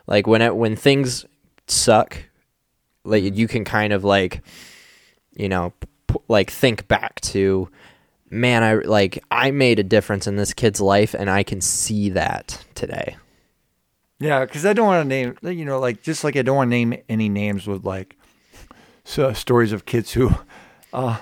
like 0.08 0.28
when 0.28 0.42
it 0.42 0.56
when 0.56 0.76
things 0.76 1.26
suck, 1.68 2.18
like 3.04 3.36
you 3.36 3.48
can 3.48 3.64
kind 3.64 3.94
of 3.94 4.04
like 4.04 4.42
you 5.34 5.50
know 5.50 5.74
p- 6.08 6.20
like 6.28 6.52
think 6.52 6.88
back 6.88 7.22
to 7.22 7.70
man, 8.30 8.64
I 8.64 8.74
like 8.76 9.24
I 9.32 9.52
made 9.52 9.80
a 9.80 9.84
difference 9.84 10.28
in 10.28 10.36
this 10.36 10.54
kid's 10.54 10.82
life 10.82 11.14
and 11.14 11.30
I 11.30 11.44
can 11.44 11.62
see 11.62 12.10
that 12.10 12.64
today. 12.76 13.16
Yeah, 14.20 14.46
because 14.46 14.66
I 14.66 14.74
don't 14.74 14.88
want 14.88 15.04
to 15.04 15.08
name, 15.08 15.38
you 15.42 15.66
know, 15.66 15.80
like 15.80 16.02
just 16.02 16.24
like 16.24 16.36
I 16.36 16.42
don't 16.42 16.56
want 16.56 16.68
to 16.70 16.76
name 16.76 16.96
any 17.10 17.30
names 17.30 17.68
with 17.68 17.86
like 17.86 18.18
so 19.04 19.34
stories 19.34 19.72
of 19.72 19.86
kids 19.86 20.14
who 20.14 20.32
uh, 20.94 21.20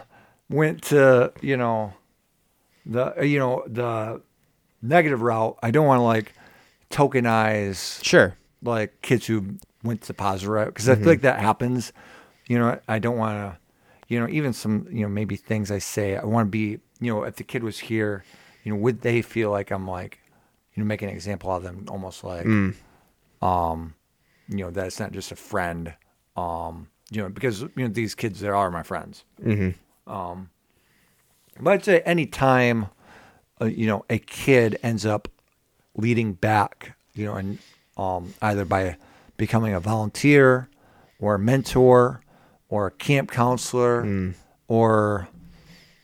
went 0.49 0.83
to, 0.83 1.33
you 1.41 1.57
know, 1.57 1.93
the 2.91 3.13
you 3.25 3.39
know 3.39 3.63
the 3.67 4.21
negative 4.81 5.21
route. 5.21 5.57
I 5.63 5.71
don't 5.71 5.85
want 5.87 5.99
to 5.99 6.03
like 6.03 6.33
tokenize 6.89 8.03
Sure. 8.03 8.35
like 8.61 9.01
kids 9.01 9.25
who 9.27 9.55
went 9.83 10.01
to 10.03 10.13
positive 10.13 10.49
route 10.49 10.67
because 10.67 10.89
I 10.89 10.95
feel 10.95 11.07
like 11.07 11.21
that 11.21 11.39
happens. 11.39 11.93
You 12.47 12.59
know, 12.59 12.79
I 12.87 12.99
don't 12.99 13.17
want 13.17 13.37
to, 13.37 13.57
you 14.07 14.19
know, 14.19 14.27
even 14.27 14.51
some, 14.53 14.87
you 14.91 15.01
know, 15.03 15.07
maybe 15.07 15.35
things 15.37 15.71
I 15.71 15.79
say. 15.79 16.17
I 16.17 16.25
want 16.25 16.47
to 16.47 16.49
be, 16.51 16.79
you 16.99 17.13
know, 17.13 17.23
if 17.23 17.37
the 17.37 17.43
kid 17.43 17.63
was 17.63 17.79
here, 17.79 18.23
you 18.63 18.73
know, 18.73 18.79
would 18.79 19.01
they 19.01 19.21
feel 19.21 19.51
like 19.51 19.71
I'm 19.71 19.87
like, 19.87 20.19
you 20.73 20.83
know, 20.83 20.87
making 20.87 21.09
an 21.09 21.15
example 21.15 21.49
of 21.51 21.63
them, 21.63 21.85
almost 21.89 22.23
like, 22.23 22.45
um, 23.41 23.93
you 24.49 24.57
know, 24.57 24.71
that 24.71 24.87
it's 24.87 24.99
not 24.99 25.11
just 25.13 25.31
a 25.31 25.35
friend, 25.35 25.93
um, 26.35 26.89
you 27.09 27.21
know, 27.21 27.29
because 27.29 27.61
you 27.61 27.69
know 27.77 27.87
these 27.87 28.15
kids 28.15 28.39
they 28.39 28.49
are 28.49 28.69
my 28.71 28.83
friends. 28.83 29.23
Mm-hmm. 29.43 30.11
Um, 30.11 30.49
but 31.61 31.73
I'd 31.73 31.85
say 31.85 32.01
any 32.01 32.25
time, 32.25 32.87
uh, 33.61 33.65
you 33.65 33.87
know, 33.87 34.05
a 34.09 34.17
kid 34.17 34.77
ends 34.83 35.05
up 35.05 35.27
leading 35.95 36.33
back, 36.33 36.95
you 37.13 37.25
know, 37.25 37.35
and 37.35 37.59
um, 37.97 38.33
either 38.41 38.65
by 38.65 38.97
becoming 39.37 39.73
a 39.73 39.79
volunteer 39.79 40.69
or 41.19 41.35
a 41.35 41.39
mentor 41.39 42.21
or 42.69 42.87
a 42.87 42.91
camp 42.91 43.31
counselor 43.31 44.33
or, 44.67 45.27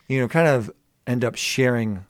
you 0.08 0.20
know, 0.20 0.28
kind 0.28 0.48
of 0.48 0.70
end 1.06 1.24
up 1.24 1.34
sharing, 1.34 2.04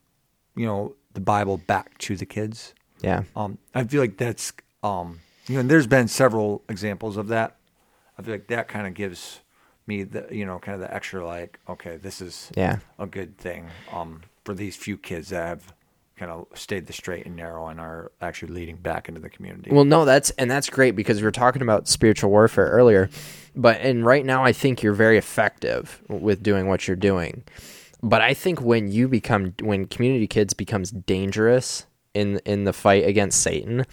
you 0.57 0.67
know, 0.67 0.95
the 1.15 1.21
Bible 1.21 1.57
back 1.57 1.97
to 1.99 2.17
the 2.17 2.27
kids. 2.27 2.75
Yeah. 3.01 3.23
Um, 3.37 3.59
I 3.75 3.85
feel 3.85 4.01
like 4.01 4.17
that's, 4.17 4.53
um, 4.83 5.21
you 5.47 5.55
know, 5.55 5.61
and 5.61 5.71
there's 5.71 5.87
been 5.87 6.09
several 6.09 6.63
examples 6.69 7.17
of 7.17 7.29
that. 7.29 7.57
I 8.19 8.23
feel 8.23 8.35
like 8.35 8.49
that 8.49 8.69
kind 8.69 8.87
of 8.87 8.95
gives 8.95 9.41
me 9.89 10.05
the, 10.05 10.26
you 10.30 10.45
know, 10.47 10.59
kind 10.59 10.74
of 10.74 10.80
the 10.80 10.95
extra 10.95 11.26
like, 11.26 11.59
okay, 11.68 11.97
this 11.97 12.20
is 12.20 12.51
Yeah. 12.57 12.78
a 12.99 13.07
good 13.07 13.36
thing 13.39 13.66
um, 13.93 14.22
for 14.45 14.55
these 14.55 14.76
few 14.76 14.97
kids 14.97 15.30
that 15.30 15.47
have 15.47 15.72
kind 16.16 16.30
of 16.30 16.47
stayed 16.55 16.86
the 16.86 16.93
straight 16.93 17.26
and 17.26 17.36
narrow 17.36 17.68
and 17.68 17.80
are 17.80 18.11
actually 18.20 18.53
leading 18.53 18.76
back 18.76 19.09
into 19.09 19.20
the 19.20 19.30
community. 19.30 19.70
Well, 19.72 19.84
no, 19.84 20.05
that's 20.05 20.30
and 20.30 20.51
that's 20.51 20.68
great 20.68 20.95
because 20.97 21.18
we 21.18 21.24
were 21.24 21.30
talking 21.30 21.62
about 21.62 21.89
spiritual 21.89 22.30
warfare 22.30 22.66
earlier, 22.66 23.09
but 23.57 23.80
and 23.80 24.05
right 24.05 24.24
now 24.26 24.45
I 24.45 24.53
think 24.53 24.82
you're 24.82 24.93
very 24.95 25.16
effective 25.16 26.03
with 26.09 26.43
doing 26.43 26.66
what 26.66 26.86
you're 26.89 26.97
doing. 26.97 27.45
But 28.03 28.20
I 28.20 28.34
think 28.34 28.61
when 28.61 28.91
you 28.91 29.09
become 29.09 29.55
when 29.61 29.86
community 29.86 30.26
kids 30.26 30.55
becomes 30.55 30.91
dangerous 30.91 31.86
in 32.14 32.41
in 32.45 32.64
the 32.64 32.72
fight 32.72 33.07
against 33.07 33.41
Satan 33.41 33.84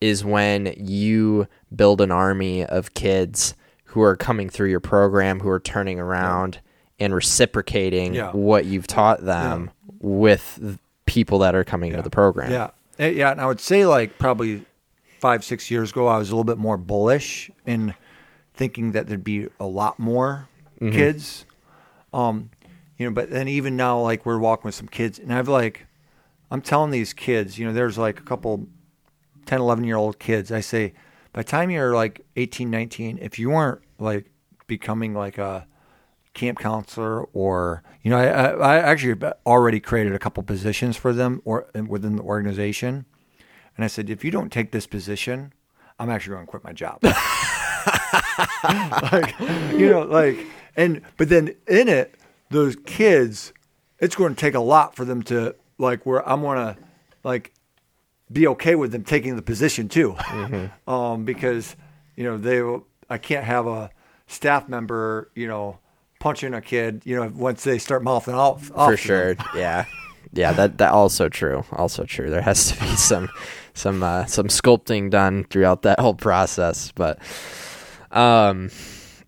is 0.00 0.24
when 0.24 0.72
you 0.76 1.48
build 1.74 2.00
an 2.00 2.12
army 2.12 2.64
of 2.64 2.94
kids 2.94 3.54
who 3.96 4.02
are 4.02 4.14
coming 4.14 4.50
through 4.50 4.68
your 4.68 4.78
program 4.78 5.40
who 5.40 5.48
are 5.48 5.58
turning 5.58 5.98
around 5.98 6.58
and 7.00 7.14
reciprocating 7.14 8.12
Yeah. 8.12 8.30
what 8.32 8.66
you've 8.66 8.86
taught 8.86 9.24
them 9.24 9.70
with 10.00 10.78
people 11.06 11.38
that 11.38 11.54
are 11.54 11.64
coming 11.64 11.92
into 11.92 12.02
the 12.02 12.10
program. 12.10 12.52
Yeah, 12.52 12.68
Eh, 12.98 13.08
yeah, 13.08 13.30
and 13.30 13.40
I 13.40 13.46
would 13.46 13.58
say 13.58 13.86
like 13.86 14.18
probably 14.18 14.66
five, 15.18 15.42
six 15.44 15.70
years 15.70 15.92
ago, 15.92 16.08
I 16.08 16.18
was 16.18 16.28
a 16.28 16.34
little 16.34 16.44
bit 16.44 16.58
more 16.58 16.76
bullish 16.76 17.50
in 17.64 17.94
thinking 18.52 18.92
that 18.92 19.06
there'd 19.06 19.24
be 19.24 19.48
a 19.58 19.64
lot 19.66 19.98
more 19.98 20.46
kids. 20.78 21.46
Um, 22.12 22.50
you 22.98 23.06
know, 23.06 23.14
but 23.14 23.30
then 23.30 23.48
even 23.48 23.76
now, 23.76 23.98
like 24.00 24.26
we're 24.26 24.38
walking 24.38 24.64
with 24.68 24.74
some 24.74 24.88
kids, 24.88 25.18
and 25.18 25.32
I've 25.32 25.48
like, 25.48 25.86
I'm 26.50 26.60
telling 26.60 26.90
these 26.90 27.14
kids, 27.14 27.58
you 27.58 27.66
know, 27.66 27.72
there's 27.72 27.96
like 27.96 28.18
a 28.20 28.22
couple 28.22 28.66
10, 29.46 29.58
11 29.58 29.84
year 29.84 29.96
old 29.96 30.18
kids. 30.18 30.52
I 30.52 30.60
say, 30.60 30.92
by 31.32 31.40
the 31.40 31.48
time 31.48 31.70
you're 31.70 31.94
like 31.94 32.20
18, 32.36 32.70
19, 32.70 33.18
if 33.22 33.38
you 33.38 33.48
weren't 33.50 33.80
like 33.98 34.30
becoming 34.66 35.14
like 35.14 35.38
a 35.38 35.66
camp 36.34 36.58
counselor 36.58 37.22
or 37.32 37.82
you 38.02 38.10
know 38.10 38.18
I, 38.18 38.50
I, 38.50 38.76
actually 38.78 39.18
already 39.46 39.80
created 39.80 40.14
a 40.14 40.18
couple 40.18 40.42
positions 40.42 40.94
for 40.96 41.14
them 41.14 41.40
or 41.46 41.66
within 41.88 42.16
the 42.16 42.22
organization. 42.22 43.06
And 43.76 43.84
i 43.84 43.88
said 43.88 44.10
if 44.10 44.22
you 44.24 44.30
don't 44.30 44.52
take 44.52 44.70
this 44.70 44.86
position 44.86 45.52
i'm 45.98 46.10
actually 46.10 46.34
going 46.34 46.46
to 46.46 46.50
quit 46.50 46.64
my 46.64 46.72
job. 46.72 47.02
Like 49.12 49.38
you 49.72 49.88
know 49.90 50.02
like 50.02 50.38
and 50.76 51.00
but 51.16 51.28
then 51.28 51.54
in 51.68 51.88
it 51.88 52.16
those 52.50 52.76
kids 52.84 53.52
it's 53.98 54.16
going 54.16 54.34
to 54.34 54.40
take 54.40 54.54
a 54.54 54.60
lot 54.60 54.96
for 54.96 55.04
them 55.04 55.22
to 55.24 55.54
like 55.78 56.04
where 56.04 56.26
i'm 56.28 56.42
going 56.42 56.58
to 56.58 56.76
like 57.22 57.52
be 58.32 58.46
okay 58.48 58.74
with 58.74 58.90
them 58.92 59.04
taking 59.04 59.36
the 59.36 59.42
position 59.42 59.88
too. 59.88 60.16
Um 60.88 61.24
because 61.24 61.76
you 62.16 62.24
know 62.24 62.36
they 62.36 62.60
will- 62.62 62.86
i 63.10 63.18
can't 63.18 63.44
have 63.44 63.66
a 63.66 63.90
staff 64.26 64.68
member 64.68 65.30
you 65.34 65.46
know 65.46 65.78
punching 66.18 66.54
a 66.54 66.60
kid 66.60 67.02
you 67.04 67.14
know 67.16 67.30
once 67.34 67.64
they 67.64 67.78
start 67.78 68.02
mouthing 68.02 68.34
off, 68.34 68.70
off 68.74 68.90
for 68.90 68.90
them. 68.90 68.96
sure. 68.96 69.36
Yeah, 69.54 69.84
yeah. 70.32 70.52
That 70.52 70.78
that 70.78 70.92
also 70.92 71.28
true. 71.28 71.64
Also 71.72 72.04
true. 72.04 72.30
There 72.30 72.42
has 72.42 72.72
to 72.72 72.80
be 72.80 72.86
some 72.96 73.28
some 73.74 74.02
uh, 74.02 74.24
some 74.26 74.48
sculpting 74.48 75.10
done 75.10 75.44
throughout 75.44 75.82
that 75.82 76.00
whole 76.00 76.14
process. 76.14 76.92
But 76.92 77.18
um, 78.10 78.70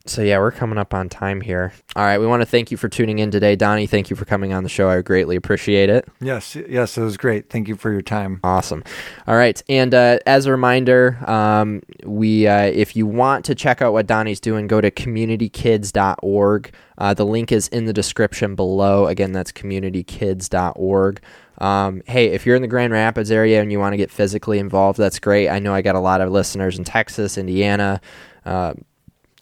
so 0.09 0.23
yeah, 0.23 0.39
we're 0.39 0.51
coming 0.51 0.79
up 0.79 0.93
on 0.95 1.09
time 1.09 1.41
here. 1.41 1.73
All 1.95 2.05
right, 2.05 2.19
we 2.19 2.27
want 2.27 2.41
to 2.43 2.47
thank 2.47 2.71
you 2.71 2.77
for 2.77 2.89
tuning 2.89 3.19
in 3.19 3.31
today, 3.31 3.55
Donnie. 3.57 3.87
Thank 3.87 4.11
you 4.11 4.17
for 4.17 4.25
coming 4.25 4.53
on 4.53 4.63
the 4.63 4.69
show. 4.69 4.89
I 4.89 5.01
greatly 5.03 5.37
appreciate 5.37 5.89
it. 5.91 6.09
yes 6.21 6.57
yes 6.57 6.97
it 6.99 7.03
was 7.03 7.17
great 7.17 7.51
thank 7.51 7.69
you 7.69 7.77
for 7.77 7.93
your 7.93 8.03
time 8.03 8.41
Awesome. 8.43 8.83
All 9.27 9.37
right, 9.37 9.63
and 9.69 9.95
uh, 9.95 10.19
as 10.27 10.47
a 10.47 10.51
reminder, 10.51 11.19
um, 11.31 11.83
we 12.05 12.47
uh, 12.47 12.63
if 12.65 12.97
you 12.97 13.07
want 13.07 13.45
to 13.47 13.55
check 13.55 13.83
out 13.83 13.93
what 13.93 14.07
Donnie's 14.07 14.41
doing, 14.41 14.67
go 14.67 14.81
to 14.81 14.91
communitykids.org. 14.91 16.73
Uh, 16.99 17.15
the 17.15 17.25
link 17.27 17.53
is 17.53 17.69
in 17.69 17.85
the 17.85 17.93
description 17.93 18.55
below. 18.55 19.07
Again, 19.07 19.33
that's 19.33 19.53
communitykids.org. 19.53 21.21
Um, 21.59 22.03
hey, 22.07 22.27
if 22.29 22.47
you're 22.47 22.57
in 22.57 22.63
the 22.63 22.69
Grand 22.69 22.93
Rapids 22.93 23.31
area 23.31 23.61
and 23.61 23.71
you 23.73 23.79
want 23.79 23.93
to 23.93 23.97
get 23.97 24.11
physically 24.11 24.59
involved, 24.59 24.99
that's 24.99 25.19
great. 25.19 25.49
I 25.49 25.59
know 25.59 25.75
I 25.75 25.83
got 25.83 25.97
a 25.97 26.01
lot 26.01 26.21
of 26.21 26.31
listeners 26.31 26.79
in 26.79 26.85
Texas, 26.85 27.37
Indiana, 27.37 28.01
uh, 28.45 28.75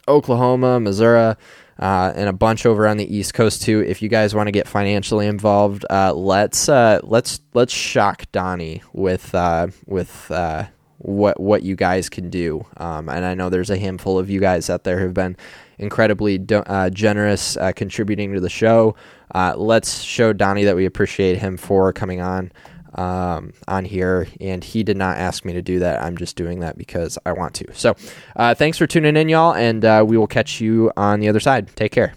Oklahoma, 0.09 0.81
Missouri, 0.81 1.37
uh, 1.79 2.13
and 2.15 2.29
a 2.29 2.33
bunch 2.33 2.65
over 2.65 2.87
on 2.87 2.97
the 2.97 3.15
East 3.15 3.35
Coast 3.35 3.63
too. 3.63 3.81
If 3.81 4.01
you 4.03 4.09
guys 4.09 4.35
want 4.35 4.47
to 4.47 4.53
get 4.53 4.67
financially 4.67 5.27
involved, 5.27 5.85
uh, 5.91 6.15
let's 6.15 6.69
uh, 6.69 7.01
let's 7.03 7.41
let's 7.55 7.73
shock 7.73 8.25
Donnie 8.33 8.83
with 8.93 9.35
uh, 9.35 9.69
with 9.87 10.31
uh, 10.31 10.65
what 10.99 11.39
what 11.39 11.63
you 11.63 11.77
guys 11.77 12.09
can 12.09 12.31
do. 12.31 12.65
Um, 12.79 13.09
and 13.09 13.25
I 13.25 13.35
know 13.35 13.51
there's 13.51 13.71
a 13.71 13.79
handful 13.79 14.19
of 14.19 14.31
you 14.31 14.41
guys 14.41 14.71
out 14.71 14.85
there 14.85 14.99
who've 14.99 15.15
been 15.15 15.37
incredibly 15.79 16.39
do- 16.39 16.57
uh, 16.61 16.89
generous 16.89 17.59
contributing 17.77 18.33
to 18.33 18.41
the 18.41 18.49
show. 18.49 18.97
Let's 19.35 20.01
show 20.01 20.33
Donnie 20.33 20.65
that 20.65 20.77
we 20.77 20.87
appreciate 20.87 21.39
him 21.39 21.59
for 21.59 21.93
coming 21.93 22.23
on 22.23 22.53
um, 22.97 23.53
on 23.69 23.85
here, 23.85 24.27
and 24.41 24.65
he 24.65 24.83
did 24.83 24.97
not 24.97 25.17
ask 25.19 25.45
me 25.45 25.53
to 25.53 25.63
do 25.63 25.79
that. 25.79 26.03
I'm 26.03 26.17
just 26.17 26.37
doing 26.37 26.61
that 26.61 26.77
because 26.77 27.19
I 27.25 27.33
want 27.33 27.55
to. 27.55 27.73
So, 27.75 27.95
uh, 28.35 28.55
thanks 28.55 28.79
for 28.79 28.87
tuning 28.87 29.17
in, 29.17 29.29
y'all, 29.29 29.55
and 29.55 29.85
uh, 29.85 30.05
we 30.07 30.17
will 30.17 30.27
catch 30.27 30.61
you 30.61 30.91
on 30.97 31.21
the 31.21 31.29
other 31.29 31.41
side. 31.41 31.75
Take 31.77 31.93
care. 31.93 32.15